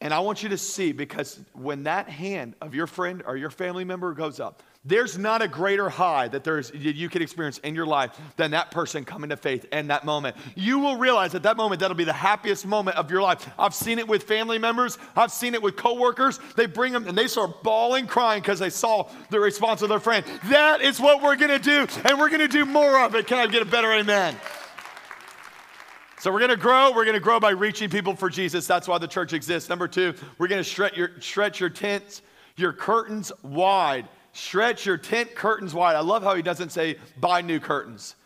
And 0.00 0.14
I 0.14 0.20
want 0.20 0.44
you 0.44 0.50
to 0.50 0.58
see 0.58 0.92
because 0.92 1.40
when 1.52 1.82
that 1.82 2.08
hand 2.08 2.54
of 2.60 2.76
your 2.76 2.86
friend 2.86 3.24
or 3.26 3.36
your 3.36 3.50
family 3.50 3.84
member 3.84 4.14
goes 4.14 4.38
up, 4.38 4.62
there's 4.86 5.18
not 5.18 5.42
a 5.42 5.48
greater 5.48 5.88
high 5.88 6.28
that 6.28 6.44
there's 6.44 6.72
you 6.74 7.08
can 7.08 7.22
experience 7.22 7.58
in 7.58 7.74
your 7.74 7.86
life 7.86 8.18
than 8.36 8.52
that 8.52 8.70
person 8.70 9.04
coming 9.04 9.30
to 9.30 9.36
faith 9.36 9.66
in 9.72 9.88
that 9.88 10.04
moment. 10.04 10.36
You 10.54 10.78
will 10.78 10.96
realize 10.96 11.34
at 11.34 11.42
that 11.42 11.56
moment 11.56 11.80
that'll 11.80 11.96
be 11.96 12.04
the 12.04 12.12
happiest 12.12 12.66
moment 12.66 12.96
of 12.96 13.10
your 13.10 13.20
life. 13.20 13.48
I've 13.58 13.74
seen 13.74 13.98
it 13.98 14.06
with 14.06 14.22
family 14.22 14.58
members. 14.58 14.98
I've 15.16 15.32
seen 15.32 15.54
it 15.54 15.62
with 15.62 15.76
coworkers. 15.76 16.38
They 16.54 16.66
bring 16.66 16.92
them 16.92 17.08
and 17.08 17.18
they 17.18 17.26
start 17.26 17.62
bawling, 17.62 18.06
crying 18.06 18.42
because 18.42 18.60
they 18.60 18.70
saw 18.70 19.08
the 19.30 19.40
response 19.40 19.82
of 19.82 19.88
their 19.88 20.00
friend. 20.00 20.24
That 20.44 20.80
is 20.80 21.00
what 21.00 21.22
we're 21.22 21.36
gonna 21.36 21.58
do, 21.58 21.86
and 22.04 22.18
we're 22.18 22.30
gonna 22.30 22.48
do 22.48 22.64
more 22.64 23.00
of 23.00 23.14
it. 23.14 23.26
Can 23.26 23.38
I 23.38 23.46
get 23.46 23.62
a 23.62 23.66
better 23.66 23.92
amen? 23.92 24.36
So 26.18 26.32
we're 26.32 26.40
going 26.40 26.50
to 26.50 26.56
grow. 26.56 26.92
We're 26.92 27.04
going 27.04 27.14
to 27.14 27.20
grow 27.20 27.38
by 27.38 27.50
reaching 27.50 27.90
people 27.90 28.16
for 28.16 28.30
Jesus. 28.30 28.66
That's 28.66 28.88
why 28.88 28.96
the 28.96 29.06
church 29.06 29.34
exists. 29.34 29.68
Number 29.68 29.86
two, 29.86 30.14
we're 30.38 30.48
going 30.48 30.62
to 30.62 30.68
stretch 30.68 30.96
your, 30.96 31.10
stretch 31.20 31.60
your 31.60 31.68
tents, 31.68 32.22
your 32.56 32.72
curtains 32.72 33.30
wide. 33.42 34.08
Stretch 34.36 34.84
your 34.84 34.98
tent 34.98 35.34
curtains 35.34 35.72
wide. 35.72 35.96
I 35.96 36.00
love 36.00 36.22
how 36.22 36.34
he 36.34 36.42
doesn't 36.42 36.70
say 36.70 36.98
buy 37.18 37.40
new 37.40 37.58
curtains. 37.58 38.16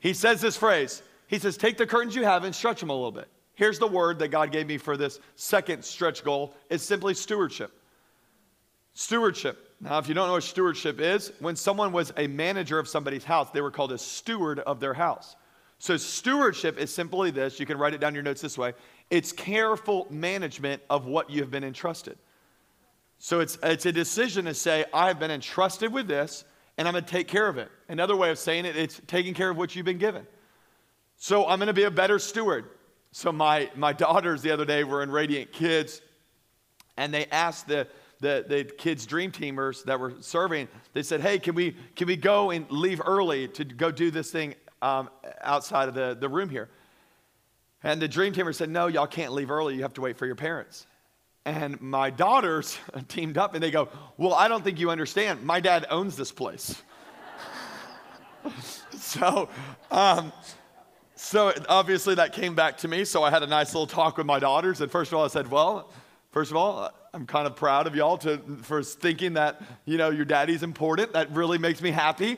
He 0.00 0.14
says 0.14 0.40
this 0.40 0.56
phrase. 0.56 1.02
He 1.26 1.38
says, 1.38 1.58
take 1.58 1.76
the 1.76 1.86
curtains 1.86 2.16
you 2.16 2.24
have 2.24 2.44
and 2.44 2.54
stretch 2.54 2.80
them 2.80 2.88
a 2.88 2.94
little 2.94 3.12
bit. 3.12 3.28
Here's 3.52 3.78
the 3.78 3.86
word 3.86 4.18
that 4.20 4.28
God 4.28 4.50
gave 4.50 4.66
me 4.66 4.78
for 4.78 4.96
this 4.96 5.20
second 5.36 5.84
stretch 5.84 6.24
goal. 6.24 6.54
It's 6.70 6.82
simply 6.82 7.12
stewardship. 7.12 7.70
Stewardship. 8.94 9.74
Now, 9.78 9.98
if 9.98 10.08
you 10.08 10.14
don't 10.14 10.28
know 10.28 10.32
what 10.32 10.44
stewardship 10.44 11.00
is, 11.00 11.32
when 11.38 11.54
someone 11.54 11.92
was 11.92 12.14
a 12.16 12.26
manager 12.28 12.78
of 12.78 12.88
somebody's 12.88 13.24
house, 13.24 13.50
they 13.50 13.60
were 13.60 13.70
called 13.70 13.92
a 13.92 13.98
steward 13.98 14.60
of 14.60 14.80
their 14.80 14.94
house. 14.94 15.36
So, 15.78 15.98
stewardship 15.98 16.78
is 16.78 16.94
simply 16.94 17.30
this. 17.30 17.60
You 17.60 17.66
can 17.66 17.76
write 17.76 17.92
it 17.92 18.00
down 18.00 18.08
in 18.08 18.14
your 18.14 18.24
notes 18.24 18.40
this 18.40 18.56
way 18.56 18.72
it's 19.10 19.32
careful 19.32 20.06
management 20.08 20.80
of 20.88 21.04
what 21.04 21.28
you 21.28 21.42
have 21.42 21.50
been 21.50 21.64
entrusted. 21.64 22.16
So 23.18 23.40
it's, 23.40 23.58
it's 23.62 23.86
a 23.86 23.92
decision 23.92 24.44
to 24.44 24.54
say, 24.54 24.84
I've 24.94 25.18
been 25.18 25.30
entrusted 25.30 25.92
with 25.92 26.06
this 26.06 26.44
and 26.76 26.86
I'm 26.86 26.94
going 26.94 27.04
to 27.04 27.10
take 27.10 27.26
care 27.26 27.48
of 27.48 27.58
it. 27.58 27.70
Another 27.88 28.16
way 28.16 28.30
of 28.30 28.38
saying 28.38 28.64
it, 28.64 28.76
it's 28.76 29.00
taking 29.06 29.34
care 29.34 29.50
of 29.50 29.56
what 29.56 29.74
you've 29.74 29.84
been 29.84 29.98
given. 29.98 30.26
So 31.16 31.46
I'm 31.48 31.58
going 31.58 31.66
to 31.66 31.72
be 31.72 31.82
a 31.82 31.90
better 31.90 32.20
steward. 32.20 32.66
So 33.10 33.32
my, 33.32 33.70
my 33.74 33.92
daughters 34.04 34.42
the 34.42 34.52
other 34.52 34.64
day 34.64 34.84
were 34.84 35.02
in 35.02 35.10
Radiant 35.10 35.52
Kids 35.52 36.00
and 36.96 37.12
they 37.12 37.26
asked 37.26 37.66
the, 37.66 37.88
the, 38.20 38.44
the 38.48 38.64
kids' 38.64 39.06
dream 39.06 39.30
teamers 39.32 39.84
that 39.84 39.98
were 39.98 40.14
serving, 40.20 40.68
they 40.92 41.02
said, 41.02 41.20
hey, 41.20 41.38
can 41.38 41.54
we, 41.54 41.76
can 41.96 42.06
we 42.06 42.16
go 42.16 42.50
and 42.50 42.70
leave 42.70 43.00
early 43.04 43.48
to 43.48 43.64
go 43.64 43.90
do 43.90 44.10
this 44.10 44.30
thing 44.30 44.54
um, 44.82 45.08
outside 45.40 45.88
of 45.88 45.94
the, 45.94 46.16
the 46.18 46.28
room 46.28 46.48
here? 46.48 46.68
And 47.84 48.02
the 48.02 48.08
dream 48.08 48.32
teamer 48.32 48.54
said, 48.54 48.68
no, 48.68 48.88
y'all 48.88 49.06
can't 49.06 49.32
leave 49.32 49.50
early. 49.50 49.76
You 49.76 49.82
have 49.82 49.94
to 49.94 50.00
wait 50.00 50.16
for 50.16 50.26
your 50.26 50.34
parents. 50.34 50.87
And 51.48 51.80
my 51.80 52.10
daughters 52.10 52.78
teamed 53.08 53.38
up 53.38 53.54
and 53.54 53.62
they 53.62 53.70
go, 53.70 53.88
Well, 54.18 54.34
I 54.34 54.48
don't 54.48 54.62
think 54.62 54.78
you 54.78 54.90
understand. 54.90 55.42
My 55.42 55.60
dad 55.60 55.86
owns 55.88 56.14
this 56.14 56.30
place. 56.30 56.82
so, 58.90 59.48
um, 59.90 60.30
so 61.14 61.54
obviously 61.70 62.16
that 62.16 62.34
came 62.34 62.54
back 62.54 62.76
to 62.78 62.88
me. 62.88 63.06
So 63.06 63.22
I 63.22 63.30
had 63.30 63.42
a 63.42 63.46
nice 63.46 63.72
little 63.72 63.86
talk 63.86 64.18
with 64.18 64.26
my 64.26 64.38
daughters. 64.38 64.82
And 64.82 64.92
first 64.92 65.10
of 65.10 65.18
all, 65.18 65.24
I 65.24 65.28
said, 65.28 65.50
Well, 65.50 65.90
first 66.32 66.50
of 66.50 66.58
all, 66.58 66.90
I'm 67.14 67.24
kind 67.24 67.46
of 67.46 67.56
proud 67.56 67.86
of 67.86 67.94
y'all 67.96 68.18
to, 68.18 68.38
for 68.60 68.82
thinking 68.82 69.32
that, 69.32 69.62
you 69.86 69.96
know, 69.96 70.10
your 70.10 70.26
daddy's 70.26 70.62
important. 70.62 71.14
That 71.14 71.30
really 71.32 71.56
makes 71.56 71.80
me 71.80 71.90
happy. 71.90 72.36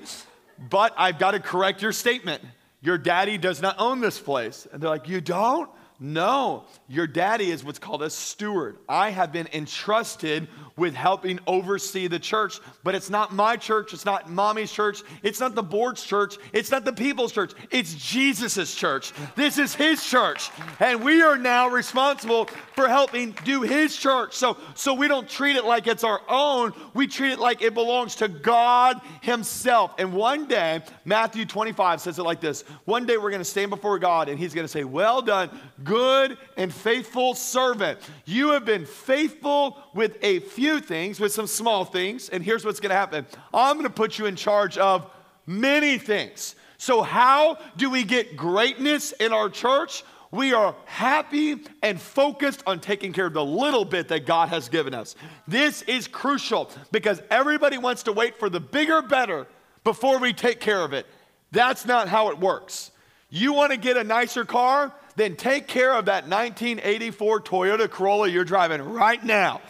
But 0.71 0.95
I've 0.97 1.19
got 1.19 1.33
to 1.33 1.41
correct 1.41 1.83
your 1.83 1.93
statement. 1.93 2.45
Your 2.81 2.97
daddy 2.97 3.39
does 3.39 3.61
not 3.61 3.75
own 3.81 4.01
this 4.01 4.21
place. 4.21 4.69
And 4.71 4.81
they're 4.81 4.89
like, 4.89 5.09
You 5.09 5.21
don't? 5.21 5.69
No, 6.03 6.65
your 6.89 7.07
daddy 7.07 7.51
is 7.51 7.63
what's 7.63 7.79
called 7.79 8.03
a 8.03 8.09
steward. 8.09 8.79
I 8.89 9.11
have 9.11 9.33
been 9.33 9.49
entrusted 9.53 10.49
with 10.75 10.95
helping 10.95 11.39
oversee 11.47 12.07
the 12.07 12.19
church, 12.19 12.59
but 12.83 12.95
it's 12.95 13.11
not 13.11 13.35
my 13.35 13.55
church, 13.55 13.93
it's 13.93 14.07
not 14.07 14.31
mommy's 14.31 14.73
church, 14.73 15.03
it's 15.23 15.39
not 15.39 15.55
the 15.55 15.63
board's 15.63 16.03
church, 16.03 16.39
it's 16.55 16.71
not 16.71 16.87
the 16.87 16.93
people's 16.93 17.33
church, 17.33 17.53
it's 17.71 17.95
Jesus's 17.95 18.75
church. 18.75 19.13
This 19.37 19.59
is 19.59 19.75
his 19.75 20.03
church, 20.03 20.51
and 20.79 21.05
we 21.05 21.21
are 21.21 21.37
now 21.37 21.69
responsible 21.69 22.47
for 22.75 22.89
helping 22.89 23.33
do 23.45 23.61
his 23.61 23.95
church. 23.95 24.35
So 24.35 24.57
so 24.75 24.95
we 24.95 25.07
don't 25.07 25.29
treat 25.29 25.57
it 25.57 25.67
like 25.67 25.87
it's 25.87 26.03
our 26.03 26.23
own, 26.31 26.73
we 26.95 27.07
treat 27.07 27.33
it 27.33 27.39
like 27.39 27.61
it 27.61 27.75
belongs 27.75 28.15
to 28.17 28.29
God 28.29 29.03
himself. 29.21 29.93
And 29.99 30.15
one 30.15 30.47
day, 30.47 30.81
Matthew 31.05 31.45
25 31.45 32.01
says 32.01 32.19
it 32.19 32.23
like 32.23 32.41
this. 32.41 32.63
One 32.87 33.05
day 33.05 33.19
we're 33.19 33.31
going 33.31 33.41
to 33.41 33.45
stand 33.45 33.69
before 33.69 33.99
God 33.99 34.31
and 34.31 34.39
he's 34.39 34.55
going 34.55 34.65
to 34.65 34.73
say, 34.73 34.85
"Well 34.85 35.21
done, 35.21 35.51
good 35.91 36.39
and 36.57 36.73
faithful 36.73 37.35
servant. 37.35 37.99
You 38.25 38.51
have 38.51 38.65
been 38.65 38.87
faithful 38.87 39.77
with 39.93 40.17
a 40.23 40.39
few 40.39 40.79
things, 40.79 41.19
with 41.19 41.33
some 41.33 41.49
small 41.49 41.85
things, 41.85 42.29
and 42.29 42.45
here's 42.45 42.65
what's 42.65 42.79
going 42.79 42.91
to 42.91 42.97
happen 42.97 43.27
I'm 43.53 43.75
going 43.75 43.89
to 43.89 43.93
put 43.93 44.17
you 44.17 44.27
in 44.27 44.37
charge 44.37 44.79
of 44.79 45.11
many 45.47 45.99
things. 45.99 46.55
So, 46.79 47.03
how 47.03 47.59
do 47.77 47.91
we 47.91 48.05
get 48.05 48.37
greatness 48.37 49.11
in 49.13 49.33
our 49.33 49.51
church? 49.51 50.05
We 50.31 50.55
are 50.55 50.77
happy 50.85 51.59
and 51.83 52.01
focused 52.01 52.63
on 52.69 52.79
taking 52.79 53.13
care 53.13 53.27
of 53.27 53.33
the 53.33 53.45
little 53.45 53.85
bit 53.85 54.07
that 54.09 54.27
God 54.27 54.49
has 54.51 54.69
given 54.69 54.95
us. 54.95 55.17
This 55.49 55.83
is 55.83 56.07
crucial 56.07 56.71
because 56.93 57.21
everybody 57.31 57.79
wants 57.79 58.05
to 58.05 58.13
wait 58.13 58.39
for 58.39 58.49
the 58.49 58.61
bigger, 58.61 59.03
better 59.03 59.49
before 59.83 60.21
we 60.21 60.33
take 60.33 60.61
care 60.61 60.83
of 60.83 60.93
it. 60.93 61.07
That's 61.51 61.85
not 61.85 62.07
how 62.07 62.31
it 62.31 62.39
works. 62.39 62.93
You 63.29 63.53
want 63.55 63.73
to 63.73 63.77
get 63.77 63.97
a 63.97 64.05
nicer 64.05 64.45
car? 64.45 64.95
Then 65.17 65.37
take 65.37 65.67
care 65.67 65.95
of 65.95 66.07
that 66.07 66.29
1984 66.29 67.41
Toyota 67.41 67.91
Corolla 67.91 68.29
you're 68.29 68.45
driving 68.45 68.81
right 68.83 69.23
now. 69.23 69.61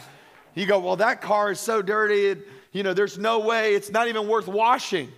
You 0.54 0.66
go, 0.66 0.78
well, 0.80 0.96
that 0.96 1.20
car 1.20 1.50
is 1.50 1.60
so 1.60 1.82
dirty, 1.82 2.26
it, 2.26 2.48
you 2.72 2.82
know, 2.82 2.94
there's 2.94 3.18
no 3.18 3.40
way, 3.40 3.74
it's 3.74 3.90
not 3.90 4.08
even 4.08 4.28
worth 4.28 4.48
washing. 4.48 5.10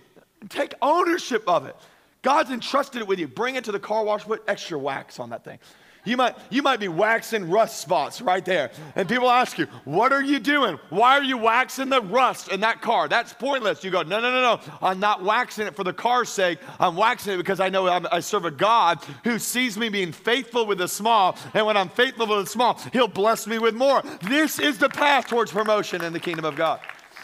Take 0.49 0.73
ownership 0.81 1.43
of 1.47 1.65
it. 1.65 1.75
God's 2.21 2.51
entrusted 2.51 3.01
it 3.01 3.07
with 3.07 3.19
you. 3.19 3.27
Bring 3.27 3.55
it 3.55 3.65
to 3.65 3.71
the 3.71 3.79
car 3.79 4.03
wash, 4.03 4.23
put 4.23 4.43
extra 4.47 4.77
wax 4.77 5.19
on 5.19 5.29
that 5.31 5.43
thing. 5.43 5.59
You 6.05 6.17
might, 6.17 6.35
you 6.49 6.61
might 6.61 6.81
be 6.81 6.89
waxing 6.89 7.49
rust 7.49 7.79
spots 7.79 8.21
right 8.21 8.43
there. 8.43 8.71
And 8.95 9.07
people 9.07 9.29
ask 9.29 9.57
you, 9.57 9.67
What 9.85 10.11
are 10.11 10.21
you 10.21 10.39
doing? 10.39 10.77
Why 10.89 11.17
are 11.17 11.23
you 11.23 11.37
waxing 11.37 11.89
the 11.89 12.01
rust 12.01 12.49
in 12.49 12.59
that 12.59 12.81
car? 12.81 13.07
That's 13.07 13.33
pointless. 13.33 13.83
You 13.83 13.91
go, 13.91 14.01
No, 14.01 14.19
no, 14.19 14.31
no, 14.31 14.41
no. 14.41 14.59
I'm 14.81 14.99
not 14.99 15.23
waxing 15.23 15.65
it 15.65 15.75
for 15.75 15.85
the 15.85 15.93
car's 15.93 16.27
sake. 16.27 16.59
I'm 16.79 16.97
waxing 16.97 17.35
it 17.35 17.37
because 17.37 17.61
I 17.61 17.69
know 17.69 17.87
I'm, 17.87 18.05
I 18.11 18.19
serve 18.19 18.43
a 18.43 18.51
God 18.51 18.99
who 19.23 19.39
sees 19.39 19.77
me 19.77 19.87
being 19.87 20.11
faithful 20.11 20.65
with 20.65 20.79
the 20.79 20.89
small. 20.89 21.37
And 21.53 21.65
when 21.65 21.77
I'm 21.77 21.89
faithful 21.89 22.27
with 22.27 22.45
the 22.45 22.51
small, 22.51 22.79
He'll 22.91 23.07
bless 23.07 23.47
me 23.47 23.57
with 23.57 23.75
more. 23.75 24.03
This 24.23 24.59
is 24.59 24.77
the 24.77 24.89
path 24.89 25.27
towards 25.27 25.53
promotion 25.53 26.03
in 26.03 26.11
the 26.11 26.19
kingdom 26.19 26.43
of 26.43 26.57
God. 26.57 26.81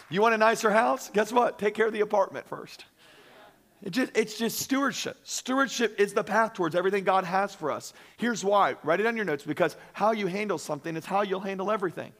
You 0.10 0.22
want 0.22 0.36
a 0.36 0.38
nicer 0.38 0.72
house? 0.72 1.10
Guess 1.10 1.34
what? 1.34 1.60
Take 1.60 1.76
care 1.76 1.88
of 1.88 1.94
the 1.94 2.02
apartment 2.02 2.48
first. 2.48 2.86
It 3.82 3.92
just, 3.92 4.12
it's 4.16 4.38
just 4.38 4.60
stewardship. 4.60 5.18
Stewardship 5.24 6.00
is 6.00 6.14
the 6.14 6.24
path 6.24 6.54
towards 6.54 6.76
everything 6.76 7.06
God 7.06 7.24
has 7.24 7.56
for 7.56 7.72
us. 7.72 7.94
Here's 8.18 8.44
why. 8.44 8.76
Write 8.84 9.00
it 9.00 9.06
on 9.06 9.16
your 9.16 9.26
notes 9.26 9.44
because 9.44 9.78
how 9.94 10.12
you 10.12 10.28
handle 10.28 10.58
something 10.58 10.98
is 10.98 11.06
how 11.06 11.22
you'll 11.22 11.40
handle 11.40 11.72
everything. 11.72 12.12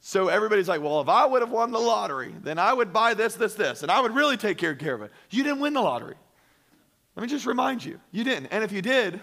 So 0.00 0.28
everybody's 0.28 0.68
like, 0.68 0.82
well, 0.82 1.00
if 1.00 1.08
I 1.08 1.24
would 1.24 1.40
have 1.40 1.50
won 1.50 1.70
the 1.70 1.78
lottery, 1.78 2.34
then 2.42 2.58
I 2.58 2.74
would 2.74 2.92
buy 2.92 3.14
this, 3.14 3.36
this, 3.36 3.54
this, 3.54 3.82
and 3.82 3.90
I 3.90 4.02
would 4.02 4.14
really 4.14 4.36
take 4.36 4.58
care, 4.58 4.74
care 4.74 4.94
of 4.94 5.00
it. 5.00 5.10
You 5.30 5.42
didn't 5.42 5.60
win 5.60 5.72
the 5.72 5.80
lottery. 5.80 6.16
Let 7.16 7.22
me 7.22 7.28
just 7.28 7.46
remind 7.46 7.82
you, 7.82 7.98
you 8.10 8.22
didn't. 8.22 8.46
And 8.46 8.62
if 8.62 8.70
you 8.70 8.82
did, 8.82 9.20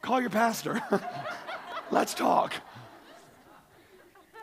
call 0.00 0.18
your 0.18 0.30
pastor. 0.30 0.80
Let's 1.90 2.14
talk. 2.14 2.54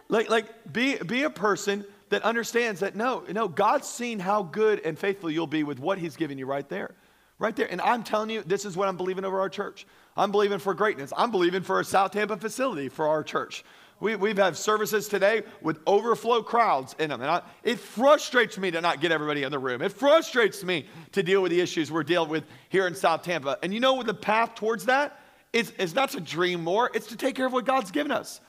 Like, 0.08 0.30
like 0.30 0.72
be, 0.72 0.98
be 0.98 1.24
a 1.24 1.32
person 1.32 1.84
that 2.12 2.24
understands 2.24 2.82
that 2.82 2.96
no, 2.96 3.24
no, 3.32 3.48
God's 3.48 3.88
seen 3.88 4.20
how 4.20 4.44
good 4.44 4.82
and 4.86 5.00
faithful 5.00 5.32
you'll 5.32 5.48
be 5.48 5.64
with 5.64 5.80
what 5.80 5.98
He's 5.98 6.16
given 6.16 6.38
you 6.38 6.46
right 6.46 6.68
there. 6.70 6.94
Right 7.40 7.56
there. 7.56 7.72
And 7.72 7.82
I'm 7.82 8.04
telling 8.04 8.30
you, 8.30 8.44
this 8.44 8.66
is 8.66 8.78
what 8.78 8.88
I'm 8.88 8.98
believing 8.98 9.26
over 9.26 9.40
our 9.40 9.50
church. 9.50 9.88
I'm 10.16 10.32
believing 10.32 10.60
for 10.60 10.76
greatness. 10.76 11.12
I'm 11.18 11.32
believing 11.32 11.64
for 11.64 11.80
a 11.80 11.86
South 11.86 12.12
Tampa 12.12 12.38
facility 12.38 12.88
for 12.90 13.08
our 13.08 13.24
church. 13.24 13.64
We, 14.00 14.16
we've 14.16 14.38
had 14.38 14.58
services 14.58 15.08
today 15.08 15.44
with 15.62 15.80
overflow 15.88 16.44
crowds 16.44 16.96
in 17.00 17.10
them. 17.10 17.22
And 17.22 17.32
I, 17.32 17.42
it 17.64 17.80
frustrates 17.80 18.58
me 18.58 18.72
to 18.72 18.82
not 18.82 19.00
get 19.00 19.12
everybody 19.12 19.44
in 19.44 19.52
the 19.52 19.60
room. 19.60 19.82
It 19.82 19.92
frustrates 19.92 20.64
me 20.64 20.86
to 21.14 21.24
deal 21.24 21.42
with 21.42 21.52
the 21.52 21.62
issues 21.62 21.92
we're 21.92 22.04
dealing 22.04 22.30
with 22.30 22.44
here 22.70 22.88
in 22.88 22.94
South 22.94 23.24
Tampa. 23.24 23.58
And 23.64 23.74
you 23.74 23.80
know 23.80 23.94
what 23.94 24.06
the 24.06 24.14
path 24.14 24.56
towards 24.56 24.86
that 24.86 25.20
is, 25.54 25.72
is 25.80 25.96
not 25.96 26.10
to 26.12 26.20
dream 26.20 26.64
more, 26.64 26.92
it's 26.94 27.08
to 27.08 27.16
take 27.16 27.36
care 27.36 27.46
of 27.46 27.54
what 27.54 27.66
God's 27.66 27.92
given 27.92 28.12
us. 28.12 28.42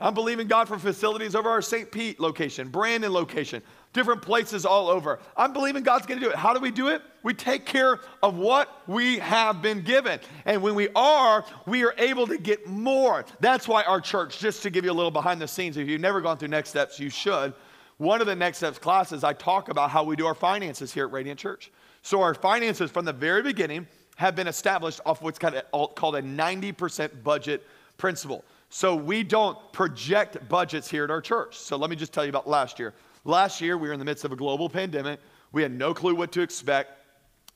I'm 0.00 0.14
believing 0.14 0.46
God 0.46 0.66
for 0.66 0.78
facilities 0.78 1.34
over 1.34 1.50
our 1.50 1.60
St. 1.60 1.90
Pete 1.90 2.18
location, 2.18 2.68
Brandon 2.68 3.12
location, 3.12 3.62
different 3.92 4.22
places 4.22 4.64
all 4.64 4.88
over. 4.88 5.18
I'm 5.36 5.52
believing 5.52 5.82
God's 5.82 6.06
to 6.06 6.18
do 6.18 6.30
it. 6.30 6.36
How 6.36 6.54
do 6.54 6.60
we 6.60 6.70
do 6.70 6.88
it? 6.88 7.02
We 7.22 7.34
take 7.34 7.66
care 7.66 8.00
of 8.22 8.36
what 8.36 8.82
we 8.86 9.18
have 9.18 9.60
been 9.60 9.82
given. 9.82 10.20
And 10.46 10.62
when 10.62 10.74
we 10.74 10.88
are, 10.94 11.44
we 11.66 11.84
are 11.84 11.94
able 11.98 12.26
to 12.28 12.38
get 12.38 12.66
more. 12.66 13.26
That's 13.40 13.68
why 13.68 13.82
our 13.82 14.00
church, 14.00 14.38
just 14.38 14.62
to 14.62 14.70
give 14.70 14.84
you 14.84 14.90
a 14.90 14.94
little 14.94 15.10
behind 15.10 15.40
the 15.40 15.48
scenes, 15.48 15.76
if 15.76 15.86
you've 15.86 16.00
never 16.00 16.20
gone 16.20 16.38
through 16.38 16.48
Next 16.48 16.70
Steps, 16.70 16.98
you 16.98 17.10
should. 17.10 17.52
One 17.98 18.22
of 18.22 18.26
the 18.26 18.34
Next 18.36 18.58
Steps 18.58 18.78
classes, 18.78 19.22
I 19.22 19.34
talk 19.34 19.68
about 19.68 19.90
how 19.90 20.02
we 20.02 20.16
do 20.16 20.26
our 20.26 20.34
finances 20.34 20.94
here 20.94 21.04
at 21.04 21.12
Radiant 21.12 21.38
Church. 21.38 21.70
So, 22.00 22.22
our 22.22 22.32
finances 22.32 22.90
from 22.90 23.04
the 23.04 23.12
very 23.12 23.42
beginning 23.42 23.86
have 24.16 24.34
been 24.34 24.46
established 24.46 25.00
off 25.04 25.20
what's 25.20 25.38
called 25.38 25.54
a 25.54 26.22
90% 26.22 27.22
budget 27.22 27.66
principle. 27.98 28.42
So 28.70 28.94
we 28.94 29.24
don't 29.24 29.58
project 29.72 30.48
budgets 30.48 30.88
here 30.88 31.02
at 31.02 31.10
our 31.10 31.20
church. 31.20 31.58
So 31.58 31.76
let 31.76 31.90
me 31.90 31.96
just 31.96 32.12
tell 32.12 32.24
you 32.24 32.30
about 32.30 32.48
last 32.48 32.78
year. 32.78 32.94
Last 33.24 33.60
year, 33.60 33.76
we 33.76 33.88
were 33.88 33.92
in 33.92 33.98
the 33.98 34.04
midst 34.04 34.24
of 34.24 34.32
a 34.32 34.36
global 34.36 34.70
pandemic. 34.70 35.20
We 35.52 35.62
had 35.62 35.72
no 35.72 35.92
clue 35.92 36.14
what 36.14 36.30
to 36.32 36.40
expect. 36.40 36.92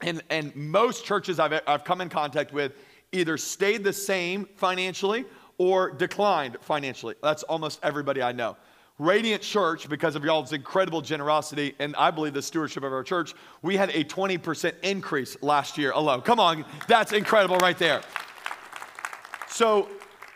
And, 0.01 0.23
and 0.29 0.55
most 0.57 1.05
churches 1.05 1.39
I've, 1.39 1.61
I've 1.69 1.85
come 1.85 2.01
in 2.01 2.09
contact 2.09 2.53
with 2.53 2.73
either 3.13 3.39
stayed 3.39 3.85
the 3.85 3.93
same 3.93 4.49
financially 4.57 5.25
or 5.57 5.93
declined 5.93 6.57
financially. 6.61 7.15
That's 7.23 7.45
almost 7.45 7.79
everybody 7.85 8.21
I 8.21 8.33
know. 8.33 8.57
Radiant 8.99 9.43
Church, 9.43 9.89
because 9.89 10.17
of 10.17 10.25
y'all's 10.25 10.53
incredible 10.53 11.01
generosity 11.01 11.75
and 11.79 11.95
I 11.97 12.11
believe 12.11 12.35
the 12.35 12.43
stewardship 12.43 12.83
of 12.83 12.93
our 12.93 13.03
church, 13.05 13.35
we 13.63 13.77
had 13.77 13.91
a 13.91 14.05
20% 14.05 14.73
increase 14.83 15.37
last 15.43 15.79
year 15.79 15.93
alone. 15.93 16.23
Come 16.23 16.41
on, 16.41 16.65
that's 16.89 17.13
incredible 17.13 17.59
right 17.59 17.79
there. 17.79 18.03
So 19.49 19.89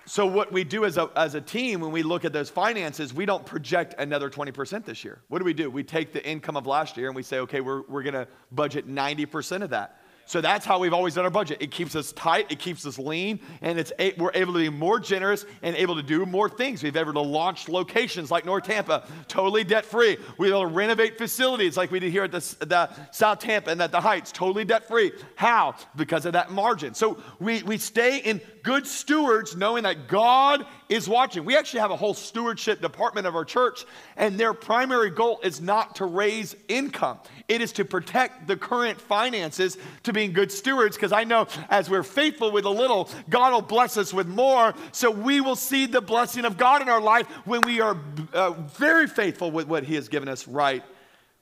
so, 0.08 0.24
what 0.24 0.50
we 0.50 0.64
do 0.64 0.86
as 0.86 0.96
a, 0.96 1.10
as 1.16 1.34
a 1.34 1.40
team 1.40 1.80
when 1.80 1.92
we 1.92 2.02
look 2.02 2.24
at 2.24 2.32
those 2.32 2.48
finances, 2.48 3.12
we 3.12 3.26
don't 3.26 3.44
project 3.44 3.94
another 3.98 4.30
20% 4.30 4.86
this 4.86 5.04
year. 5.04 5.20
What 5.28 5.38
do 5.38 5.44
we 5.44 5.52
do? 5.52 5.70
We 5.70 5.84
take 5.84 6.14
the 6.14 6.26
income 6.26 6.56
of 6.56 6.66
last 6.66 6.96
year 6.96 7.08
and 7.08 7.14
we 7.14 7.22
say, 7.22 7.40
okay, 7.40 7.60
we're, 7.60 7.82
we're 7.82 8.02
going 8.02 8.14
to 8.14 8.26
budget 8.50 8.88
90% 8.88 9.60
of 9.60 9.68
that. 9.70 9.97
So 10.28 10.42
that's 10.42 10.66
how 10.66 10.78
we've 10.78 10.92
always 10.92 11.14
done 11.14 11.24
our 11.24 11.30
budget. 11.30 11.56
It 11.62 11.70
keeps 11.70 11.96
us 11.96 12.12
tight, 12.12 12.52
it 12.52 12.58
keeps 12.58 12.84
us 12.84 12.98
lean, 12.98 13.40
and 13.62 13.78
it's 13.78 13.92
a, 13.98 14.12
we're 14.18 14.30
able 14.34 14.52
to 14.52 14.58
be 14.58 14.68
more 14.68 15.00
generous 15.00 15.46
and 15.62 15.74
able 15.74 15.96
to 15.96 16.02
do 16.02 16.26
more 16.26 16.50
things. 16.50 16.82
We've 16.82 16.94
able 16.94 17.14
to 17.14 17.20
launch 17.20 17.66
locations 17.66 18.30
like 18.30 18.44
North 18.44 18.64
Tampa, 18.64 19.08
totally 19.26 19.64
debt 19.64 19.86
free. 19.86 20.18
We're 20.36 20.48
able 20.48 20.60
to 20.60 20.66
renovate 20.66 21.16
facilities 21.16 21.78
like 21.78 21.90
we 21.90 21.98
did 21.98 22.12
here 22.12 22.24
at 22.24 22.32
the, 22.32 22.40
the 22.60 22.90
South 23.10 23.38
Tampa 23.38 23.70
and 23.70 23.80
at 23.80 23.90
the 23.90 24.02
Heights, 24.02 24.30
totally 24.30 24.66
debt 24.66 24.86
free. 24.86 25.12
How? 25.34 25.76
Because 25.96 26.26
of 26.26 26.34
that 26.34 26.50
margin. 26.50 26.92
So 26.92 27.22
we, 27.40 27.62
we 27.62 27.78
stay 27.78 28.18
in 28.18 28.42
good 28.62 28.86
stewards 28.86 29.56
knowing 29.56 29.84
that 29.84 30.08
God 30.08 30.66
is 30.88 31.08
watching. 31.08 31.44
We 31.44 31.56
actually 31.56 31.80
have 31.80 31.90
a 31.90 31.96
whole 31.96 32.14
stewardship 32.14 32.80
department 32.80 33.26
of 33.26 33.34
our 33.34 33.44
church, 33.44 33.84
and 34.16 34.38
their 34.38 34.54
primary 34.54 35.10
goal 35.10 35.40
is 35.42 35.60
not 35.60 35.96
to 35.96 36.06
raise 36.06 36.56
income, 36.68 37.18
it 37.48 37.60
is 37.60 37.72
to 37.72 37.84
protect 37.84 38.46
the 38.46 38.56
current 38.56 39.00
finances 39.00 39.78
to 40.04 40.12
being 40.12 40.32
good 40.32 40.52
stewards. 40.52 40.96
Because 40.96 41.12
I 41.12 41.24
know 41.24 41.46
as 41.70 41.88
we're 41.90 42.02
faithful 42.02 42.50
with 42.50 42.64
a 42.64 42.70
little, 42.70 43.08
God 43.28 43.52
will 43.52 43.62
bless 43.62 43.96
us 43.96 44.12
with 44.12 44.26
more. 44.26 44.74
So 44.92 45.10
we 45.10 45.40
will 45.40 45.56
see 45.56 45.86
the 45.86 46.00
blessing 46.00 46.44
of 46.44 46.56
God 46.56 46.82
in 46.82 46.88
our 46.88 47.00
life 47.00 47.26
when 47.44 47.60
we 47.62 47.80
are 47.80 47.96
uh, 48.32 48.50
very 48.50 49.06
faithful 49.06 49.50
with 49.50 49.66
what 49.66 49.84
He 49.84 49.94
has 49.94 50.08
given 50.08 50.28
us 50.28 50.46
right 50.46 50.82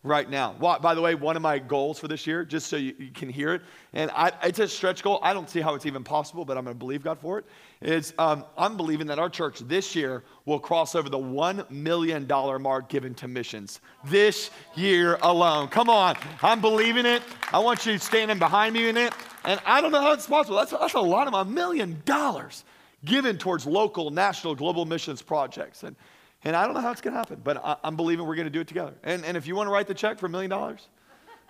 right 0.07 0.31
now. 0.31 0.53
By 0.53 0.95
the 0.95 1.03
way, 1.03 1.15
one 1.15 1.37
of 1.37 1.43
my 1.43 1.59
goals 1.59 1.99
for 1.99 2.09
this 2.09 2.27
year, 2.27 2.45
just 2.45 2.69
so 2.69 2.77
you, 2.77 2.95
you 2.99 3.11
can 3.11 3.29
hear 3.29 3.55
it, 3.55 3.63
and 3.93 4.11
I, 4.13 4.31
it's 4.45 4.61
a 4.61 4.69
stretch 4.69 5.03
goal. 5.03 5.19
I 5.23 5.35
don't 5.35 5.51
see 5.51 5.61
how 5.61 5.75
it's 5.75 5.85
even 5.85 6.05
possible, 6.05 6.45
but 6.45 6.57
I'm 6.57 6.65
going 6.65 6.77
to 6.77 6.79
believe 6.79 7.03
God 7.03 7.19
for 7.19 7.41
it. 7.41 7.45
it. 7.81 7.93
Is 7.93 8.15
um, 8.19 8.45
I'm 8.57 8.77
believing 8.77 9.07
that 9.09 9.19
our 9.19 9.29
church 9.29 9.59
this 9.61 9.97
year 9.97 10.23
will 10.45 10.61
cross 10.61 10.95
over 10.95 11.09
the 11.09 11.19
one 11.19 11.65
million 11.69 12.27
dollar 12.27 12.59
mark 12.59 12.89
given 12.89 13.15
to 13.17 13.29
missions 13.29 13.81
this 14.05 14.51
year 14.77 15.19
alone. 15.23 15.69
Come 15.69 15.91
on, 15.91 16.17
I'm 16.43 16.61
believing 16.61 17.05
it. 17.05 17.23
I 17.53 17.59
want 17.59 17.85
you 17.85 17.99
standing 17.99 18.39
behind 18.39 18.75
me 18.75 18.89
in 18.89 18.97
it, 18.97 19.13
and 19.45 19.61
I 19.67 19.81
don't 19.81 19.91
know 19.91 20.01
how 20.01 20.13
it's 20.13 20.27
possible. 20.27 20.57
That's 20.57 20.71
that's 20.71 20.95
a 20.95 21.01
lot 21.01 21.27
of 21.27 21.35
a 21.35 21.45
million 21.45 22.01
dollars 22.05 22.65
given 23.05 23.39
towards 23.39 23.67
local, 23.67 24.11
national, 24.11 24.55
global 24.55 24.85
missions 24.85 25.21
projects, 25.21 25.83
and 25.83 25.97
and 26.47 26.55
I 26.55 26.65
don't 26.65 26.75
know 26.75 26.81
how 26.81 26.93
it's 26.93 27.01
going 27.01 27.13
to 27.13 27.19
happen, 27.19 27.41
but 27.43 27.57
I, 27.57 27.77
am 27.83 27.97
believing 27.97 28.25
we're 28.25 28.37
going 28.37 28.47
to 28.47 28.53
do 28.53 28.61
it 28.61 28.69
together. 28.69 28.95
And, 29.03 29.25
and 29.25 29.37
if 29.37 29.49
you 29.49 29.57
want 29.57 29.67
to 29.67 29.73
write 29.73 29.89
the 29.89 29.95
check 29.95 30.21
for 30.21 30.27
a 30.27 30.29
million 30.29 30.49
dollars, 30.49 30.87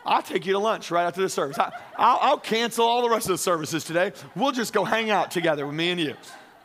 I'll 0.06 0.22
take 0.22 0.46
you 0.46 0.54
to 0.54 0.58
lunch 0.58 0.90
right 0.90 1.04
after 1.04 1.20
the 1.20 1.28
service. 1.28 1.58
I, 1.98 2.30
will 2.30 2.38
cancel 2.38 2.86
all 2.86 3.02
the 3.02 3.10
rest 3.10 3.26
of 3.26 3.32
the 3.32 3.38
services 3.38 3.84
today. 3.84 4.12
We'll 4.34 4.52
just 4.52 4.72
go 4.72 4.84
hang 4.84 5.10
out 5.10 5.30
together 5.30 5.66
with 5.66 5.76
me 5.76 5.90
and 5.90 6.00
you. 6.00 6.14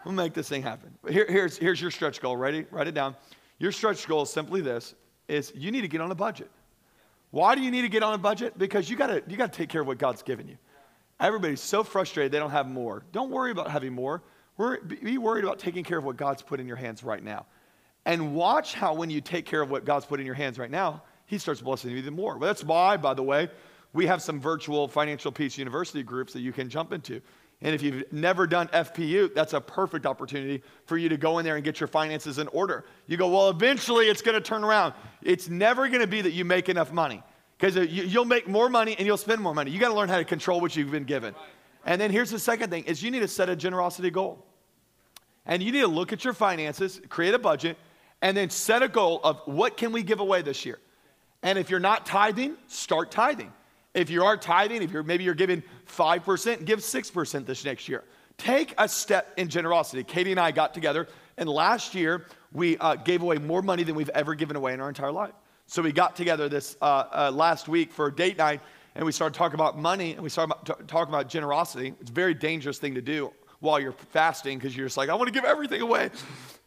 We'll 0.05 0.13
make 0.13 0.33
this 0.33 0.47
thing 0.47 0.63
happen. 0.63 0.93
Here, 1.09 1.25
here's, 1.27 1.57
here's 1.57 1.81
your 1.81 1.91
stretch 1.91 2.21
goal. 2.21 2.37
Ready? 2.37 2.65
Write 2.71 2.87
it 2.87 2.93
down. 2.93 3.17
Your 3.59 3.73
stretch 3.73 4.07
goal 4.07 4.21
is 4.21 4.29
simply 4.29 4.61
this, 4.61 4.95
is 5.27 5.51
you 5.53 5.69
need 5.69 5.81
to 5.81 5.89
get 5.89 5.99
on 5.99 6.09
a 6.09 6.15
budget. 6.15 6.49
Why 7.31 7.55
do 7.55 7.61
you 7.61 7.69
need 7.69 7.81
to 7.81 7.89
get 7.89 8.01
on 8.01 8.13
a 8.13 8.17
budget? 8.17 8.57
Because 8.57 8.89
you 8.89 8.95
gotta, 8.95 9.23
you 9.27 9.35
gotta 9.35 9.51
take 9.51 9.67
care 9.67 9.81
of 9.81 9.87
what 9.87 9.97
God's 9.97 10.21
given 10.21 10.47
you. 10.47 10.57
Everybody's 11.19 11.59
so 11.59 11.83
frustrated 11.83 12.31
they 12.31 12.39
don't 12.39 12.51
have 12.51 12.69
more. 12.69 13.03
Don't 13.11 13.29
worry 13.29 13.51
about 13.51 13.69
having 13.69 13.91
more. 13.91 14.23
be 14.57 15.17
worried 15.17 15.43
about 15.43 15.59
taking 15.59 15.83
care 15.83 15.97
of 15.97 16.05
what 16.05 16.15
God's 16.15 16.41
put 16.41 16.61
in 16.61 16.67
your 16.67 16.77
hands 16.77 17.03
right 17.03 17.21
now. 17.21 17.45
And 18.05 18.33
watch 18.33 18.73
how 18.73 18.93
when 18.93 19.09
you 19.09 19.21
take 19.21 19.45
care 19.45 19.61
of 19.61 19.69
what 19.69 19.85
God's 19.85 20.05
put 20.05 20.19
in 20.19 20.25
your 20.25 20.35
hands 20.35 20.57
right 20.57 20.71
now, 20.71 21.03
He 21.25 21.37
starts 21.37 21.61
blessing 21.61 21.91
you 21.91 21.97
even 21.97 22.15
more. 22.15 22.37
Well, 22.37 22.47
that's 22.47 22.63
why, 22.63 22.97
by 22.97 23.13
the 23.13 23.23
way, 23.23 23.49
we 23.93 24.07
have 24.07 24.21
some 24.21 24.39
virtual 24.39 24.87
Financial 24.87 25.31
Peace 25.31 25.57
University 25.57 26.03
groups 26.03 26.33
that 26.33 26.41
you 26.41 26.51
can 26.51 26.69
jump 26.69 26.93
into. 26.93 27.21
And 27.63 27.75
if 27.75 27.83
you've 27.83 28.11
never 28.11 28.47
done 28.47 28.69
FPU, 28.69 29.33
that's 29.35 29.53
a 29.53 29.61
perfect 29.61 30.07
opportunity 30.07 30.63
for 30.85 30.97
you 30.97 31.09
to 31.09 31.17
go 31.17 31.37
in 31.37 31.45
there 31.45 31.55
and 31.55 31.63
get 31.63 31.79
your 31.79 31.87
finances 31.87 32.39
in 32.39 32.47
order. 32.47 32.85
You 33.05 33.17
go, 33.17 33.29
well, 33.29 33.49
eventually 33.49 34.07
it's 34.07 34.23
going 34.23 34.33
to 34.33 34.41
turn 34.41 34.63
around. 34.63 34.95
It's 35.21 35.47
never 35.47 35.87
going 35.87 36.01
to 36.01 36.07
be 36.07 36.21
that 36.21 36.31
you 36.31 36.43
make 36.43 36.69
enough 36.69 36.91
money 36.91 37.21
because 37.59 37.75
you'll 37.91 38.25
make 38.25 38.47
more 38.47 38.67
money 38.67 38.95
and 38.97 39.05
you'll 39.05 39.17
spend 39.17 39.41
more 39.41 39.53
money. 39.53 39.69
You 39.69 39.79
got 39.79 39.89
to 39.89 39.93
learn 39.93 40.09
how 40.09 40.17
to 40.17 40.25
control 40.25 40.59
what 40.59 40.75
you've 40.75 40.89
been 40.89 41.03
given. 41.03 41.35
And 41.85 42.01
then 42.01 42.09
here's 42.09 42.31
the 42.31 42.39
second 42.39 42.71
thing 42.71 42.85
is 42.85 43.03
you 43.03 43.11
need 43.11 43.19
to 43.19 43.27
set 43.27 43.47
a 43.47 43.55
generosity 43.55 44.09
goal. 44.09 44.43
And 45.45 45.61
you 45.61 45.71
need 45.71 45.81
to 45.81 45.87
look 45.87 46.13
at 46.13 46.23
your 46.23 46.33
finances, 46.33 46.99
create 47.09 47.33
a 47.33 47.39
budget, 47.39 47.77
and 48.21 48.35
then 48.35 48.49
set 48.49 48.83
a 48.83 48.87
goal 48.87 49.19
of 49.23 49.41
what 49.45 49.77
can 49.77 49.91
we 49.91 50.03
give 50.03 50.19
away 50.19 50.41
this 50.41 50.65
year. 50.65 50.79
And 51.43 51.57
if 51.57 51.69
you're 51.69 51.79
not 51.79 52.05
tithing, 52.05 52.55
start 52.67 53.11
tithing. 53.11 53.51
If 53.93 54.09
you 54.09 54.23
are 54.23 54.37
tithing, 54.37 54.83
if 54.83 54.91
you're 54.91 55.03
maybe 55.03 55.23
you're 55.23 55.33
giving 55.33 55.63
5%, 55.87 56.65
give 56.65 56.79
6% 56.79 57.45
this 57.45 57.65
next 57.65 57.89
year. 57.89 58.03
Take 58.37 58.73
a 58.77 58.87
step 58.87 59.33
in 59.37 59.49
generosity. 59.49 60.03
Katie 60.03 60.31
and 60.31 60.39
I 60.39 60.51
got 60.51 60.73
together, 60.73 61.07
and 61.37 61.49
last 61.49 61.93
year 61.93 62.25
we 62.53 62.77
uh, 62.77 62.95
gave 62.95 63.21
away 63.21 63.37
more 63.37 63.61
money 63.61 63.83
than 63.83 63.95
we've 63.95 64.09
ever 64.09 64.35
given 64.35 64.55
away 64.55 64.73
in 64.73 64.81
our 64.81 64.89
entire 64.89 65.11
life. 65.11 65.33
So 65.67 65.81
we 65.81 65.91
got 65.91 66.15
together 66.15 66.49
this 66.49 66.75
uh, 66.81 67.03
uh, 67.11 67.31
last 67.33 67.67
week 67.67 67.91
for 67.91 68.07
a 68.07 68.15
date 68.15 68.37
night, 68.37 68.61
and 68.95 69.05
we 69.05 69.11
started 69.11 69.37
talking 69.37 69.55
about 69.55 69.77
money, 69.77 70.13
and 70.13 70.21
we 70.21 70.29
started 70.29 70.55
t- 70.65 70.73
talking 70.87 71.13
about 71.13 71.29
generosity. 71.29 71.93
It's 72.01 72.09
a 72.09 72.13
very 72.13 72.33
dangerous 72.33 72.77
thing 72.77 72.95
to 72.95 73.01
do 73.01 73.31
while 73.59 73.79
you're 73.79 73.91
fasting 73.91 74.57
because 74.57 74.75
you're 74.75 74.87
just 74.87 74.97
like, 74.97 75.09
I 75.09 75.13
want 75.13 75.27
to 75.27 75.33
give 75.33 75.45
everything 75.45 75.81
away. 75.81 76.09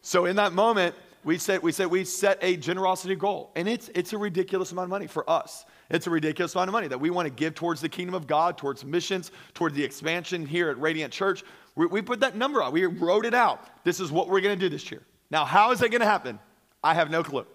So 0.01 0.27
in 0.27 0.37
that 0.37 0.53
moment, 0.53 0.95
we 1.25 1.39
said 1.39 1.63
we 1.63 1.73
said 1.73 1.87
we 1.87 2.05
set 2.05 2.39
a 2.43 2.57
generosity 2.57 3.15
goal, 3.15 3.51
and 3.57 3.69
it's 3.69 3.91
it's 3.95 4.13
a 4.13 4.19
ridiculous 4.19 4.73
amount 4.73 4.85
of 4.85 4.91
money 4.91 5.07
for 5.07 5.29
us. 5.29 5.65
It's 5.91 6.07
a 6.07 6.11
ridiculous 6.11 6.55
amount 6.55 6.69
of 6.69 6.73
money 6.73 6.89
that 6.89 7.01
we 7.01 7.11
want 7.11 7.27
to 7.27 7.33
give 7.33 7.55
towards 7.55 7.81
the 7.81 7.89
kingdom 7.89 8.15
of 8.15 8.27
God, 8.27 8.59
towards 8.59 8.85
missions, 8.85 9.33
towards 9.55 9.75
the 9.75 9.85
expansion 9.85 10.47
here 10.47 10.71
at 10.71 10.81
Radiant 10.81 11.13
Church. 11.13 11.43
We, 11.77 11.87
we 11.87 12.03
put 12.03 12.21
that 12.21 12.37
number 12.37 12.63
out. 12.63 12.73
We 12.73 12.87
wrote 12.87 13.27
it 13.27 13.35
out. 13.35 13.85
This 13.85 14.01
is 14.01 14.13
what 14.13 14.29
we're 14.29 14.41
going 14.41 14.59
to 14.59 14.61
do 14.61 14.69
this 14.69 14.91
year. 14.91 15.03
Now, 15.31 15.45
how 15.45 15.73
is 15.73 15.81
that 15.81 15.91
going 15.91 16.01
to 16.01 16.07
happen? 16.07 16.39
I 16.83 16.95
have 16.95 17.11
no 17.11 17.23
clue. 17.23 17.47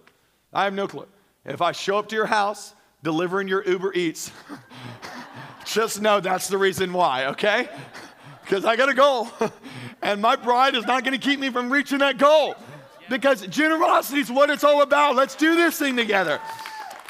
I 0.54 0.64
have 0.64 0.74
no 0.74 0.88
clue. 0.88 1.08
If 1.46 1.62
I 1.62 1.72
show 1.72 1.98
up 1.98 2.10
to 2.10 2.16
your 2.16 2.26
house 2.26 2.74
delivering 3.04 3.48
your 3.48 3.66
Uber 3.68 3.94
Eats, 3.94 4.32
just 5.66 6.02
know 6.02 6.20
that's 6.20 6.48
the 6.48 6.58
reason 6.58 6.94
why. 6.94 7.28
Okay? 7.28 7.70
Because 8.42 8.66
I 8.66 8.78
got 8.78 8.90
a 8.90 8.96
goal, 8.96 9.28
and 10.02 10.20
my 10.20 10.36
bride 10.36 10.74
is 10.74 10.84
not 10.84 11.04
going 11.04 11.14
to 11.14 11.24
keep 11.24 11.40
me 11.40 11.52
from 11.52 11.72
reaching 11.72 12.00
that 12.00 12.18
goal. 12.18 12.56
Because 13.10 13.46
generosity 13.48 14.22
is 14.22 14.32
what 14.32 14.50
it's 14.50 14.64
all 14.64 14.82
about. 14.82 15.16
Let's 15.16 15.36
do 15.36 15.56
this 15.56 15.80
thing 15.80 15.96
together. 15.96 16.40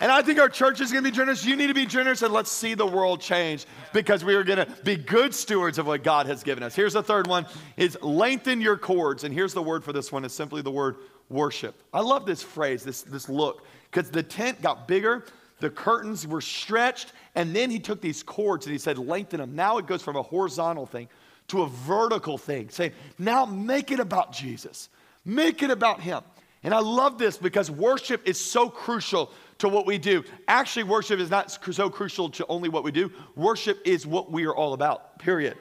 And 0.01 0.11
I 0.11 0.21
think 0.21 0.39
our 0.39 0.47
church 0.47 0.79
is 0.79 0.91
going 0.93 1.03
to 1.03 1.11
be 1.11 1.15
generous. 1.15 1.43
You 1.43 1.57
need 1.57 1.67
to 1.67 1.73
be 1.73 1.85
generous, 1.85 2.21
and 2.21 2.33
let's 2.33 2.49
see 2.49 2.73
the 2.73 2.87
world 2.87 3.19
change 3.19 3.65
because 3.91 4.23
we 4.23 4.33
are 4.33 4.45
going 4.45 4.65
to 4.65 4.67
be 4.83 4.95
good 4.95 5.35
stewards 5.35 5.77
of 5.77 5.87
what 5.87 6.03
God 6.03 6.25
has 6.25 6.41
given 6.41 6.63
us. 6.63 6.73
Here's 6.73 6.93
the 6.93 7.03
third 7.03 7.27
one: 7.27 7.45
is 7.75 7.97
lengthen 8.01 8.61
your 8.61 8.77
cords. 8.77 9.25
And 9.25 9.33
here's 9.33 9.53
the 9.53 9.61
word 9.61 9.83
for 9.83 9.91
this 9.91 10.09
one: 10.09 10.23
is 10.23 10.31
simply 10.31 10.61
the 10.61 10.71
word 10.71 10.95
worship. 11.29 11.75
I 11.93 11.99
love 11.99 12.25
this 12.25 12.41
phrase, 12.41 12.81
this 12.81 13.01
this 13.01 13.27
look, 13.27 13.65
because 13.91 14.09
the 14.09 14.23
tent 14.23 14.61
got 14.61 14.87
bigger, 14.87 15.25
the 15.59 15.69
curtains 15.69 16.25
were 16.25 16.41
stretched, 16.41 17.11
and 17.35 17.53
then 17.53 17.69
he 17.69 17.77
took 17.77 17.99
these 17.99 18.23
cords 18.23 18.65
and 18.65 18.71
he 18.71 18.79
said, 18.79 18.97
lengthen 18.97 19.41
them. 19.41 19.53
Now 19.53 19.77
it 19.79 19.85
goes 19.85 20.01
from 20.01 20.15
a 20.15 20.23
horizontal 20.23 20.85
thing 20.85 21.09
to 21.49 21.63
a 21.63 21.67
vertical 21.67 22.37
thing, 22.37 22.69
saying, 22.69 22.93
now 23.17 23.45
make 23.45 23.91
it 23.91 23.99
about 23.99 24.31
Jesus, 24.31 24.87
make 25.25 25.63
it 25.63 25.71
about 25.71 26.01
Him. 26.01 26.21
And 26.63 26.73
I 26.73 26.79
love 26.79 27.17
this 27.17 27.37
because 27.37 27.71
worship 27.71 28.27
is 28.27 28.39
so 28.39 28.69
crucial 28.69 29.31
to 29.59 29.69
what 29.69 29.85
we 29.85 29.97
do. 29.97 30.23
Actually, 30.47 30.83
worship 30.83 31.19
is 31.19 31.29
not 31.29 31.51
so 31.51 31.89
crucial 31.89 32.29
to 32.29 32.45
only 32.47 32.69
what 32.69 32.83
we 32.83 32.91
do, 32.91 33.11
worship 33.35 33.79
is 33.85 34.05
what 34.05 34.31
we 34.31 34.45
are 34.45 34.55
all 34.55 34.73
about, 34.73 35.19
period. 35.19 35.57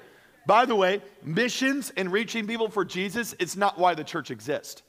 By 0.46 0.64
the 0.64 0.74
way, 0.74 1.02
missions 1.22 1.92
and 1.96 2.10
reaching 2.10 2.46
people 2.46 2.70
for 2.70 2.84
Jesus, 2.84 3.34
it's 3.38 3.56
not 3.56 3.78
why 3.78 3.94
the 3.94 4.04
church 4.04 4.30
exists. 4.30 4.82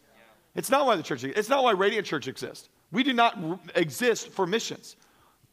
It's 0.56 0.72
not 0.72 0.86
why 0.86 0.96
the 0.96 1.04
church 1.04 1.24
It's 1.24 1.50
not 1.50 1.64
why 1.64 1.72
Radiant 1.72 2.08
Church 2.08 2.28
exists. 2.28 2.70
We 2.92 3.04
do 3.04 3.14
not 3.14 3.38
exist 3.76 4.30
for 4.30 4.48
missions. 4.48 4.96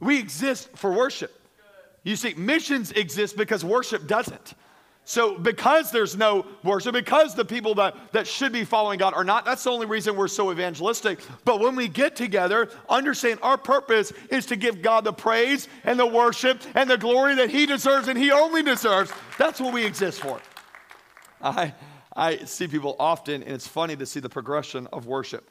We 0.01 0.19
exist 0.19 0.71
for 0.77 0.93
worship. 0.93 1.33
You 2.03 2.17
see, 2.17 2.35
missions 2.35 2.93
exist 2.93 3.37
because 3.37 3.65
worship 3.65 4.07
doesn't. 4.07 4.55
So, 5.09 5.39
because 5.39 5.93
there's 5.93 6.17
no 6.17 6.45
worship, 6.65 6.93
because 6.93 7.37
the 7.37 7.45
people 7.45 7.77
that, 7.77 7.95
that 8.11 8.27
should 8.27 8.53
be 8.53 8.65
following 8.65 8.99
God 8.99 9.15
are 9.15 9.23
not, 9.23 9.45
that's 9.45 9.63
the 9.63 9.71
only 9.71 9.87
reason 9.87 10.17
we're 10.17 10.27
so 10.27 10.51
evangelistic. 10.51 11.21
But 11.45 11.61
when 11.61 11.77
we 11.77 11.87
get 11.87 12.17
together, 12.17 12.71
understand 12.89 13.39
our 13.41 13.57
purpose 13.57 14.13
is 14.33 14.47
to 14.47 14.57
give 14.57 14.83
God 14.83 15.05
the 15.05 15.13
praise 15.13 15.69
and 15.85 15.97
the 15.97 16.07
worship 16.07 16.61
and 16.75 16.91
the 16.91 16.99
glory 16.99 17.37
that 17.37 17.51
He 17.51 17.67
deserves 17.67 18.09
and 18.09 18.19
He 18.19 18.33
only 18.33 18.65
deserves. 18.65 19.13
That's 19.39 19.61
what 19.61 19.73
we 19.73 19.87
exist 19.87 20.21
for. 20.21 20.41
I, 21.41 21.73
I 22.17 22.39
see 22.39 22.67
people 22.67 22.97
often, 22.99 23.45
and 23.45 23.53
it's 23.53 23.69
funny 23.69 23.95
to 23.95 24.07
see 24.07 24.19
the 24.19 24.29
progression 24.29 24.89
of 24.93 25.07
worship 25.07 25.49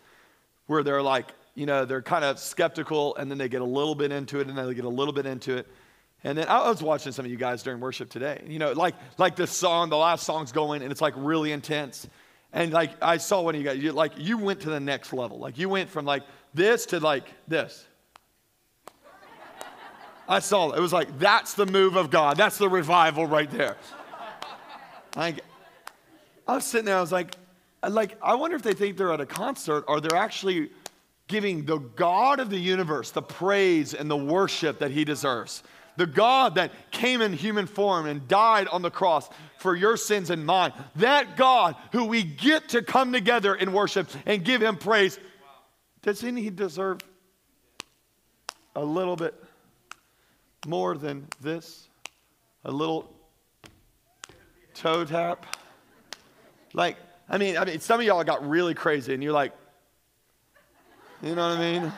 where 0.67 0.83
they're 0.83 1.01
like, 1.01 1.31
you 1.53 1.65
know, 1.65 1.85
they're 1.85 2.01
kind 2.01 2.25
of 2.25 2.39
skeptical 2.39 3.15
and 3.15 3.31
then 3.31 3.37
they 3.37 3.47
get 3.47 3.61
a 3.61 3.63
little 3.63 3.95
bit 3.95 4.11
into 4.11 4.41
it 4.41 4.49
and 4.49 4.57
then 4.57 4.67
they 4.67 4.73
get 4.73 4.83
a 4.83 4.89
little 4.89 5.13
bit 5.13 5.25
into 5.25 5.55
it 5.55 5.67
and 6.25 6.35
then 6.35 6.47
I 6.47 6.67
was 6.67 6.81
watching 6.81 7.11
some 7.11 7.23
of 7.23 7.29
you 7.29 7.37
guys 7.37 7.61
during 7.61 7.79
worship 7.79 8.09
today. 8.09 8.41
You 8.47 8.57
know, 8.57 8.71
like 8.71 8.95
like 9.19 9.35
this 9.35 9.51
song, 9.51 9.89
the 9.89 9.97
last 9.97 10.25
song's 10.25 10.51
going, 10.51 10.81
and 10.81 10.91
it's 10.91 10.99
like 10.99 11.13
really 11.15 11.51
intense. 11.51 12.07
And 12.51 12.73
like 12.73 12.91
I 12.99 13.17
saw 13.17 13.41
one 13.41 13.53
of 13.53 13.61
you 13.61 13.67
guys, 13.67 13.77
you, 13.77 13.91
like 13.91 14.13
you 14.17 14.39
went 14.39 14.61
to 14.61 14.71
the 14.71 14.79
next 14.79 15.13
level. 15.13 15.37
Like 15.37 15.59
you 15.59 15.69
went 15.69 15.87
from 15.87 16.03
like 16.03 16.23
this 16.51 16.87
to 16.87 16.99
like 16.99 17.31
this. 17.47 17.85
I 20.27 20.39
saw 20.39 20.71
it. 20.71 20.79
It 20.79 20.81
was 20.81 20.91
like 20.91 21.19
that's 21.19 21.53
the 21.53 21.67
move 21.67 21.95
of 21.95 22.09
God. 22.09 22.37
That's 22.37 22.57
the 22.57 22.69
revival 22.69 23.27
right 23.27 23.51
there. 23.51 23.77
Like 25.15 25.41
I 26.47 26.55
was 26.55 26.65
sitting 26.65 26.85
there. 26.85 26.97
I 26.97 27.01
was 27.01 27.11
like, 27.11 27.35
like 27.87 28.17
I 28.19 28.33
wonder 28.33 28.55
if 28.55 28.63
they 28.63 28.73
think 28.73 28.97
they're 28.97 29.13
at 29.13 29.21
a 29.21 29.27
concert 29.27 29.85
or 29.87 30.01
they're 30.01 30.17
actually 30.17 30.71
giving 31.27 31.65
the 31.65 31.77
God 31.77 32.39
of 32.39 32.49
the 32.49 32.57
universe 32.57 33.11
the 33.11 33.21
praise 33.21 33.93
and 33.93 34.09
the 34.09 34.17
worship 34.17 34.79
that 34.79 34.89
He 34.89 35.05
deserves 35.05 35.61
the 35.97 36.05
God 36.05 36.55
that 36.55 36.71
came 36.91 37.21
in 37.21 37.33
human 37.33 37.67
form 37.67 38.05
and 38.05 38.27
died 38.27 38.67
on 38.67 38.81
the 38.81 38.91
cross 38.91 39.29
for 39.57 39.75
your 39.75 39.97
sins 39.97 40.29
and 40.29 40.45
mine, 40.45 40.73
that 40.97 41.37
God 41.37 41.75
who 41.91 42.05
we 42.05 42.23
get 42.23 42.69
to 42.69 42.81
come 42.81 43.11
together 43.11 43.55
in 43.55 43.73
worship 43.73 44.07
and 44.25 44.43
give 44.43 44.61
him 44.61 44.77
praise, 44.77 45.19
doesn't 46.01 46.37
he 46.37 46.49
deserve 46.49 46.99
a 48.75 48.83
little 48.83 49.15
bit 49.15 49.33
more 50.67 50.97
than 50.97 51.27
this? 51.41 51.87
A 52.63 52.71
little 52.71 53.11
toe 54.73 55.05
tap? 55.05 55.45
Like, 56.73 56.97
I 57.29 57.37
mean, 57.37 57.57
I 57.57 57.65
mean, 57.65 57.79
some 57.79 57.99
of 57.99 58.05
y'all 58.05 58.23
got 58.23 58.47
really 58.47 58.73
crazy 58.73 59.13
and 59.13 59.23
you're 59.23 59.33
like, 59.33 59.53
you 61.23 61.33
know 61.33 61.49
what 61.49 61.57
I 61.57 61.79
mean? 61.79 61.91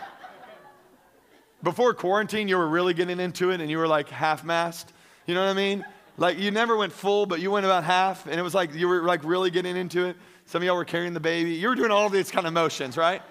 Before 1.64 1.94
quarantine, 1.94 2.48
you 2.48 2.58
were 2.58 2.68
really 2.68 2.94
getting 2.94 3.20
into 3.20 3.52
it 3.52 3.62
and 3.62 3.70
you 3.70 3.78
were 3.78 3.88
like 3.88 4.10
half 4.10 4.44
mast. 4.44 4.94
You 5.26 5.34
know 5.34 5.44
what 5.44 5.50
I 5.50 5.54
mean? 5.54 5.86
Like 6.18 6.40
you 6.40 6.52
never 6.52 6.76
went 6.76 6.94
full, 6.94 7.26
but 7.26 7.40
you 7.40 7.52
went 7.52 7.66
about 7.66 7.84
half, 7.84 8.26
and 8.26 8.40
it 8.40 8.42
was 8.42 8.56
like 8.56 8.74
you 8.74 8.88
were 8.88 9.04
like 9.04 9.24
really 9.24 9.52
getting 9.52 9.78
into 9.78 10.06
it. 10.06 10.18
Some 10.46 10.62
of 10.62 10.66
y'all 10.66 10.76
were 10.76 10.86
carrying 10.86 11.14
the 11.14 11.20
baby. 11.20 11.54
You 11.54 11.70
were 11.70 11.76
doing 11.76 11.92
all 11.92 12.10
these 12.10 12.32
kind 12.32 12.48
of 12.48 12.54
motions, 12.54 12.98
right? 12.98 13.22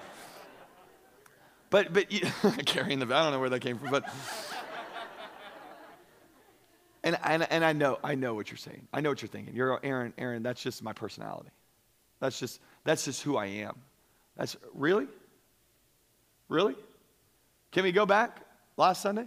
But 1.70 1.92
but 1.92 2.12
you, 2.12 2.20
carrying 2.64 3.00
the. 3.00 3.06
I 3.06 3.24
don't 3.24 3.32
know 3.32 3.40
where 3.40 3.50
that 3.50 3.60
came 3.60 3.78
from, 3.78 3.90
but 3.90 4.08
and, 7.02 7.18
and 7.24 7.50
and 7.50 7.64
I 7.64 7.72
know 7.72 7.98
I 8.04 8.14
know 8.14 8.34
what 8.34 8.50
you're 8.50 8.58
saying. 8.58 8.86
I 8.92 9.00
know 9.00 9.08
what 9.08 9.20
you're 9.20 9.28
thinking. 9.28 9.56
You're 9.56 9.80
Aaron. 9.82 10.12
Aaron, 10.16 10.44
that's 10.44 10.62
just 10.62 10.82
my 10.82 10.92
personality. 10.92 11.50
That's 12.20 12.38
just 12.38 12.60
that's 12.84 13.04
just 13.04 13.22
who 13.22 13.36
I 13.36 13.46
am. 13.46 13.74
That's 14.36 14.56
really, 14.74 15.08
really. 16.48 16.76
Can 17.76 17.84
we 17.84 17.92
go 17.92 18.06
back 18.06 18.40
last 18.78 19.02
Sunday? 19.02 19.26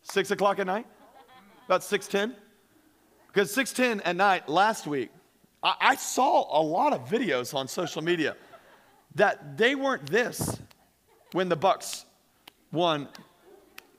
Six 0.00 0.30
o'clock 0.30 0.60
at 0.60 0.66
night? 0.66 0.86
About 1.66 1.84
610? 1.84 2.34
Because 3.26 3.52
610 3.52 4.00
at 4.08 4.16
night 4.16 4.48
last 4.48 4.86
week, 4.86 5.10
I, 5.62 5.74
I 5.78 5.96
saw 5.96 6.58
a 6.58 6.62
lot 6.62 6.94
of 6.94 7.06
videos 7.06 7.54
on 7.54 7.68
social 7.68 8.00
media 8.00 8.34
that 9.14 9.58
they 9.58 9.74
weren't 9.74 10.06
this 10.06 10.58
when 11.32 11.50
the 11.50 11.56
Bucks 11.56 12.06
won 12.72 13.06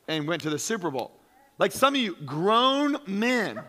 and 0.08 0.28
went 0.28 0.42
to 0.42 0.50
the 0.50 0.58
Super 0.58 0.90
Bowl. 0.90 1.12
Like 1.60 1.72
some 1.72 1.94
of 1.94 2.02
you 2.02 2.16
grown 2.26 2.98
men 3.06 3.62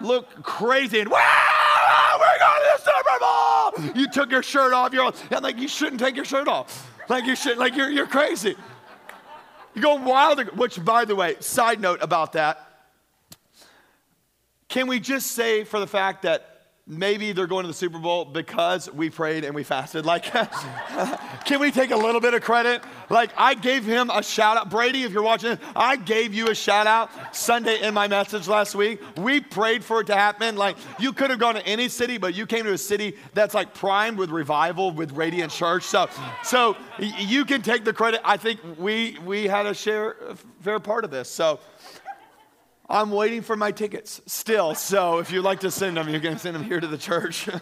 look 0.00 0.42
crazy 0.42 0.98
and 0.98 1.08
wow, 1.08 2.16
we're 2.18 2.38
going 2.40 2.62
to 2.64 2.82
the 2.82 2.90
Super 2.90 3.92
Bowl. 3.94 4.02
You 4.02 4.10
took 4.10 4.32
your 4.32 4.42
shirt 4.42 4.72
off. 4.72 4.92
You're 4.92 5.12
like 5.40 5.60
you 5.60 5.68
shouldn't 5.68 6.00
take 6.00 6.16
your 6.16 6.24
shirt 6.24 6.48
off. 6.48 6.97
Like 7.08 7.24
you 7.24 7.36
should, 7.36 7.58
like 7.58 7.74
you're, 7.74 7.90
you're 7.90 8.06
crazy. 8.06 8.56
You 9.74 9.82
go 9.82 9.94
wild, 9.96 10.40
which 10.56 10.82
by 10.84 11.04
the 11.04 11.16
way, 11.16 11.36
side 11.40 11.80
note 11.80 12.02
about 12.02 12.32
that. 12.32 12.64
Can 14.68 14.86
we 14.86 15.00
just 15.00 15.32
say 15.32 15.64
for 15.64 15.80
the 15.80 15.86
fact 15.86 16.22
that 16.22 16.57
maybe 16.88 17.32
they're 17.32 17.46
going 17.46 17.64
to 17.64 17.68
the 17.68 17.74
Super 17.74 17.98
Bowl 17.98 18.24
because 18.24 18.90
we 18.90 19.10
prayed 19.10 19.44
and 19.44 19.54
we 19.54 19.62
fasted. 19.62 20.06
Like, 20.06 20.24
can 21.44 21.60
we 21.60 21.70
take 21.70 21.90
a 21.90 21.96
little 21.96 22.20
bit 22.20 22.32
of 22.32 22.42
credit? 22.42 22.82
Like, 23.10 23.30
I 23.36 23.54
gave 23.54 23.84
him 23.84 24.10
a 24.10 24.22
shout 24.22 24.56
out. 24.56 24.70
Brady, 24.70 25.02
if 25.02 25.12
you're 25.12 25.22
watching, 25.22 25.58
I 25.76 25.96
gave 25.96 26.32
you 26.32 26.48
a 26.48 26.54
shout 26.54 26.86
out 26.86 27.36
Sunday 27.36 27.82
in 27.82 27.92
my 27.92 28.08
message 28.08 28.48
last 28.48 28.74
week. 28.74 29.00
We 29.18 29.40
prayed 29.40 29.84
for 29.84 30.00
it 30.00 30.06
to 30.06 30.14
happen. 30.14 30.56
Like, 30.56 30.76
you 30.98 31.12
could 31.12 31.28
have 31.30 31.38
gone 31.38 31.54
to 31.56 31.66
any 31.66 31.88
city, 31.88 32.16
but 32.16 32.34
you 32.34 32.46
came 32.46 32.64
to 32.64 32.72
a 32.72 32.78
city 32.78 33.16
that's 33.34 33.54
like 33.54 33.74
primed 33.74 34.16
with 34.16 34.30
revival, 34.30 34.90
with 34.90 35.12
Radiant 35.12 35.52
Church. 35.52 35.84
So, 35.84 36.08
so 36.42 36.76
you 36.98 37.44
can 37.44 37.60
take 37.60 37.84
the 37.84 37.92
credit. 37.92 38.20
I 38.24 38.38
think 38.38 38.60
we 38.78 39.18
we 39.24 39.46
had 39.46 39.66
a 39.66 39.74
share, 39.74 40.16
a 40.28 40.36
fair 40.62 40.80
part 40.80 41.04
of 41.04 41.10
this. 41.10 41.28
So, 41.28 41.60
I'm 42.88 43.10
waiting 43.10 43.42
for 43.42 43.54
my 43.56 43.70
tickets 43.70 44.22
still. 44.26 44.74
So 44.74 45.18
if 45.18 45.30
you'd 45.30 45.42
like 45.42 45.60
to 45.60 45.70
send 45.70 45.96
them, 45.96 46.08
you 46.08 46.20
can 46.20 46.38
send 46.38 46.54
them 46.54 46.64
here 46.64 46.80
to 46.80 46.86
the 46.86 46.98
church. 46.98 47.48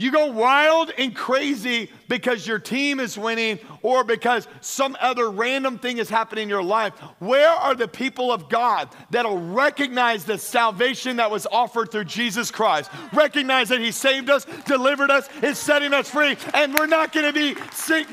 You 0.00 0.12
go 0.12 0.26
wild 0.26 0.92
and 0.96 1.12
crazy 1.12 1.90
because 2.06 2.46
your 2.46 2.60
team 2.60 3.00
is 3.00 3.18
winning 3.18 3.58
or 3.82 4.04
because 4.04 4.46
some 4.60 4.96
other 5.00 5.28
random 5.28 5.76
thing 5.76 5.98
is 5.98 6.08
happening 6.08 6.44
in 6.44 6.48
your 6.48 6.62
life. 6.62 6.92
Where 7.18 7.50
are 7.50 7.74
the 7.74 7.88
people 7.88 8.30
of 8.30 8.48
God 8.48 8.90
that'll 9.10 9.40
recognize 9.40 10.24
the 10.24 10.38
salvation 10.38 11.16
that 11.16 11.32
was 11.32 11.48
offered 11.50 11.90
through 11.90 12.04
Jesus 12.04 12.52
Christ? 12.52 12.92
Recognize 13.12 13.70
that 13.70 13.80
He 13.80 13.90
saved 13.90 14.30
us, 14.30 14.46
delivered 14.66 15.10
us, 15.10 15.28
is 15.42 15.58
setting 15.58 15.92
us 15.92 16.08
free, 16.08 16.36
and 16.54 16.74
we're 16.74 16.86
not 16.86 17.12
going 17.12 17.26
to 17.26 17.32
be 17.32 17.60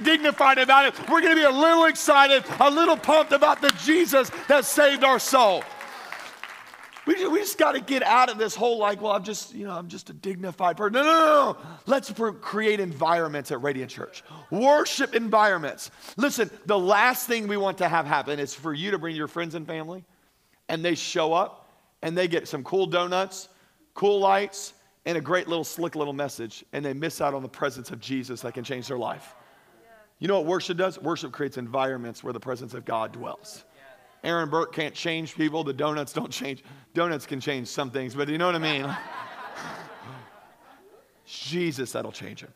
dignified 0.02 0.58
about 0.58 0.88
it. 0.88 1.00
We're 1.08 1.22
going 1.22 1.36
to 1.36 1.40
be 1.40 1.44
a 1.44 1.52
little 1.52 1.86
excited, 1.86 2.44
a 2.62 2.72
little 2.72 2.98
pumped 2.98 3.32
about 3.32 3.62
the 3.62 3.70
Jesus 3.84 4.32
that 4.48 4.66
saved 4.66 5.04
our 5.04 5.20
soul. 5.20 5.64
We, 7.06 7.14
just, 7.14 7.32
we 7.32 7.40
just 7.40 7.58
got 7.58 7.74
to 7.74 7.82
get 7.82 8.02
out 8.02 8.30
of 8.30 8.38
this 8.38 8.56
whole 8.56 8.80
like, 8.80 9.02
well, 9.02 9.12
I'm 9.12 9.24
just, 9.24 9.54
you 9.54 9.66
know, 9.66 9.74
I'm 9.74 9.88
just 9.88 10.10
a 10.10 10.14
dignified 10.14 10.76
person. 10.76 10.94
No, 10.94 11.04
no, 11.04 11.10
no, 11.10 11.52
no. 11.52 11.58
Let's 11.86 12.12
create 12.42 12.80
environments 12.80 13.52
at 13.52 13.62
Radiant 13.62 13.92
Church. 13.92 14.24
Worship 14.50 15.14
environments. 15.14 15.92
Listen, 16.18 16.50
the 16.66 16.80
last 16.80 17.28
thing 17.28 17.48
we 17.48 17.58
want 17.58 17.78
to 17.78 17.88
have 17.88 18.08
happen 18.08 18.40
is 18.40 18.54
for 18.54 18.74
you 18.74 18.92
to 18.92 18.98
bring 18.98 19.16
your 19.16 19.28
friends 19.28 19.54
and 19.54 19.68
family 19.68 20.04
and 20.68 20.84
they 20.84 20.96
show 20.96 21.34
up 21.34 21.70
and 22.02 22.18
they 22.18 22.28
get 22.28 22.48
some 22.48 22.64
cool 22.64 22.88
donuts, 22.88 23.50
cool 23.94 24.20
lights, 24.20 24.74
and 25.06 25.18
a 25.18 25.22
great 25.22 25.48
little 25.48 25.64
slick 25.64 25.96
little 25.96 26.14
message 26.14 26.66
and 26.74 26.84
they 26.84 26.94
miss 26.94 27.22
out 27.22 27.36
on 27.36 27.44
the 27.44 27.50
presence 27.50 27.92
of 27.92 28.00
Jesus 28.00 28.42
that 28.42 28.56
can 28.56 28.64
change 28.64 28.88
their 28.88 28.98
life. 28.98 29.36
You 30.18 30.28
know 30.28 30.40
what 30.40 30.48
worship 30.48 30.78
does? 30.78 31.00
Worship 31.00 31.32
creates 31.32 31.58
environments 31.58 32.24
where 32.24 32.34
the 32.34 32.40
presence 32.40 32.74
of 32.74 32.86
God 32.86 33.12
dwells. 33.12 33.64
Aaron 34.26 34.50
Burke 34.50 34.74
can't 34.74 34.94
change 34.94 35.36
people. 35.36 35.64
The 35.64 35.74
donuts 35.74 36.12
don't 36.12 36.32
change. 36.32 36.64
Donuts 36.94 37.26
can 37.26 37.40
change 37.40 37.68
some 37.68 37.92
things, 37.92 38.16
but 38.16 38.28
you 38.28 38.38
know 38.38 38.48
what 38.48 38.56
I 38.56 38.60
mean? 38.60 38.86
Jesus 41.26 41.92
that'll 41.92 42.12
change 42.12 42.42
him. 42.42 42.54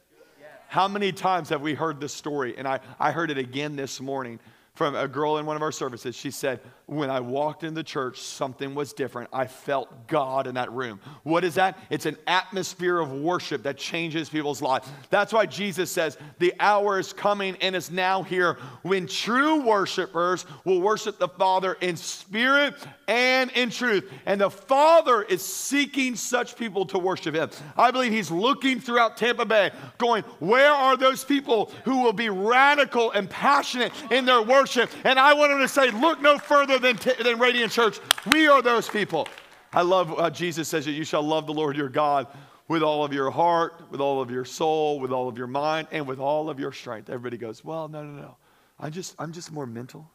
How 0.67 0.87
many 0.87 1.11
times 1.11 1.49
have 1.49 1.61
we 1.61 1.73
heard 1.73 1.99
this 1.99 2.13
story? 2.13 2.55
And 2.57 2.67
I, 2.67 2.79
I 2.99 3.11
heard 3.11 3.31
it 3.31 3.39
again 3.39 3.75
this 3.75 3.99
morning 3.99 4.39
from 4.79 4.95
a 4.95 5.09
girl 5.09 5.39
in 5.39 5.45
one 5.45 5.57
of 5.57 5.61
our 5.61 5.73
services. 5.73 6.15
She 6.15 6.31
said, 6.31 6.61
When 6.85 7.09
I 7.09 7.19
walked 7.19 7.65
in 7.65 7.73
the 7.73 7.83
church, 7.83 8.21
something 8.21 8.75
was 8.75 8.93
different. 8.93 9.29
I 9.33 9.45
felt 9.45 10.07
God 10.07 10.47
in 10.47 10.55
that 10.55 10.71
room. 10.71 11.01
What 11.23 11.43
is 11.43 11.55
that? 11.55 11.77
It's 11.89 12.05
an 12.05 12.15
atmosphere 12.27 12.97
of 12.97 13.11
worship 13.11 13.63
that 13.63 13.75
changes 13.75 14.29
people's 14.29 14.61
lives. 14.61 14.87
That's 15.09 15.33
why 15.33 15.47
Jesus 15.47 15.91
says, 15.91 16.17
The 16.37 16.53
hour 16.61 16.97
is 16.97 17.11
coming 17.11 17.57
and 17.59 17.75
is 17.75 17.91
now 17.91 18.23
here 18.23 18.57
when 18.83 19.05
true 19.05 19.59
worshipers 19.65 20.45
will 20.63 20.79
worship 20.79 21.19
the 21.19 21.27
Father 21.27 21.75
in 21.81 21.97
spirit 21.97 22.75
and 23.09 23.51
in 23.51 23.71
truth. 23.71 24.09
And 24.25 24.39
the 24.39 24.49
Father 24.49 25.23
is 25.23 25.41
seeking 25.41 26.15
such 26.15 26.55
people 26.55 26.85
to 26.85 26.99
worship 26.99 27.35
Him. 27.35 27.49
I 27.75 27.91
believe 27.91 28.13
He's 28.13 28.31
looking 28.31 28.79
throughout 28.79 29.17
Tampa 29.17 29.43
Bay, 29.43 29.71
going, 29.97 30.23
Where 30.39 30.71
are 30.71 30.95
those 30.95 31.25
people 31.25 31.69
who 31.83 32.01
will 32.01 32.13
be 32.13 32.29
radical 32.29 33.11
and 33.11 33.29
passionate 33.29 33.91
in 34.09 34.23
their 34.23 34.41
worship? 34.41 34.68
Worship. 34.75 34.91
And 35.03 35.19
I 35.19 35.33
want 35.33 35.51
them 35.51 35.59
to 35.59 35.67
say, 35.67 35.91
look 35.91 36.21
no 36.21 36.37
further 36.37 36.79
than, 36.79 36.97
t- 36.97 37.13
than 37.21 37.39
Radiant 37.39 37.71
Church. 37.71 37.99
We 38.31 38.47
are 38.47 38.61
those 38.61 38.87
people. 38.89 39.27
I 39.73 39.81
love 39.81 40.17
uh, 40.17 40.29
Jesus 40.29 40.67
says 40.67 40.85
that 40.85 40.91
you 40.91 41.03
shall 41.03 41.21
love 41.21 41.45
the 41.45 41.53
Lord 41.53 41.75
your 41.75 41.89
God 41.89 42.27
with 42.67 42.83
all 42.83 43.03
of 43.03 43.13
your 43.13 43.31
heart, 43.31 43.81
with 43.89 44.01
all 44.01 44.21
of 44.21 44.29
your 44.29 44.45
soul, 44.45 44.99
with 44.99 45.11
all 45.11 45.27
of 45.27 45.37
your 45.37 45.47
mind, 45.47 45.87
and 45.91 46.07
with 46.07 46.19
all 46.19 46.49
of 46.49 46.59
your 46.59 46.71
strength. 46.71 47.09
Everybody 47.09 47.37
goes, 47.37 47.63
well, 47.63 47.87
no, 47.87 48.03
no, 48.03 48.21
no. 48.21 48.37
I'm 48.79 48.91
just, 48.91 49.15
I'm 49.19 49.31
just 49.31 49.51
more 49.51 49.65
mental. 49.65 50.09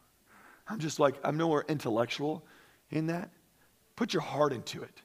I'm 0.67 0.79
just 0.79 0.99
like, 0.99 1.15
I'm 1.23 1.37
no 1.37 1.47
more 1.47 1.65
intellectual 1.67 2.45
in 2.91 3.07
that. 3.07 3.29
Put 3.95 4.13
your 4.13 4.21
heart 4.21 4.51
into 4.51 4.81
it. 4.81 5.01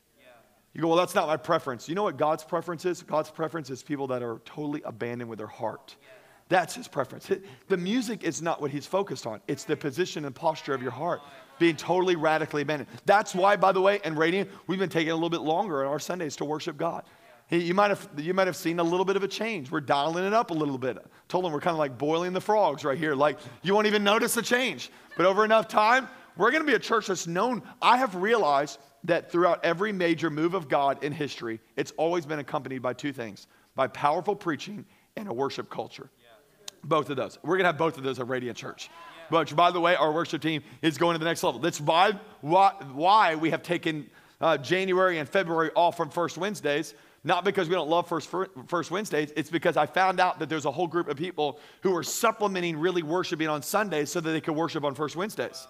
You 0.73 0.81
go, 0.81 0.89
well, 0.89 0.97
that's 0.97 1.17
not 1.17 1.27
my 1.27 1.37
preference. 1.37 1.89
You 1.89 1.97
know 1.97 2.05
what 2.05 2.17
God's 2.17 2.45
preference 2.45 2.85
is? 2.85 3.03
God's 3.03 3.31
preference 3.31 3.71
is 3.71 3.83
people 3.83 4.07
that 4.09 4.23
are 4.23 4.41
totally 4.45 4.83
abandoned 4.85 5.29
with 5.29 5.39
their 5.39 5.49
heart. 5.49 5.97
That's 6.51 6.75
his 6.75 6.89
preference. 6.89 7.31
The 7.69 7.77
music 7.77 8.25
is 8.25 8.43
not 8.43 8.61
what 8.61 8.73
he's 8.73 8.85
focused 8.85 9.27
on, 9.27 9.41
it's 9.49 9.65
the 9.65 9.77
position 9.77 10.27
and 10.27 10.35
posture 10.35 10.75
of 10.75 10.83
your 10.83 10.91
heart 10.91 11.23
being 11.59 11.77
totally 11.77 12.17
radically 12.17 12.63
abandoned. 12.63 12.89
That's 13.05 13.35
why, 13.35 13.57
by 13.57 13.73
the 13.73 13.81
way, 13.81 14.01
in 14.05 14.17
Radiant, 14.17 14.51
we've 14.67 14.79
been 14.79 14.89
taking 14.89 15.13
a 15.13 15.15
little 15.15 15.31
bit 15.31 15.43
longer 15.43 15.85
on 15.85 15.93
our 15.93 15.99
Sundays 15.99 16.37
to 16.37 16.45
worship 16.45 16.77
God. 16.77 17.05
You 17.51 17.75
might, 17.75 17.91
have, 17.91 18.09
you 18.17 18.33
might 18.33 18.47
have 18.47 18.57
seen 18.57 18.79
a 18.81 18.83
little 18.83 19.05
bit 19.05 19.17
of 19.17 19.23
a 19.23 19.29
change. 19.29 19.71
We're 19.71 19.81
dialing 19.81 20.25
it 20.25 20.33
up 20.33 20.51
a 20.51 20.55
little 20.55 20.79
bit. 20.79 20.97
I 20.97 21.03
told 21.29 21.45
them 21.45 21.53
we're 21.53 21.61
kind 21.61 21.75
of 21.75 21.79
like 21.79 21.99
boiling 21.99 22.33
the 22.33 22.41
frogs 22.41 22.85
right 22.85 22.97
here. 22.97 23.15
Like, 23.15 23.39
you 23.63 23.75
won't 23.75 23.87
even 23.87 24.03
notice 24.03 24.35
the 24.35 24.43
change. 24.43 24.91
But 25.17 25.27
over 25.27 25.45
enough 25.45 25.69
time, 25.69 26.09
we're 26.37 26.51
going 26.51 26.63
to 26.63 26.67
be 26.67 26.75
a 26.75 26.81
church 26.81 27.09
that's 27.09 27.27
known. 27.27 27.63
I 27.83 27.99
have 27.99 28.15
realized 28.15 28.79
that 29.05 29.31
throughout 29.31 29.65
every 29.65 29.93
major 29.93 30.31
move 30.31 30.55
of 30.55 30.69
God 30.69 31.03
in 31.05 31.13
history, 31.13 31.61
it's 31.77 31.93
always 31.97 32.25
been 32.25 32.39
accompanied 32.39 32.83
by 32.83 32.95
two 32.95 33.13
things 33.13 33.47
by 33.75 33.87
powerful 33.89 34.35
preaching 34.35 34.85
and 35.17 35.29
a 35.29 35.33
worship 35.33 35.71
culture. 35.71 36.11
Both 36.83 37.11
of 37.11 37.17
those. 37.17 37.39
We're 37.43 37.57
going 37.57 37.65
to 37.65 37.69
have 37.69 37.79
both 37.79 37.99
of 37.99 38.05
those 38.05 38.19
at 38.19 38.29
Radiant 38.29 38.57
Church. 38.57 38.91
But 39.31 39.55
by 39.55 39.71
the 39.71 39.81
way, 39.81 39.95
our 39.95 40.13
worship 40.13 40.43
team 40.43 40.63
is 40.83 40.99
going 40.99 41.15
to 41.15 41.19
the 41.19 41.25
next 41.25 41.43
level. 41.43 41.61
That's 41.61 41.81
why, 41.81 42.13
why, 42.41 42.73
why 42.93 43.35
we 43.37 43.51
have 43.51 43.63
taken 43.63 44.11
uh, 44.41 44.57
January 44.59 45.19
and 45.19 45.29
February 45.29 45.71
off 45.75 45.97
from 45.97 46.11
First 46.11 46.37
Wednesdays. 46.39 46.95
Not 47.23 47.45
because 47.45 47.69
we 47.69 47.75
don't 47.75 47.91
love 47.91 48.09
First, 48.09 48.31
First 48.67 48.91
Wednesdays, 48.91 49.31
it's 49.37 49.51
because 49.51 49.77
I 49.77 49.85
found 49.85 50.21
out 50.21 50.39
that 50.39 50.49
there's 50.49 50.65
a 50.65 50.71
whole 50.71 50.87
group 50.87 51.07
of 51.07 51.19
people 51.19 51.61
who 51.83 51.95
are 51.95 52.03
supplementing 52.03 52.79
really 52.79 53.03
worshiping 53.03 53.47
on 53.47 53.63
Sundays 53.63 54.11
so 54.11 54.21
that 54.21 54.31
they 54.31 54.41
can 54.41 54.55
worship 54.55 54.85
on 54.85 54.95
First 54.95 55.17
Wednesdays. 55.17 55.69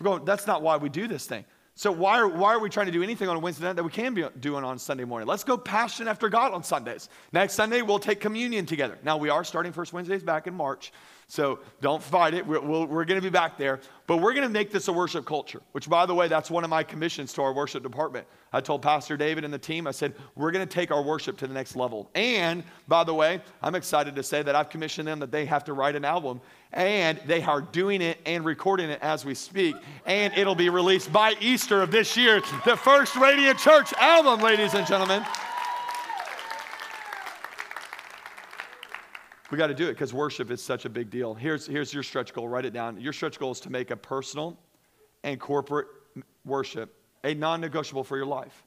We're 0.00 0.04
going, 0.04 0.24
that's 0.24 0.46
not 0.46 0.62
why 0.62 0.78
we 0.78 0.88
do 0.88 1.06
this 1.06 1.26
thing. 1.26 1.44
So 1.78 1.92
why 1.92 2.18
are, 2.18 2.26
why 2.26 2.54
are 2.54 2.58
we 2.58 2.70
trying 2.70 2.86
to 2.86 2.92
do 2.92 3.04
anything 3.04 3.28
on 3.28 3.36
a 3.36 3.38
Wednesday 3.38 3.64
night 3.64 3.76
that 3.76 3.84
we 3.84 3.92
can 3.92 4.12
be 4.12 4.26
doing 4.40 4.64
on 4.64 4.80
Sunday 4.80 5.04
morning? 5.04 5.28
Let's 5.28 5.44
go 5.44 5.56
passion 5.56 6.08
after 6.08 6.28
God 6.28 6.52
on 6.52 6.64
Sundays. 6.64 7.08
Next 7.32 7.54
Sunday, 7.54 7.82
we'll 7.82 8.00
take 8.00 8.18
communion 8.18 8.66
together. 8.66 8.98
Now, 9.04 9.16
we 9.16 9.28
are 9.28 9.44
starting 9.44 9.70
First 9.70 9.92
Wednesdays 9.92 10.24
back 10.24 10.48
in 10.48 10.54
March, 10.54 10.92
so 11.30 11.58
don't 11.82 12.02
fight 12.02 12.32
it. 12.32 12.46
We're, 12.46 12.58
we 12.58 12.86
we're 12.86 13.04
going 13.04 13.20
to 13.20 13.22
be 13.22 13.30
back 13.30 13.58
there. 13.58 13.80
But 14.06 14.16
we're 14.16 14.32
going 14.32 14.46
to 14.46 14.52
make 14.52 14.70
this 14.70 14.88
a 14.88 14.92
worship 14.92 15.26
culture, 15.26 15.60
which, 15.72 15.86
by 15.86 16.06
the 16.06 16.14
way, 16.14 16.26
that's 16.26 16.50
one 16.50 16.64
of 16.64 16.70
my 16.70 16.82
commissions 16.82 17.34
to 17.34 17.42
our 17.42 17.52
worship 17.52 17.82
department. 17.82 18.26
I 18.50 18.62
told 18.62 18.80
Pastor 18.80 19.18
David 19.18 19.44
and 19.44 19.52
the 19.52 19.58
team, 19.58 19.86
I 19.86 19.90
said, 19.90 20.14
we're 20.34 20.50
going 20.50 20.66
to 20.66 20.74
take 20.74 20.90
our 20.90 21.02
worship 21.02 21.36
to 21.38 21.46
the 21.46 21.52
next 21.52 21.76
level. 21.76 22.08
And, 22.14 22.64
by 22.88 23.04
the 23.04 23.12
way, 23.12 23.42
I'm 23.62 23.74
excited 23.74 24.16
to 24.16 24.22
say 24.22 24.42
that 24.42 24.56
I've 24.56 24.70
commissioned 24.70 25.06
them 25.06 25.18
that 25.18 25.30
they 25.30 25.44
have 25.44 25.64
to 25.64 25.74
write 25.74 25.96
an 25.96 26.06
album 26.06 26.40
and 26.72 27.20
they 27.26 27.42
are 27.42 27.60
doing 27.60 28.00
it 28.00 28.18
and 28.24 28.42
recording 28.44 28.88
it 28.88 29.00
as 29.02 29.26
we 29.26 29.34
speak. 29.34 29.76
And 30.06 30.32
it'll 30.34 30.54
be 30.54 30.70
released 30.70 31.12
by 31.12 31.34
Easter 31.40 31.82
of 31.82 31.90
this 31.90 32.16
year, 32.16 32.40
the 32.64 32.76
first 32.76 33.16
Radiant 33.16 33.58
Church 33.58 33.92
album, 33.94 34.40
ladies 34.40 34.72
and 34.72 34.86
gentlemen. 34.86 35.22
We 39.50 39.56
got 39.56 39.68
to 39.68 39.74
do 39.74 39.86
it 39.86 39.94
because 39.94 40.12
worship 40.12 40.50
is 40.50 40.62
such 40.62 40.84
a 40.84 40.90
big 40.90 41.10
deal. 41.10 41.34
Here's, 41.34 41.66
here's 41.66 41.92
your 41.94 42.02
stretch 42.02 42.34
goal. 42.34 42.48
Write 42.48 42.66
it 42.66 42.72
down. 42.72 43.00
Your 43.00 43.12
stretch 43.12 43.38
goal 43.38 43.52
is 43.52 43.60
to 43.60 43.70
make 43.70 43.90
a 43.90 43.96
personal 43.96 44.58
and 45.24 45.40
corporate 45.40 45.86
worship 46.44 46.94
a 47.24 47.34
non 47.34 47.60
negotiable 47.60 48.04
for 48.04 48.16
your 48.16 48.26
life. 48.26 48.64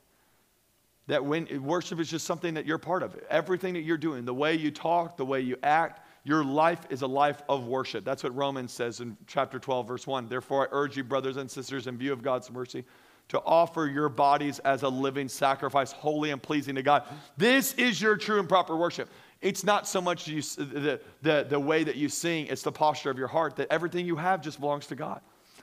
That 1.08 1.24
when 1.24 1.63
worship 1.63 2.00
is 2.00 2.10
just 2.10 2.26
something 2.26 2.54
that 2.54 2.65
you're 2.65 2.78
part 2.78 3.04
of, 3.04 3.17
everything 3.30 3.74
that 3.74 3.82
you're 3.82 3.98
doing, 3.98 4.26
the 4.26 4.34
way 4.34 4.56
you 4.56 4.72
talk, 4.72 5.17
the 5.17 5.26
way 5.26 5.41
you 5.41 5.58
act, 5.63 6.08
your 6.24 6.44
life 6.44 6.80
is 6.89 7.02
a 7.02 7.08
life 7.08 7.41
of 7.50 7.65
worship. 7.65 8.06
That's 8.06 8.24
what 8.24 8.36
Romans 8.36 8.72
says 8.72 9.00
in 9.00 9.17
chapter 9.26 9.58
12, 9.58 9.88
verse 9.88 10.08
1. 10.08 10.30
Therefore, 10.30 10.67
I 10.67 10.67
urge 10.72 10.96
you, 10.96 11.04
brothers 11.04 11.38
and 11.38 11.50
sisters, 11.50 11.88
in 11.88 11.98
view 11.98 12.13
of 12.13 12.22
God's 12.22 12.52
mercy, 12.52 12.86
to 13.30 13.41
offer 13.41 13.88
your 13.88 14.10
bodies 14.10 14.60
as 14.60 14.84
a 14.84 14.89
living 14.89 15.28
sacrifice, 15.28 15.91
holy 15.91 16.30
and 16.30 16.41
pleasing 16.41 16.76
to 16.76 16.84
God. 16.84 17.04
This 17.38 17.74
is 17.74 18.00
your 18.00 18.17
true 18.17 18.39
and 18.39 18.48
proper 18.48 18.76
worship. 18.76 19.10
It's 19.41 19.63
not 19.63 19.88
so 19.88 20.01
much 20.01 20.27
you, 20.27 20.41
the, 20.41 21.01
the, 21.21 21.45
the 21.49 21.60
way 21.60 21.84
that 21.84 21.95
you 21.95 22.10
sing, 22.10 22.47
it's 22.47 22.62
the 22.62 22.71
posture 22.71 23.10
of 23.10 23.17
your 23.17 23.27
heart 23.27 23.56
that 23.56 23.67
everything 23.71 24.06
you 24.06 24.15
have 24.15 24.41
just 24.41 24.60
belongs 24.60 24.86
to 24.88 24.95
God. 24.95 25.21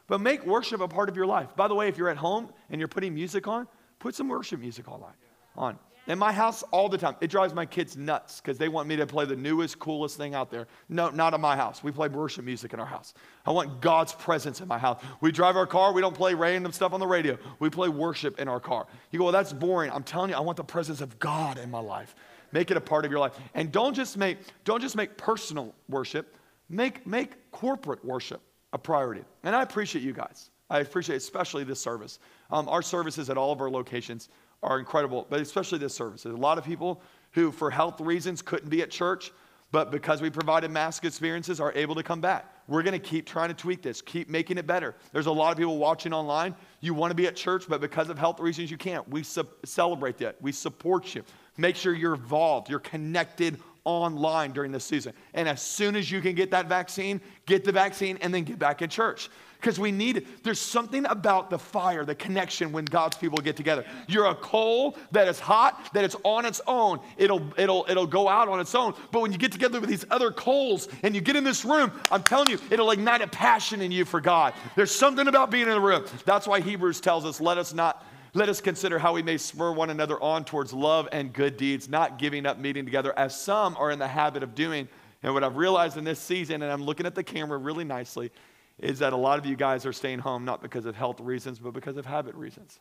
But 0.08 0.20
make 0.20 0.44
worship 0.44 0.80
a 0.80 0.88
part 0.88 1.08
of 1.08 1.16
your 1.16 1.26
life. 1.26 1.54
By 1.54 1.68
the 1.68 1.74
way, 1.74 1.88
if 1.88 1.96
you're 1.96 2.08
at 2.08 2.16
home 2.16 2.50
and 2.70 2.80
you're 2.80 2.88
putting 2.88 3.14
music 3.14 3.46
on, 3.46 3.68
put 3.98 4.14
some 4.14 4.28
worship 4.28 4.58
music 4.58 4.88
online. 4.88 5.14
On. 5.54 5.78
In 6.08 6.18
my 6.18 6.32
house, 6.32 6.62
all 6.70 6.88
the 6.88 6.96
time. 6.96 7.16
It 7.20 7.28
drives 7.28 7.52
my 7.52 7.66
kids 7.66 7.94
nuts 7.94 8.40
because 8.40 8.56
they 8.56 8.70
want 8.70 8.88
me 8.88 8.96
to 8.96 9.06
play 9.06 9.26
the 9.26 9.36
newest, 9.36 9.78
coolest 9.78 10.16
thing 10.16 10.34
out 10.34 10.50
there. 10.50 10.66
No, 10.88 11.10
not 11.10 11.34
in 11.34 11.40
my 11.42 11.54
house. 11.54 11.84
We 11.84 11.92
play 11.92 12.08
worship 12.08 12.46
music 12.46 12.72
in 12.72 12.80
our 12.80 12.86
house. 12.86 13.12
I 13.44 13.50
want 13.50 13.82
God's 13.82 14.14
presence 14.14 14.62
in 14.62 14.68
my 14.68 14.78
house. 14.78 15.02
We 15.20 15.30
drive 15.32 15.54
our 15.56 15.66
car. 15.66 15.92
We 15.92 16.00
don't 16.00 16.14
play 16.16 16.32
random 16.32 16.72
stuff 16.72 16.94
on 16.94 17.00
the 17.00 17.06
radio. 17.06 17.36
We 17.58 17.68
play 17.68 17.90
worship 17.90 18.40
in 18.40 18.48
our 18.48 18.58
car. 18.58 18.86
You 19.10 19.18
go, 19.18 19.26
well, 19.26 19.32
that's 19.32 19.52
boring. 19.52 19.90
I'm 19.90 20.02
telling 20.02 20.30
you, 20.30 20.36
I 20.36 20.40
want 20.40 20.56
the 20.56 20.64
presence 20.64 21.02
of 21.02 21.18
God 21.18 21.58
in 21.58 21.70
my 21.70 21.80
life. 21.80 22.14
Make 22.52 22.70
it 22.70 22.76
a 22.76 22.80
part 22.80 23.04
of 23.04 23.10
your 23.10 23.20
life. 23.20 23.38
And 23.54 23.70
don't 23.70 23.94
just 23.94 24.16
make, 24.16 24.38
don't 24.64 24.80
just 24.80 24.96
make 24.96 25.16
personal 25.16 25.74
worship. 25.88 26.34
Make, 26.68 27.06
make 27.06 27.50
corporate 27.50 28.04
worship 28.04 28.40
a 28.72 28.78
priority. 28.78 29.24
And 29.42 29.56
I 29.56 29.62
appreciate 29.62 30.02
you 30.02 30.12
guys. 30.12 30.50
I 30.70 30.80
appreciate 30.80 31.16
especially 31.16 31.64
this 31.64 31.80
service. 31.80 32.18
Um, 32.50 32.68
our 32.68 32.82
services 32.82 33.30
at 33.30 33.38
all 33.38 33.52
of 33.52 33.60
our 33.60 33.70
locations 33.70 34.28
are 34.62 34.78
incredible, 34.78 35.26
but 35.30 35.40
especially 35.40 35.78
this 35.78 35.94
service. 35.94 36.24
There's 36.24 36.34
a 36.34 36.38
lot 36.38 36.58
of 36.58 36.64
people 36.64 37.00
who, 37.32 37.50
for 37.50 37.70
health 37.70 38.00
reasons, 38.00 38.42
couldn't 38.42 38.68
be 38.68 38.82
at 38.82 38.90
church, 38.90 39.32
but 39.70 39.90
because 39.90 40.20
we 40.20 40.30
provided 40.30 40.70
mask 40.70 41.04
experiences, 41.04 41.60
are 41.60 41.72
able 41.74 41.94
to 41.94 42.02
come 42.02 42.20
back. 42.20 42.52
We're 42.66 42.82
going 42.82 42.98
to 42.98 43.06
keep 43.06 43.26
trying 43.26 43.48
to 43.48 43.54
tweak 43.54 43.82
this, 43.82 44.02
keep 44.02 44.28
making 44.28 44.58
it 44.58 44.66
better. 44.66 44.94
There's 45.12 45.26
a 45.26 45.32
lot 45.32 45.52
of 45.52 45.58
people 45.58 45.78
watching 45.78 46.12
online. 46.12 46.54
You 46.80 46.92
want 46.92 47.10
to 47.10 47.14
be 47.14 47.26
at 47.26 47.36
church, 47.36 47.64
but 47.68 47.80
because 47.80 48.08
of 48.08 48.18
health 48.18 48.40
reasons, 48.40 48.70
you 48.70 48.76
can't. 48.76 49.08
We 49.08 49.22
celebrate 49.64 50.18
that. 50.18 50.40
We 50.42 50.52
support 50.52 51.14
you. 51.14 51.22
Make 51.58 51.76
sure 51.76 51.92
you're 51.92 52.14
involved, 52.14 52.70
you're 52.70 52.78
connected 52.78 53.58
online 53.84 54.52
during 54.52 54.70
this 54.70 54.84
season. 54.84 55.12
And 55.34 55.48
as 55.48 55.60
soon 55.60 55.96
as 55.96 56.10
you 56.10 56.20
can 56.20 56.34
get 56.34 56.50
that 56.52 56.68
vaccine, 56.68 57.20
get 57.46 57.64
the 57.64 57.72
vaccine 57.72 58.18
and 58.20 58.32
then 58.32 58.44
get 58.44 58.58
back 58.58 58.80
in 58.80 58.90
church 58.90 59.28
because 59.60 59.80
we 59.80 59.90
need. 59.90 60.26
There's 60.44 60.60
something 60.60 61.04
about 61.06 61.50
the 61.50 61.58
fire, 61.58 62.04
the 62.04 62.14
connection 62.14 62.70
when 62.70 62.84
God's 62.84 63.16
people 63.16 63.38
get 63.38 63.56
together. 63.56 63.84
You're 64.06 64.26
a 64.26 64.34
coal 64.34 64.96
that 65.12 65.26
is 65.26 65.40
hot, 65.40 65.92
that 65.94 66.04
it's 66.04 66.16
on 66.22 66.44
its 66.44 66.60
own. 66.66 67.00
It'll, 67.16 67.42
it'll, 67.58 67.86
it'll 67.88 68.06
go 68.06 68.28
out 68.28 68.48
on 68.48 68.60
its 68.60 68.74
own. 68.74 68.94
But 69.10 69.20
when 69.20 69.32
you 69.32 69.38
get 69.38 69.52
together 69.52 69.80
with 69.80 69.90
these 69.90 70.04
other 70.10 70.30
coals 70.30 70.88
and 71.02 71.14
you 71.14 71.20
get 71.20 71.34
in 71.34 71.44
this 71.44 71.64
room, 71.64 71.90
I'm 72.10 72.22
telling 72.22 72.50
you, 72.50 72.58
it'll 72.70 72.90
ignite 72.90 73.22
a 73.22 73.26
passion 73.26 73.80
in 73.80 73.90
you 73.90 74.04
for 74.04 74.20
God. 74.20 74.54
There's 74.76 74.94
something 74.94 75.26
about 75.26 75.50
being 75.50 75.66
in 75.66 75.74
the 75.74 75.80
room. 75.80 76.04
That's 76.24 76.46
why 76.46 76.60
Hebrews 76.60 77.00
tells 77.00 77.24
us, 77.24 77.40
let 77.40 77.58
us 77.58 77.74
not 77.74 78.04
let 78.34 78.48
us 78.48 78.60
consider 78.60 78.98
how 78.98 79.14
we 79.14 79.22
may 79.22 79.38
spur 79.38 79.72
one 79.72 79.90
another 79.90 80.20
on 80.22 80.44
towards 80.44 80.72
love 80.72 81.08
and 81.12 81.32
good 81.32 81.56
deeds, 81.56 81.88
not 81.88 82.18
giving 82.18 82.46
up 82.46 82.58
meeting 82.58 82.84
together, 82.84 83.16
as 83.18 83.38
some 83.38 83.76
are 83.76 83.90
in 83.90 83.98
the 83.98 84.08
habit 84.08 84.42
of 84.42 84.54
doing. 84.54 84.88
And 85.22 85.34
what 85.34 85.42
I've 85.42 85.56
realized 85.56 85.96
in 85.96 86.04
this 86.04 86.20
season, 86.20 86.62
and 86.62 86.70
I'm 86.70 86.82
looking 86.82 87.06
at 87.06 87.14
the 87.14 87.24
camera 87.24 87.58
really 87.58 87.84
nicely, 87.84 88.30
is 88.78 89.00
that 89.00 89.12
a 89.12 89.16
lot 89.16 89.38
of 89.38 89.46
you 89.46 89.56
guys 89.56 89.84
are 89.86 89.92
staying 89.92 90.20
home 90.20 90.44
not 90.44 90.62
because 90.62 90.86
of 90.86 90.94
health 90.94 91.20
reasons, 91.20 91.58
but 91.58 91.72
because 91.72 91.96
of 91.96 92.06
habit 92.06 92.34
reasons. 92.34 92.78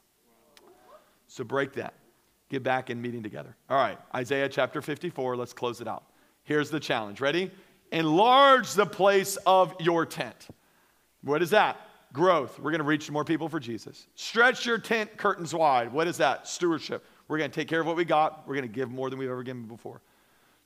So 1.28 1.44
break 1.44 1.74
that. 1.74 1.94
Get 2.50 2.64
back 2.64 2.90
in 2.90 3.02
meeting 3.02 3.24
together. 3.24 3.56
All 3.70 3.78
right, 3.78 3.98
Isaiah 4.16 4.48
chapter 4.48 4.82
54, 4.82 5.36
let's 5.36 5.54
close 5.54 5.82
it 5.82 5.88
out. 5.88 6.04
Here's 6.44 6.70
the 6.70 6.80
challenge. 6.80 7.20
Ready? 7.20 7.52
Enlarge 7.92 8.74
the 8.74 8.86
place 8.86 9.38
of 9.46 9.76
your 9.80 10.06
tent. 10.06 10.48
What 11.22 11.42
is 11.42 11.50
that? 11.50 11.78
Growth. 12.18 12.58
We're 12.58 12.72
going 12.72 12.80
to 12.80 12.84
reach 12.84 13.12
more 13.12 13.24
people 13.24 13.48
for 13.48 13.60
Jesus. 13.60 14.08
Stretch 14.16 14.66
your 14.66 14.80
tent 14.80 15.18
curtains 15.18 15.54
wide. 15.54 15.94
What 15.94 16.08
is 16.08 16.18
that? 16.18 16.48
Stewardship. 16.48 17.06
We're 17.28 17.38
going 17.38 17.52
to 17.52 17.56
take 17.56 17.68
care 17.68 17.80
of 17.80 17.86
what 17.86 17.96
we 17.96 18.06
got. 18.06 18.48
We're 18.48 18.56
going 18.56 18.68
to 18.68 18.74
give 18.74 18.90
more 18.90 19.12
than 19.12 19.20
we've 19.20 19.30
ever 19.30 19.44
given 19.44 19.68
before. 19.68 20.02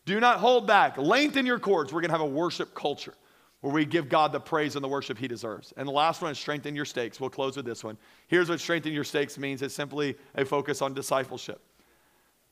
Do 0.06 0.18
not 0.22 0.38
hold 0.38 0.66
back. 0.66 0.98
Lengthen 0.98 1.46
your 1.46 1.60
cords. 1.60 1.92
We're 1.92 2.00
going 2.00 2.10
to 2.10 2.18
have 2.18 2.22
a 2.22 2.26
worship 2.26 2.74
culture 2.74 3.14
where 3.60 3.74
we 3.74 3.84
give 3.84 4.08
God 4.08 4.32
the 4.32 4.40
praise 4.40 4.76
and 4.78 4.84
the 4.84 4.88
worship 4.88 5.18
he 5.18 5.28
deserves. 5.28 5.74
And 5.76 5.86
the 5.86 5.92
last 5.92 6.22
one 6.22 6.32
is 6.32 6.40
strengthen 6.40 6.74
your 6.74 6.86
stakes. 6.86 7.20
We'll 7.20 7.30
close 7.30 7.58
with 7.58 7.66
this 7.66 7.84
one. 7.84 7.98
Here's 8.30 8.48
what 8.48 8.62
strengthen 8.62 8.94
your 8.94 9.04
stakes 9.04 9.38
means 9.38 9.62
it's 9.62 9.76
simply 9.76 10.16
a 10.36 10.46
focus 10.46 10.82
on 10.82 10.94
discipleship. 10.94 11.62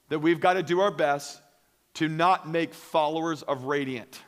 That 0.10 0.20
we've 0.20 0.42
got 0.42 0.56
to 0.56 0.64
do 0.64 0.82
our 0.82 0.92
best 0.92 1.42
to 1.94 2.10
not 2.10 2.50
make 2.50 2.74
followers 2.74 3.44
of 3.44 3.64
Radiant. 3.64 4.20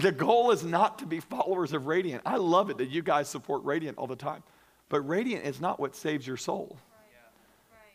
The 0.00 0.12
goal 0.12 0.52
is 0.52 0.62
not 0.64 1.00
to 1.00 1.06
be 1.06 1.18
followers 1.18 1.72
of 1.72 1.86
Radiant. 1.86 2.22
I 2.24 2.36
love 2.36 2.70
it 2.70 2.78
that 2.78 2.88
you 2.88 3.02
guys 3.02 3.28
support 3.28 3.64
Radiant 3.64 3.98
all 3.98 4.06
the 4.06 4.16
time. 4.16 4.42
But 4.88 5.00
Radiant 5.02 5.44
is 5.44 5.60
not 5.60 5.80
what 5.80 5.96
saves 5.96 6.26
your 6.26 6.36
soul. 6.36 6.78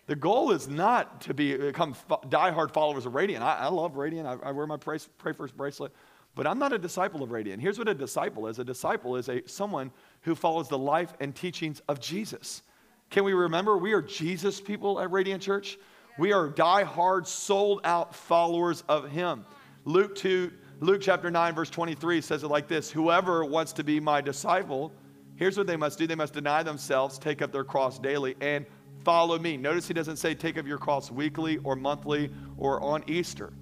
The 0.06 0.16
goal 0.16 0.52
is 0.52 0.68
not 0.68 1.22
to 1.22 1.34
be, 1.34 1.56
become 1.56 1.96
diehard 2.28 2.72
followers 2.72 3.06
of 3.06 3.16
Radiant. 3.16 3.42
I, 3.42 3.56
I 3.56 3.68
love 3.70 3.96
Radiant. 3.96 4.28
I, 4.28 4.36
I 4.44 4.52
wear 4.52 4.68
my 4.68 4.76
pray, 4.76 5.00
pray 5.18 5.32
First 5.32 5.56
bracelet. 5.56 5.94
But 6.36 6.46
I'm 6.46 6.60
not 6.60 6.74
a 6.74 6.78
disciple 6.78 7.24
of 7.24 7.32
Radiant. 7.32 7.62
Here's 7.62 7.78
what 7.78 7.88
a 7.88 7.94
disciple 7.94 8.48
is 8.48 8.60
a 8.60 8.66
disciple 8.66 9.16
is 9.16 9.30
a, 9.30 9.48
someone 9.48 9.92
who 10.22 10.36
follows 10.36 10.68
the 10.68 10.78
life 10.78 11.14
and 11.22 11.34
teachings 11.34 11.82
of 11.88 12.02
Jesus. 12.02 12.64
Can 13.12 13.24
we 13.24 13.34
remember 13.34 13.78
we 13.78 13.94
are 13.94 14.02
Jesus 14.02 14.60
people 14.60 15.00
at 15.00 15.10
Radiant 15.10 15.42
Church? 15.42 15.78
We 16.18 16.34
are 16.34 16.50
die-hard, 16.50 17.28
sold 17.28 17.82
out 17.86 18.14
followers 18.14 18.84
of 18.90 19.10
Him. 19.10 19.46
Luke 19.86 20.16
2, 20.16 20.52
Luke 20.84 21.00
chapter 21.00 21.32
9, 21.32 21.56
verse 21.56 21.70
23 21.70 22.20
says 22.20 22.44
it 22.44 22.50
like 22.50 22.68
this 22.68 22.92
Whoever 22.92 23.46
wants 23.46 23.72
to 23.74 23.86
be 23.86 24.02
my 24.02 24.20
disciple, 24.20 24.92
here's 25.38 25.58
what 25.58 25.66
they 25.66 25.78
must 25.78 25.98
do 25.98 26.08
they 26.08 26.14
must 26.14 26.34
deny 26.34 26.62
themselves, 26.62 27.18
take 27.18 27.42
up 27.42 27.54
their 27.54 27.64
cross 27.64 27.98
daily, 27.98 28.36
and 28.42 28.66
follow 29.06 29.40
me. 29.40 29.56
Notice 29.56 29.88
he 29.88 29.94
doesn't 29.94 30.18
say 30.18 30.36
take 30.36 30.58
up 30.58 30.68
your 30.68 30.78
cross 30.78 31.10
weekly 31.10 31.58
or 31.64 31.78
monthly 31.78 32.30
or 32.58 32.82
on 32.82 33.02
Easter 33.08 33.54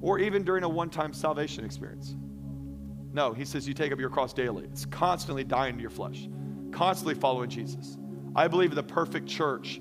or 0.00 0.20
even 0.20 0.44
during 0.44 0.62
a 0.62 0.68
one 0.68 0.90
time 0.90 1.12
salvation 1.12 1.64
experience. 1.64 2.14
No, 3.12 3.32
he 3.32 3.44
says 3.44 3.66
you 3.66 3.74
take 3.74 3.90
up 3.90 3.98
your 3.98 4.10
cross 4.10 4.32
daily. 4.32 4.62
It's 4.66 4.84
constantly 4.84 5.42
dying 5.42 5.74
to 5.74 5.80
your 5.80 5.90
flesh, 5.90 6.28
constantly 6.70 7.14
following 7.14 7.50
Jesus. 7.50 7.98
I 8.36 8.46
believe 8.46 8.76
the 8.76 8.82
perfect 8.84 9.26
church 9.26 9.80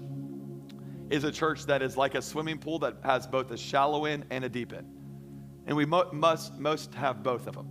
is 1.12 1.24
a 1.24 1.32
church 1.32 1.68
that 1.68 1.84
is 1.84 1.98
like 1.98 2.16
a 2.16 2.22
swimming 2.22 2.58
pool 2.58 2.80
that 2.80 2.98
has 3.04 3.28
both 3.28 3.52
a 3.52 3.58
shallow 3.58 4.06
end 4.06 4.26
and 4.32 4.44
a 4.44 4.50
deep 4.50 4.74
end. 4.74 4.88
And 5.68 5.76
we 5.76 5.86
mo- 5.86 6.10
must, 6.12 6.58
most 6.60 6.94
have 6.96 7.24
both 7.24 7.48
of 7.48 7.56
them. 7.56 7.70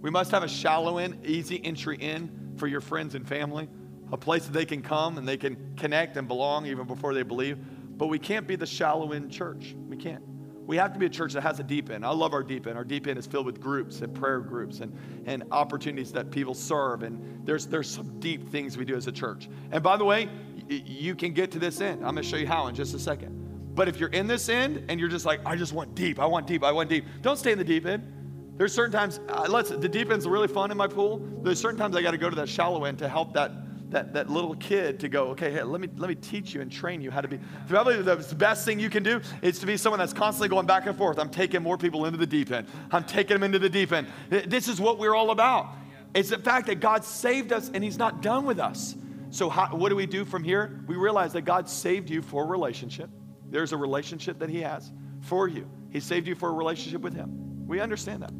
We 0.00 0.10
must 0.10 0.30
have 0.30 0.42
a 0.42 0.48
shallow 0.48 0.98
end, 0.98 1.24
easy 1.26 1.64
entry 1.64 1.96
in 1.98 2.54
for 2.56 2.66
your 2.66 2.80
friends 2.80 3.14
and 3.14 3.26
family 3.26 3.68
a 4.12 4.16
place 4.16 4.44
that 4.44 4.52
they 4.52 4.64
can 4.64 4.82
come 4.82 5.18
and 5.18 5.26
they 5.26 5.36
can 5.36 5.74
connect 5.76 6.16
and 6.16 6.28
belong 6.28 6.66
even 6.66 6.86
before 6.86 7.14
they 7.14 7.22
believe. 7.22 7.58
But 7.96 8.06
we 8.06 8.18
can't 8.18 8.46
be 8.46 8.56
the 8.56 8.66
shallow 8.66 9.12
end 9.12 9.30
church. 9.30 9.74
We 9.88 9.96
can't. 9.96 10.22
We 10.66 10.76
have 10.76 10.92
to 10.94 10.98
be 10.98 11.06
a 11.06 11.10
church 11.10 11.34
that 11.34 11.42
has 11.42 11.60
a 11.60 11.62
deep 11.62 11.90
end. 11.90 12.06
I 12.06 12.10
love 12.10 12.32
our 12.32 12.42
deep 12.42 12.66
end. 12.66 12.78
Our 12.78 12.84
deep 12.84 13.06
end 13.06 13.18
is 13.18 13.26
filled 13.26 13.44
with 13.44 13.60
groups 13.60 14.00
and 14.00 14.14
prayer 14.14 14.40
groups 14.40 14.80
and, 14.80 14.96
and 15.26 15.44
opportunities 15.50 16.10
that 16.12 16.30
people 16.30 16.54
serve. 16.54 17.02
And 17.02 17.44
there's, 17.44 17.66
there's 17.66 17.90
some 17.90 18.18
deep 18.20 18.48
things 18.48 18.78
we 18.78 18.84
do 18.84 18.96
as 18.96 19.06
a 19.06 19.12
church. 19.12 19.48
And 19.72 19.82
by 19.82 19.96
the 19.96 20.04
way, 20.04 20.28
you 20.68 21.14
can 21.14 21.32
get 21.32 21.50
to 21.50 21.58
this 21.58 21.80
end. 21.80 22.04
I'm 22.06 22.14
going 22.14 22.22
to 22.22 22.30
show 22.30 22.36
you 22.36 22.46
how 22.46 22.68
in 22.68 22.74
just 22.74 22.94
a 22.94 22.98
second. 22.98 23.43
But 23.74 23.88
if 23.88 23.98
you're 23.98 24.10
in 24.10 24.26
this 24.26 24.48
end 24.48 24.84
and 24.88 25.00
you're 25.00 25.08
just 25.08 25.26
like, 25.26 25.40
I 25.44 25.56
just 25.56 25.72
want 25.72 25.94
deep, 25.94 26.20
I 26.20 26.26
want 26.26 26.46
deep, 26.46 26.62
I 26.62 26.72
want 26.72 26.88
deep, 26.88 27.04
don't 27.22 27.38
stay 27.38 27.52
in 27.52 27.58
the 27.58 27.64
deep 27.64 27.86
end. 27.86 28.10
There's 28.56 28.72
certain 28.72 28.92
times, 28.92 29.18
uh, 29.28 29.46
let's, 29.48 29.70
the 29.70 29.88
deep 29.88 30.10
end's 30.10 30.28
really 30.28 30.46
fun 30.46 30.70
in 30.70 30.76
my 30.76 30.86
pool. 30.86 31.20
There's 31.42 31.60
certain 31.60 31.78
times 31.78 31.96
I 31.96 32.02
got 32.02 32.12
to 32.12 32.18
go 32.18 32.30
to 32.30 32.36
that 32.36 32.48
shallow 32.48 32.84
end 32.84 32.98
to 32.98 33.08
help 33.08 33.32
that 33.34 33.50
that, 33.94 34.12
that 34.12 34.28
little 34.28 34.54
kid 34.56 35.00
to 35.00 35.08
go, 35.08 35.28
okay, 35.28 35.50
hey, 35.52 35.62
let 35.62 35.80
me, 35.80 35.88
let 35.96 36.08
me 36.08 36.16
teach 36.16 36.52
you 36.52 36.60
and 36.60 36.70
train 36.70 37.00
you 37.00 37.10
how 37.10 37.20
to 37.20 37.28
be. 37.28 37.38
Probably 37.68 38.02
the 38.02 38.16
best 38.36 38.64
thing 38.64 38.80
you 38.80 38.90
can 38.90 39.02
do 39.02 39.20
is 39.40 39.58
to 39.60 39.66
be 39.66 39.76
someone 39.76 40.00
that's 40.00 40.12
constantly 40.12 40.48
going 40.48 40.66
back 40.66 40.86
and 40.86 40.98
forth. 40.98 41.18
I'm 41.18 41.30
taking 41.30 41.62
more 41.62 41.78
people 41.78 42.04
into 42.04 42.18
the 42.18 42.26
deep 42.26 42.50
end. 42.50 42.66
I'm 42.90 43.04
taking 43.04 43.36
them 43.36 43.44
into 43.44 43.58
the 43.58 43.70
deep 43.70 43.92
end. 43.92 44.08
This 44.28 44.68
is 44.68 44.80
what 44.80 44.98
we're 44.98 45.14
all 45.14 45.30
about. 45.30 45.68
It's 46.12 46.30
the 46.30 46.38
fact 46.38 46.66
that 46.66 46.80
God 46.80 47.04
saved 47.04 47.52
us 47.52 47.70
and 47.72 47.82
He's 47.82 47.98
not 47.98 48.20
done 48.20 48.44
with 48.44 48.58
us. 48.58 48.96
So, 49.30 49.48
how, 49.48 49.74
what 49.74 49.88
do 49.88 49.96
we 49.96 50.06
do 50.06 50.24
from 50.24 50.44
here? 50.44 50.84
We 50.86 50.96
realize 50.96 51.32
that 51.32 51.42
God 51.42 51.68
saved 51.68 52.10
you 52.10 52.22
for 52.22 52.44
a 52.44 52.46
relationship. 52.46 53.10
There's 53.54 53.72
a 53.72 53.76
relationship 53.76 54.40
that 54.40 54.48
He 54.48 54.62
has 54.62 54.90
for 55.20 55.46
you. 55.46 55.70
He 55.90 56.00
saved 56.00 56.26
you 56.26 56.34
for 56.34 56.48
a 56.48 56.52
relationship 56.52 57.02
with 57.02 57.14
Him. 57.14 57.68
We 57.68 57.78
understand 57.78 58.22
that. 58.24 58.32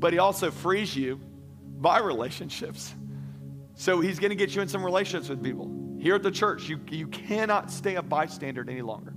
But 0.00 0.14
He 0.14 0.18
also 0.18 0.50
frees 0.50 0.96
you 0.96 1.20
by 1.78 1.98
relationships. 1.98 2.94
So 3.74 4.00
he's 4.00 4.18
going 4.18 4.30
to 4.30 4.36
get 4.36 4.54
you 4.54 4.62
in 4.62 4.68
some 4.68 4.82
relationships 4.82 5.28
with 5.28 5.44
people. 5.44 5.70
Here 5.98 6.14
at 6.14 6.22
the 6.22 6.30
church, 6.30 6.70
you, 6.70 6.80
you 6.90 7.06
cannot 7.08 7.70
stay 7.70 7.96
a 7.96 8.02
bystander 8.02 8.64
any 8.66 8.80
longer. 8.80 9.12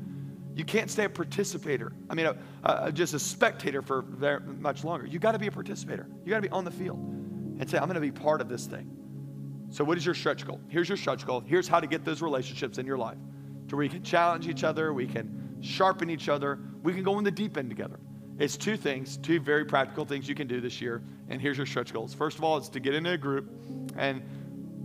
You 0.55 0.65
can't 0.65 0.91
stay 0.91 1.05
a 1.05 1.09
participator. 1.09 1.93
I 2.09 2.15
mean, 2.15 2.25
a, 2.25 2.35
a, 2.63 2.91
just 2.91 3.13
a 3.13 3.19
spectator 3.19 3.81
for 3.81 4.01
very 4.01 4.41
much 4.41 4.83
longer. 4.83 5.05
You 5.05 5.19
got 5.19 5.31
to 5.31 5.39
be 5.39 5.47
a 5.47 5.51
participator. 5.51 6.05
You 6.25 6.31
got 6.31 6.37
to 6.37 6.41
be 6.41 6.49
on 6.49 6.65
the 6.65 6.71
field 6.71 6.97
and 6.97 7.69
say, 7.69 7.77
I'm 7.77 7.85
going 7.85 7.95
to 7.95 8.01
be 8.01 8.11
part 8.11 8.41
of 8.41 8.49
this 8.49 8.65
thing. 8.65 8.91
So, 9.69 9.85
what 9.85 9.97
is 9.97 10.05
your 10.05 10.15
stretch 10.15 10.45
goal? 10.45 10.59
Here's 10.67 10.89
your 10.89 10.97
stretch 10.97 11.25
goal. 11.25 11.39
Here's 11.39 11.69
how 11.69 11.79
to 11.79 11.87
get 11.87 12.03
those 12.03 12.21
relationships 12.21 12.77
in 12.77 12.85
your 12.85 12.97
life 12.97 13.17
to 13.69 13.75
where 13.75 13.83
you 13.83 13.89
can 13.89 14.03
challenge 14.03 14.47
each 14.47 14.63
other, 14.63 14.93
we 14.93 15.07
can 15.07 15.57
sharpen 15.61 16.09
each 16.09 16.29
other, 16.29 16.59
we 16.83 16.93
can 16.93 17.03
go 17.03 17.17
in 17.17 17.23
the 17.23 17.31
deep 17.31 17.57
end 17.57 17.69
together. 17.69 17.99
It's 18.37 18.55
two 18.55 18.77
things, 18.77 19.17
two 19.17 19.39
very 19.39 19.65
practical 19.65 20.05
things 20.05 20.29
you 20.29 20.35
can 20.35 20.47
do 20.47 20.61
this 20.61 20.79
year. 20.79 21.03
And 21.27 21.41
here's 21.41 21.57
your 21.57 21.65
stretch 21.65 21.91
goals. 21.91 22.13
First 22.13 22.37
of 22.37 22.43
all, 22.43 22.57
it's 22.57 22.69
to 22.69 22.79
get 22.79 22.95
into 22.95 23.11
a 23.11 23.17
group 23.17 23.51
and 23.97 24.21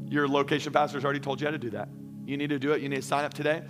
your 0.08 0.26
location 0.28 0.72
pastor's 0.72 1.04
already 1.04 1.20
told 1.20 1.40
you 1.40 1.46
how 1.46 1.52
to 1.52 1.58
do 1.58 1.70
that. 1.70 1.88
You 2.26 2.36
need 2.36 2.50
to 2.50 2.58
do 2.58 2.72
it. 2.72 2.82
You 2.82 2.88
need 2.88 2.96
to 2.96 3.02
sign 3.02 3.24
up 3.24 3.32
today. 3.32 3.62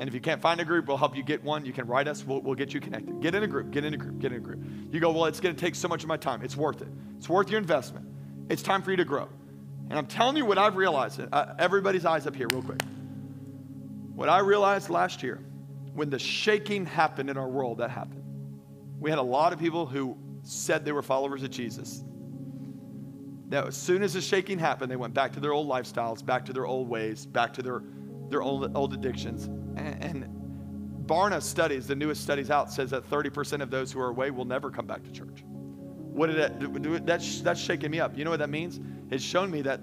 And 0.00 0.08
if 0.08 0.14
you 0.14 0.20
can't 0.20 0.40
find 0.40 0.60
a 0.60 0.64
group, 0.64 0.86
we'll 0.86 0.96
help 0.96 1.16
you 1.16 1.22
get 1.22 1.42
one. 1.42 1.64
You 1.64 1.72
can 1.72 1.86
write 1.86 2.08
us. 2.08 2.24
We'll, 2.24 2.40
we'll 2.40 2.54
get 2.54 2.74
you 2.74 2.80
connected. 2.80 3.20
Get 3.20 3.34
in 3.34 3.42
a 3.42 3.46
group. 3.46 3.70
Get 3.70 3.84
in 3.84 3.94
a 3.94 3.96
group. 3.96 4.18
Get 4.18 4.32
in 4.32 4.38
a 4.38 4.40
group. 4.40 4.60
You 4.90 5.00
go, 5.00 5.10
well, 5.10 5.26
it's 5.26 5.40
going 5.40 5.54
to 5.54 5.60
take 5.60 5.74
so 5.74 5.88
much 5.88 6.02
of 6.02 6.08
my 6.08 6.16
time. 6.16 6.42
It's 6.42 6.56
worth 6.56 6.82
it. 6.82 6.88
It's 7.16 7.28
worth 7.28 7.50
your 7.50 7.58
investment. 7.58 8.06
It's 8.48 8.62
time 8.62 8.82
for 8.82 8.90
you 8.90 8.96
to 8.96 9.04
grow. 9.04 9.28
And 9.90 9.98
I'm 9.98 10.06
telling 10.06 10.36
you 10.36 10.44
what 10.44 10.58
I've 10.58 10.76
realized. 10.76 11.20
Uh, 11.32 11.54
everybody's 11.58 12.04
eyes 12.04 12.26
up 12.26 12.36
here, 12.36 12.48
real 12.48 12.62
quick. 12.62 12.80
What 14.18 14.28
I 14.28 14.40
realized 14.40 14.90
last 14.90 15.22
year, 15.22 15.40
when 15.94 16.10
the 16.10 16.18
shaking 16.18 16.84
happened 16.84 17.30
in 17.30 17.36
our 17.36 17.48
world, 17.48 17.78
that 17.78 17.90
happened. 17.90 18.24
We 18.98 19.10
had 19.10 19.18
a 19.18 19.22
lot 19.22 19.52
of 19.52 19.58
people 19.58 19.86
who 19.86 20.16
said 20.42 20.84
they 20.84 20.92
were 20.92 21.02
followers 21.02 21.42
of 21.42 21.50
Jesus 21.50 22.02
now, 23.50 23.64
as 23.64 23.76
soon 23.76 24.02
as 24.02 24.12
the 24.12 24.20
shaking 24.20 24.58
happened, 24.58 24.90
they 24.90 24.96
went 24.96 25.14
back 25.14 25.32
to 25.32 25.40
their 25.40 25.52
old 25.52 25.68
lifestyles, 25.68 26.24
back 26.24 26.44
to 26.46 26.52
their 26.52 26.66
old 26.66 26.88
ways, 26.88 27.24
back 27.24 27.54
to 27.54 27.62
their, 27.62 27.82
their 28.28 28.42
old, 28.42 28.76
old 28.76 28.92
addictions. 28.92 29.46
And, 29.76 30.04
and 30.04 31.06
Barna 31.06 31.42
studies, 31.42 31.86
the 31.86 31.94
newest 31.94 32.22
studies 32.22 32.50
out, 32.50 32.70
says 32.70 32.90
that 32.90 33.08
30% 33.08 33.62
of 33.62 33.70
those 33.70 33.90
who 33.90 34.00
are 34.00 34.08
away 34.08 34.30
will 34.30 34.44
never 34.44 34.70
come 34.70 34.86
back 34.86 35.02
to 35.04 35.10
church. 35.10 35.44
What 35.46 36.26
did 36.26 36.36
that? 36.36 37.06
That's, 37.06 37.40
that's 37.40 37.60
shaking 37.60 37.90
me 37.90 38.00
up. 38.00 38.18
You 38.18 38.24
know 38.24 38.30
what 38.30 38.40
that 38.40 38.50
means? 38.50 38.80
It's 39.10 39.24
shown 39.24 39.50
me 39.50 39.62
that 39.62 39.80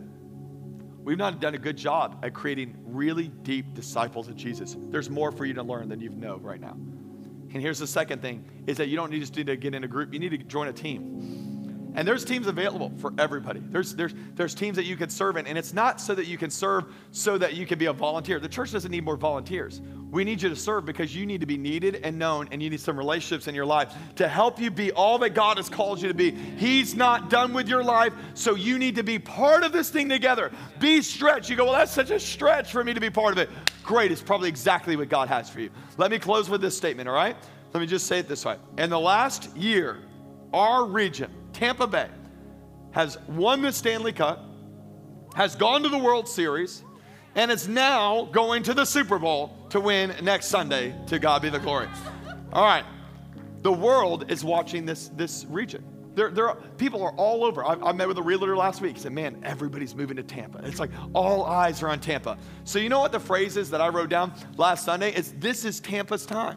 we've 1.05 1.17
not 1.17 1.39
done 1.39 1.53
a 1.53 1.57
good 1.57 1.77
job 1.77 2.19
at 2.23 2.33
creating 2.33 2.75
really 2.83 3.29
deep 3.29 3.73
disciples 3.73 4.27
of 4.27 4.35
Jesus. 4.35 4.75
There's 4.89 5.09
more 5.09 5.31
for 5.31 5.45
you 5.45 5.53
to 5.53 5.63
learn 5.63 5.87
than 5.87 6.01
you 6.01 6.09
know 6.09 6.37
right 6.37 6.59
now. 6.59 6.71
And 6.73 7.61
here's 7.61 7.79
the 7.79 7.87
second 7.87 8.21
thing 8.21 8.43
is 8.67 8.75
that 8.77 8.89
you 8.89 8.97
don't 8.97 9.13
just 9.13 9.37
need 9.37 9.47
to 9.47 9.55
get 9.55 9.73
in 9.73 9.85
a 9.85 9.87
group, 9.87 10.11
you 10.11 10.19
need 10.19 10.31
to 10.31 10.37
join 10.39 10.67
a 10.67 10.73
team. 10.73 11.44
And 11.95 12.07
there's 12.07 12.25
teams 12.25 12.47
available 12.47 12.91
for 12.97 13.13
everybody. 13.17 13.61
There's, 13.63 13.95
there's, 13.95 14.13
there's 14.35 14.53
teams 14.53 14.75
that 14.75 14.85
you 14.85 14.97
can 14.97 15.09
serve 15.09 15.37
in. 15.37 15.47
And 15.47 15.57
it's 15.57 15.73
not 15.73 16.01
so 16.01 16.13
that 16.15 16.27
you 16.27 16.37
can 16.37 16.49
serve 16.49 16.85
so 17.11 17.37
that 17.37 17.53
you 17.53 17.65
can 17.65 17.79
be 17.79 17.85
a 17.85 17.93
volunteer. 17.93 18.39
The 18.39 18.49
church 18.49 18.71
doesn't 18.71 18.91
need 18.91 19.05
more 19.05 19.17
volunteers. 19.17 19.81
We 20.11 20.23
need 20.23 20.41
you 20.41 20.49
to 20.49 20.55
serve 20.55 20.85
because 20.85 21.13
you 21.13 21.25
need 21.25 21.41
to 21.41 21.45
be 21.45 21.57
needed 21.57 21.99
and 22.03 22.17
known, 22.17 22.47
and 22.51 22.63
you 22.63 22.69
need 22.69 22.79
some 22.79 22.97
relationships 22.97 23.47
in 23.47 23.55
your 23.55 23.65
life 23.65 23.93
to 24.15 24.29
help 24.29 24.61
you 24.61 24.71
be 24.71 24.91
all 24.93 25.17
that 25.19 25.31
God 25.31 25.57
has 25.57 25.67
called 25.67 26.01
you 26.01 26.07
to 26.07 26.13
be. 26.13 26.31
He's 26.31 26.95
not 26.95 27.29
done 27.29 27.53
with 27.53 27.67
your 27.67 27.83
life, 27.83 28.13
so 28.33 28.55
you 28.55 28.79
need 28.79 28.95
to 28.95 29.03
be 29.03 29.19
part 29.19 29.63
of 29.63 29.73
this 29.73 29.89
thing 29.89 30.07
together. 30.07 30.51
Be 30.79 31.01
stretched. 31.01 31.49
You 31.49 31.57
go, 31.57 31.65
well, 31.65 31.73
that's 31.73 31.91
such 31.91 32.11
a 32.11 32.19
stretch 32.19 32.71
for 32.71 32.81
me 32.81 32.93
to 32.93 33.01
be 33.01 33.09
part 33.09 33.33
of 33.33 33.39
it. 33.39 33.49
Great, 33.83 34.11
it's 34.11 34.21
probably 34.21 34.47
exactly 34.47 34.95
what 34.95 35.09
God 35.09 35.27
has 35.27 35.49
for 35.49 35.59
you. 35.59 35.69
Let 35.97 36.11
me 36.11 36.19
close 36.19 36.49
with 36.49 36.61
this 36.61 36.77
statement, 36.77 37.09
all 37.09 37.15
right? 37.15 37.35
Let 37.73 37.81
me 37.81 37.87
just 37.87 38.07
say 38.07 38.19
it 38.19 38.29
this 38.29 38.45
way. 38.45 38.55
In 38.77 38.89
the 38.89 38.99
last 38.99 39.53
year, 39.57 39.97
our 40.55 40.85
region, 40.85 41.29
Tampa 41.53 41.85
Bay, 41.85 42.07
has 42.91 43.17
won 43.27 43.61
the 43.61 43.71
Stanley 43.71 44.13
Cup, 44.13 44.43
has 45.35 45.55
gone 45.55 45.83
to 45.83 45.89
the 45.89 45.97
World 45.97 46.27
Series, 46.27 46.83
and 47.35 47.51
is 47.51 47.67
now 47.67 48.25
going 48.31 48.63
to 48.63 48.73
the 48.73 48.85
Super 48.85 49.19
Bowl 49.19 49.53
to 49.69 49.81
win 49.81 50.15
next 50.23 50.47
Sunday. 50.47 50.95
To 51.07 51.19
God 51.19 51.41
be 51.41 51.49
the 51.49 51.59
glory. 51.59 51.87
All 52.53 52.63
right. 52.63 52.85
The 53.61 53.73
world 53.73 54.31
is 54.31 54.43
watching 54.45 54.85
this, 54.85 55.09
this 55.09 55.45
region. 55.49 55.83
There, 56.13 56.29
there 56.31 56.47
are, 56.47 56.55
people 56.77 57.03
are 57.03 57.11
all 57.13 57.43
over. 57.43 57.65
I, 57.65 57.73
I, 57.73 57.91
met 57.91 58.07
with 58.07 58.17
a 58.17 58.23
realtor 58.23 58.55
last 58.55 58.79
week. 58.79 58.95
He 58.95 59.01
said, 59.01 59.11
Man, 59.11 59.41
everybody's 59.43 59.93
moving 59.93 60.15
to 60.15 60.23
Tampa. 60.23 60.61
It's 60.63 60.79
like 60.79 60.91
all 61.13 61.43
eyes 61.43 61.83
are 61.83 61.89
on 61.89 61.99
Tampa. 61.99 62.37
So, 62.63 62.79
you 62.79 62.87
know 62.87 63.01
what 63.01 63.11
the 63.11 63.19
phrase 63.19 63.57
is 63.57 63.69
that 63.71 63.81
I 63.81 63.89
wrote 63.89 64.09
down 64.09 64.33
last 64.55 64.85
Sunday? 64.85 65.13
Is 65.13 65.33
this 65.33 65.65
is 65.65 65.81
Tampa's 65.81 66.25
time. 66.25 66.55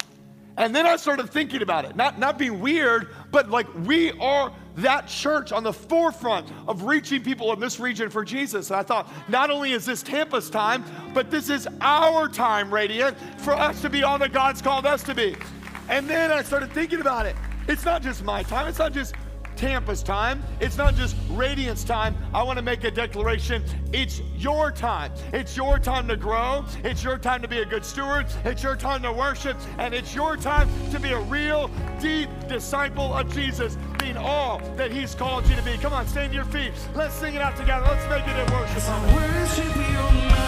And 0.58 0.74
then 0.74 0.88
I 0.88 0.96
started 0.96 1.30
thinking 1.30 1.62
about 1.62 1.84
it, 1.84 1.94
not, 1.94 2.18
not 2.18 2.36
being 2.36 2.58
weird, 2.58 3.14
but 3.30 3.48
like 3.48 3.72
we 3.86 4.10
are 4.18 4.52
that 4.78 5.06
church 5.06 5.52
on 5.52 5.62
the 5.62 5.72
forefront 5.72 6.50
of 6.66 6.82
reaching 6.82 7.22
people 7.22 7.52
in 7.52 7.60
this 7.60 7.78
region 7.78 8.10
for 8.10 8.24
Jesus. 8.24 8.70
And 8.70 8.78
I 8.80 8.82
thought, 8.82 9.08
not 9.28 9.50
only 9.50 9.70
is 9.70 9.86
this 9.86 10.02
Tampa's 10.02 10.50
time, 10.50 10.84
but 11.14 11.30
this 11.30 11.48
is 11.48 11.68
our 11.80 12.28
time, 12.28 12.74
Radiant, 12.74 13.16
for 13.38 13.52
us 13.52 13.80
to 13.82 13.88
be 13.88 14.02
all 14.02 14.18
that 14.18 14.32
God's 14.32 14.60
called 14.60 14.84
us 14.84 15.04
to 15.04 15.14
be. 15.14 15.36
And 15.88 16.10
then 16.10 16.32
I 16.32 16.42
started 16.42 16.72
thinking 16.72 17.00
about 17.00 17.24
it. 17.24 17.36
It's 17.68 17.84
not 17.84 18.02
just 18.02 18.24
my 18.24 18.42
time, 18.42 18.66
it's 18.66 18.80
not 18.80 18.92
just 18.92 19.14
Tampa's 19.58 20.04
time. 20.04 20.42
It's 20.60 20.78
not 20.78 20.94
just 20.94 21.16
Radiant's 21.30 21.82
time. 21.82 22.16
I 22.32 22.44
want 22.44 22.58
to 22.58 22.62
make 22.62 22.84
a 22.84 22.90
declaration. 22.90 23.64
It's 23.92 24.22
your 24.36 24.70
time. 24.70 25.12
It's 25.32 25.56
your 25.56 25.80
time 25.80 26.06
to 26.08 26.16
grow. 26.16 26.64
It's 26.84 27.02
your 27.02 27.18
time 27.18 27.42
to 27.42 27.48
be 27.48 27.58
a 27.58 27.64
good 27.64 27.84
steward. 27.84 28.26
It's 28.44 28.62
your 28.62 28.76
time 28.76 29.02
to 29.02 29.12
worship. 29.12 29.56
And 29.78 29.92
it's 29.92 30.14
your 30.14 30.36
time 30.36 30.68
to 30.92 31.00
be 31.00 31.10
a 31.10 31.20
real, 31.20 31.70
deep 32.00 32.30
disciple 32.48 33.12
of 33.12 33.34
Jesus, 33.34 33.76
being 33.98 34.16
all 34.16 34.60
that 34.76 34.92
He's 34.92 35.16
called 35.16 35.48
you 35.48 35.56
to 35.56 35.62
be. 35.62 35.76
Come 35.76 35.92
on, 35.92 36.06
stand 36.06 36.30
to 36.30 36.36
your 36.36 36.44
feet. 36.44 36.72
Let's 36.94 37.14
sing 37.14 37.34
it 37.34 37.42
out 37.42 37.56
together. 37.56 37.84
Let's 37.84 38.08
make 38.08 38.28
it 38.28 38.48
a 38.48 38.52
worship. 38.52 38.82
I 38.86 40.47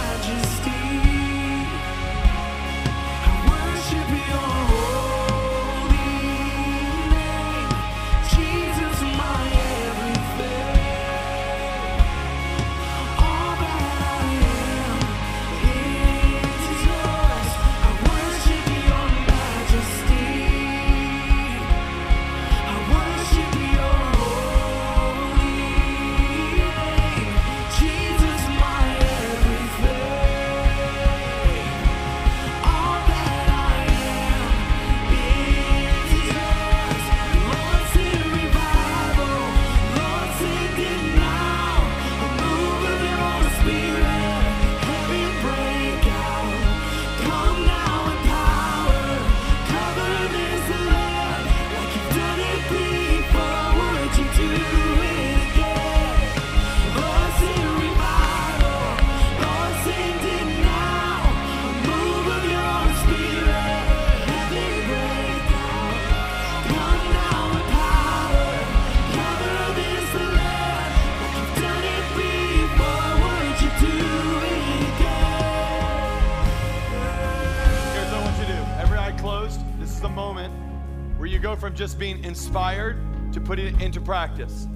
inspired 82.25 82.99
to 83.33 83.41
put 83.41 83.59
it 83.59 83.81
into 83.81 84.01
practice. 84.01 84.67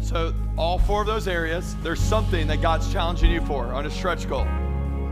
So, 0.00 0.34
all 0.56 0.78
four 0.78 1.00
of 1.00 1.06
those 1.06 1.28
areas, 1.28 1.76
there's 1.82 2.00
something 2.00 2.46
that 2.48 2.60
God's 2.60 2.92
challenging 2.92 3.30
you 3.30 3.40
for 3.46 3.66
on 3.66 3.86
a 3.86 3.90
stretch 3.90 4.28
goal. 4.28 4.44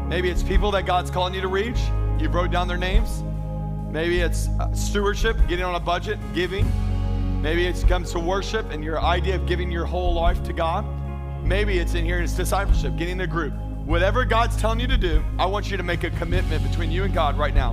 Maybe 0.08 0.28
it's 0.28 0.42
people 0.42 0.72
that 0.72 0.86
God's 0.86 1.10
calling 1.10 1.34
you 1.34 1.40
to 1.40 1.48
reach. 1.48 1.78
You 2.18 2.28
wrote 2.28 2.50
down 2.50 2.66
their 2.66 2.76
names. 2.76 3.22
Maybe 3.90 4.20
it's 4.20 4.48
uh, 4.60 4.72
stewardship, 4.74 5.36
getting 5.48 5.64
on 5.64 5.76
a 5.76 5.80
budget, 5.80 6.18
giving. 6.34 6.70
Maybe 7.40 7.66
it 7.66 7.82
comes 7.88 8.10
to 8.12 8.18
worship 8.18 8.70
and 8.70 8.84
your 8.84 9.00
idea 9.00 9.36
of 9.36 9.46
giving 9.46 9.70
your 9.70 9.86
whole 9.86 10.12
life 10.12 10.42
to 10.44 10.52
God. 10.52 10.84
Maybe 11.44 11.78
it's 11.78 11.94
in 11.94 12.04
here 12.04 12.16
and 12.16 12.24
it's 12.24 12.34
discipleship, 12.34 12.96
getting 12.96 13.14
in 13.14 13.20
a 13.20 13.26
group. 13.26 13.54
Whatever 13.86 14.24
God's 14.24 14.56
telling 14.56 14.78
you 14.78 14.86
to 14.88 14.98
do, 14.98 15.24
I 15.38 15.46
want 15.46 15.70
you 15.70 15.76
to 15.76 15.82
make 15.82 16.04
a 16.04 16.10
commitment 16.10 16.68
between 16.68 16.90
you 16.90 17.04
and 17.04 17.14
God 17.14 17.38
right 17.38 17.54
now. 17.54 17.72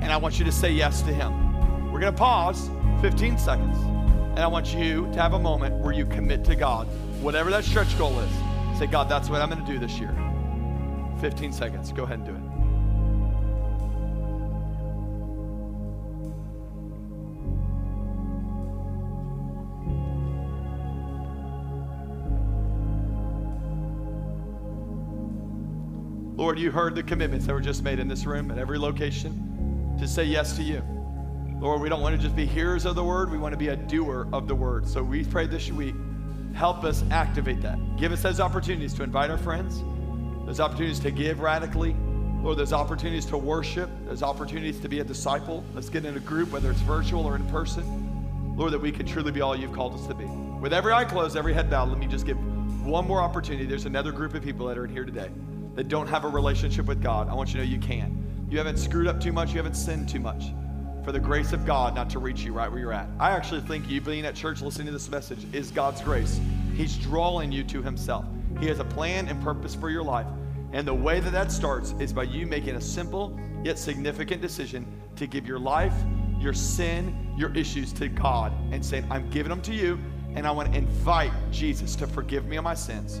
And 0.00 0.12
I 0.12 0.16
want 0.16 0.38
you 0.38 0.44
to 0.44 0.52
say 0.52 0.70
yes 0.70 1.02
to 1.02 1.12
Him. 1.12 1.92
We're 1.92 2.00
going 2.00 2.12
to 2.12 2.18
pause 2.18 2.68
15 3.04 3.36
seconds. 3.36 3.76
And 4.30 4.38
I 4.38 4.46
want 4.46 4.72
you 4.72 5.04
to 5.12 5.20
have 5.20 5.34
a 5.34 5.38
moment 5.38 5.74
where 5.84 5.92
you 5.92 6.06
commit 6.06 6.42
to 6.46 6.56
God, 6.56 6.86
whatever 7.20 7.50
that 7.50 7.62
stretch 7.62 7.98
goal 7.98 8.18
is. 8.18 8.32
Say, 8.78 8.86
God, 8.86 9.10
that's 9.10 9.28
what 9.28 9.42
I'm 9.42 9.50
going 9.50 9.62
to 9.62 9.70
do 9.70 9.78
this 9.78 9.98
year. 9.98 10.16
15 11.20 11.52
seconds. 11.52 11.92
Go 11.92 12.04
ahead 12.04 12.20
and 12.20 12.26
do 12.26 12.32
it. 12.32 12.40
Lord, 26.38 26.58
you 26.58 26.70
heard 26.70 26.94
the 26.94 27.02
commitments 27.02 27.44
that 27.44 27.52
were 27.52 27.60
just 27.60 27.82
made 27.82 27.98
in 27.98 28.08
this 28.08 28.24
room 28.24 28.50
at 28.50 28.56
every 28.56 28.78
location 28.78 29.94
to 30.00 30.08
say 30.08 30.24
yes 30.24 30.56
to 30.56 30.62
you. 30.62 30.82
Lord, 31.60 31.80
we 31.80 31.88
don't 31.88 32.00
want 32.00 32.16
to 32.16 32.20
just 32.20 32.36
be 32.36 32.46
hearers 32.46 32.84
of 32.84 32.94
the 32.94 33.04
word, 33.04 33.30
we 33.30 33.38
want 33.38 33.52
to 33.52 33.58
be 33.58 33.68
a 33.68 33.76
doer 33.76 34.26
of 34.32 34.48
the 34.48 34.54
word. 34.54 34.86
So 34.86 35.02
we 35.02 35.24
pray 35.24 35.46
this 35.46 35.70
week, 35.70 35.94
help 36.54 36.84
us 36.84 37.04
activate 37.10 37.62
that. 37.62 37.78
Give 37.96 38.12
us 38.12 38.22
those 38.22 38.40
opportunities 38.40 38.92
to 38.94 39.02
invite 39.02 39.30
our 39.30 39.38
friends, 39.38 39.82
those 40.46 40.60
opportunities 40.60 41.00
to 41.00 41.10
give 41.10 41.40
radically. 41.40 41.96
Lord, 42.42 42.58
those 42.58 42.74
opportunities 42.74 43.24
to 43.26 43.38
worship, 43.38 43.88
those 44.06 44.22
opportunities 44.22 44.78
to 44.80 44.88
be 44.88 45.00
a 45.00 45.04
disciple. 45.04 45.64
Let's 45.74 45.88
get 45.88 46.04
in 46.04 46.16
a 46.16 46.20
group, 46.20 46.50
whether 46.50 46.70
it's 46.70 46.80
virtual 46.80 47.24
or 47.24 47.36
in 47.36 47.46
person. 47.46 48.54
Lord, 48.56 48.72
that 48.72 48.80
we 48.80 48.92
can 48.92 49.06
truly 49.06 49.32
be 49.32 49.40
all 49.40 49.56
you've 49.56 49.72
called 49.72 49.94
us 49.94 50.06
to 50.08 50.14
be. 50.14 50.26
With 50.26 50.74
every 50.74 50.92
eye 50.92 51.04
closed, 51.04 51.36
every 51.36 51.54
head 51.54 51.70
bowed, 51.70 51.88
let 51.88 51.98
me 51.98 52.06
just 52.06 52.26
give 52.26 52.36
one 52.84 53.06
more 53.06 53.20
opportunity. 53.20 53.64
There's 53.64 53.86
another 53.86 54.12
group 54.12 54.34
of 54.34 54.42
people 54.42 54.66
that 54.66 54.76
are 54.76 54.84
in 54.84 54.90
here 54.90 55.04
today 55.04 55.30
that 55.74 55.88
don't 55.88 56.06
have 56.06 56.24
a 56.24 56.28
relationship 56.28 56.86
with 56.86 57.02
God. 57.02 57.28
I 57.30 57.34
want 57.34 57.48
you 57.48 57.60
to 57.60 57.66
know 57.66 57.70
you 57.70 57.78
can. 57.78 58.46
You 58.50 58.58
haven't 58.58 58.76
screwed 58.76 59.06
up 59.06 59.20
too 59.20 59.32
much, 59.32 59.50
you 59.50 59.56
haven't 59.56 59.74
sinned 59.74 60.08
too 60.08 60.20
much. 60.20 60.44
For 61.04 61.12
the 61.12 61.20
grace 61.20 61.52
of 61.52 61.66
God 61.66 61.94
not 61.94 62.08
to 62.10 62.18
reach 62.18 62.42
you 62.44 62.54
right 62.54 62.70
where 62.70 62.80
you're 62.80 62.92
at. 62.92 63.08
I 63.20 63.30
actually 63.32 63.60
think 63.60 63.90
you 63.90 64.00
being 64.00 64.24
at 64.24 64.34
church 64.34 64.62
listening 64.62 64.86
to 64.86 64.92
this 64.92 65.10
message 65.10 65.46
is 65.52 65.70
God's 65.70 66.00
grace. 66.00 66.40
He's 66.74 66.96
drawing 66.96 67.52
you 67.52 67.62
to 67.64 67.82
Himself. 67.82 68.24
He 68.58 68.66
has 68.68 68.78
a 68.78 68.84
plan 68.84 69.28
and 69.28 69.42
purpose 69.42 69.74
for 69.74 69.90
your 69.90 70.02
life. 70.02 70.26
And 70.72 70.88
the 70.88 70.94
way 70.94 71.20
that 71.20 71.30
that 71.30 71.52
starts 71.52 71.94
is 72.00 72.12
by 72.12 72.22
you 72.22 72.46
making 72.46 72.76
a 72.76 72.80
simple 72.80 73.38
yet 73.62 73.78
significant 73.78 74.40
decision 74.40 74.86
to 75.16 75.26
give 75.26 75.46
your 75.46 75.58
life, 75.58 75.94
your 76.38 76.54
sin, 76.54 77.34
your 77.36 77.54
issues 77.54 77.92
to 77.94 78.08
God 78.08 78.52
and 78.72 78.84
saying, 78.84 79.06
I'm 79.10 79.28
giving 79.28 79.50
them 79.50 79.62
to 79.62 79.74
you, 79.74 79.98
and 80.34 80.46
I 80.46 80.50
want 80.50 80.72
to 80.72 80.78
invite 80.78 81.32
Jesus 81.50 81.94
to 81.96 82.06
forgive 82.06 82.46
me 82.46 82.56
of 82.56 82.64
my 82.64 82.74
sins 82.74 83.20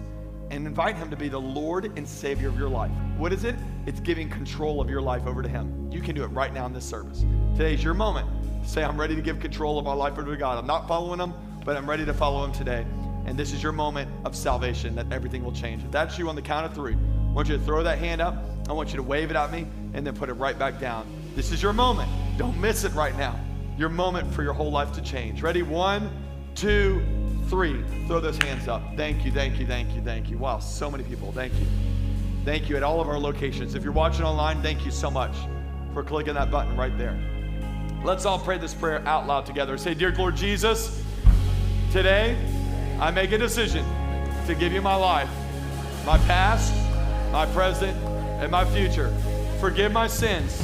and 0.50 0.66
invite 0.66 0.96
Him 0.96 1.10
to 1.10 1.16
be 1.16 1.28
the 1.28 1.40
Lord 1.40 1.96
and 1.96 2.08
Savior 2.08 2.48
of 2.48 2.58
your 2.58 2.68
life. 2.68 2.90
What 3.16 3.32
is 3.32 3.44
it? 3.44 3.56
It's 3.86 4.00
giving 4.00 4.28
control 4.28 4.80
of 4.80 4.88
your 4.88 5.02
life 5.02 5.26
over 5.26 5.42
to 5.42 5.48
Him. 5.48 5.90
You 5.90 6.00
can 6.00 6.14
do 6.14 6.24
it 6.24 6.28
right 6.28 6.52
now 6.52 6.66
in 6.66 6.72
this 6.72 6.84
service. 6.84 7.24
Today's 7.56 7.82
your 7.82 7.94
moment 7.94 8.28
say, 8.66 8.82
I'm 8.82 8.98
ready 8.98 9.14
to 9.14 9.22
give 9.22 9.40
control 9.40 9.78
of 9.78 9.84
my 9.84 9.92
life 9.92 10.18
over 10.18 10.30
to 10.30 10.36
God. 10.36 10.58
I'm 10.58 10.66
not 10.66 10.88
following 10.88 11.20
Him, 11.20 11.34
but 11.64 11.76
I'm 11.76 11.88
ready 11.88 12.04
to 12.04 12.14
follow 12.14 12.44
Him 12.44 12.52
today. 12.52 12.86
And 13.26 13.38
this 13.38 13.52
is 13.52 13.62
your 13.62 13.72
moment 13.72 14.10
of 14.24 14.36
salvation 14.36 14.94
that 14.96 15.10
everything 15.12 15.44
will 15.44 15.52
change. 15.52 15.82
If 15.84 15.90
that's 15.90 16.18
you 16.18 16.28
on 16.28 16.34
the 16.34 16.42
count 16.42 16.66
of 16.66 16.74
three, 16.74 16.94
I 16.94 17.32
want 17.32 17.48
you 17.48 17.56
to 17.56 17.62
throw 17.62 17.82
that 17.82 17.98
hand 17.98 18.20
up. 18.20 18.36
I 18.68 18.72
want 18.72 18.90
you 18.90 18.96
to 18.96 19.02
wave 19.02 19.30
it 19.30 19.36
at 19.36 19.50
me 19.50 19.66
and 19.92 20.06
then 20.06 20.14
put 20.14 20.28
it 20.28 20.34
right 20.34 20.58
back 20.58 20.80
down. 20.80 21.06
This 21.34 21.52
is 21.52 21.62
your 21.62 21.72
moment. 21.72 22.10
Don't 22.38 22.58
miss 22.60 22.84
it 22.84 22.92
right 22.92 23.16
now. 23.16 23.38
Your 23.76 23.88
moment 23.88 24.32
for 24.32 24.42
your 24.42 24.52
whole 24.52 24.70
life 24.70 24.92
to 24.92 25.02
change. 25.02 25.42
Ready? 25.42 25.62
One, 25.62 26.10
two, 26.54 27.04
three. 27.48 27.84
Throw 28.06 28.20
those 28.20 28.38
hands 28.38 28.68
up. 28.68 28.82
Thank 28.96 29.24
you, 29.24 29.32
thank 29.32 29.58
you, 29.58 29.66
thank 29.66 29.94
you, 29.94 30.02
thank 30.02 30.30
you. 30.30 30.38
Wow, 30.38 30.58
so 30.58 30.90
many 30.90 31.04
people. 31.04 31.32
Thank 31.32 31.52
you. 31.54 31.66
Thank 32.44 32.68
you 32.68 32.76
at 32.76 32.82
all 32.82 33.00
of 33.00 33.08
our 33.08 33.18
locations. 33.18 33.74
If 33.74 33.82
you're 33.82 33.92
watching 33.92 34.24
online, 34.24 34.60
thank 34.62 34.84
you 34.84 34.90
so 34.90 35.10
much 35.10 35.34
for 35.94 36.02
clicking 36.02 36.34
that 36.34 36.50
button 36.50 36.76
right 36.76 36.96
there. 36.98 37.18
Let's 38.04 38.26
all 38.26 38.38
pray 38.38 38.58
this 38.58 38.74
prayer 38.74 39.06
out 39.06 39.26
loud 39.26 39.46
together. 39.46 39.78
Say, 39.78 39.94
Dear 39.94 40.12
Lord 40.12 40.36
Jesus, 40.36 41.02
today 41.90 42.36
I 43.00 43.10
make 43.10 43.32
a 43.32 43.38
decision 43.38 43.84
to 44.46 44.54
give 44.54 44.72
you 44.72 44.82
my 44.82 44.94
life, 44.94 45.30
my 46.04 46.18
past, 46.18 46.74
my 47.32 47.46
present, 47.46 47.96
and 48.42 48.50
my 48.50 48.64
future. 48.66 49.10
Forgive 49.58 49.92
my 49.92 50.06
sins. 50.06 50.62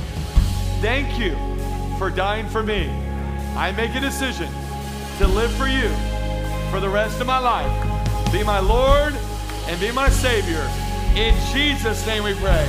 Thank 0.82 1.18
you 1.18 1.34
for 1.98 2.10
dying 2.10 2.48
for 2.48 2.62
me. 2.62 2.88
I 3.56 3.72
make 3.72 3.94
a 3.94 4.00
decision 4.00 4.48
to 5.18 5.26
live 5.26 5.50
for 5.52 5.66
you 5.66 5.88
for 6.70 6.80
the 6.80 6.88
rest 6.88 7.20
of 7.20 7.26
my 7.26 7.38
life. 7.38 8.32
Be 8.32 8.42
my 8.44 8.60
Lord 8.60 9.14
and 9.66 9.80
be 9.80 9.90
my 9.92 10.08
Savior. 10.08 10.62
In 11.14 11.34
Jesus' 11.52 12.06
name 12.06 12.24
we 12.24 12.34
pray. 12.34 12.68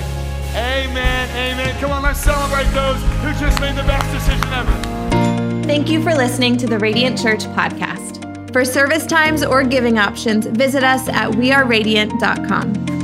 Amen. 0.56 1.30
Amen. 1.30 1.80
Come 1.80 1.92
on, 1.92 2.02
let's 2.04 2.20
celebrate 2.20 2.66
those 2.74 3.02
who 3.22 3.32
just 3.40 3.62
made 3.62 3.76
the 3.76 3.84
best 3.84 4.12
decision 4.12 4.52
ever. 4.54 5.68
Thank 5.68 5.90
you 5.90 6.04
for 6.04 6.14
listening 6.14 6.58
to 6.58 6.68
the 6.68 6.80
Radiant 6.80 7.22
Church 7.22 7.46
podcast. 7.46 8.52
For 8.52 8.66
service 8.66 9.06
times 9.06 9.44
or 9.44 9.64
giving 9.64 9.98
options, 9.98 10.46
visit 10.48 10.84
us 10.84 11.08
at 11.08 11.32
weareradiant.com. 11.32 13.01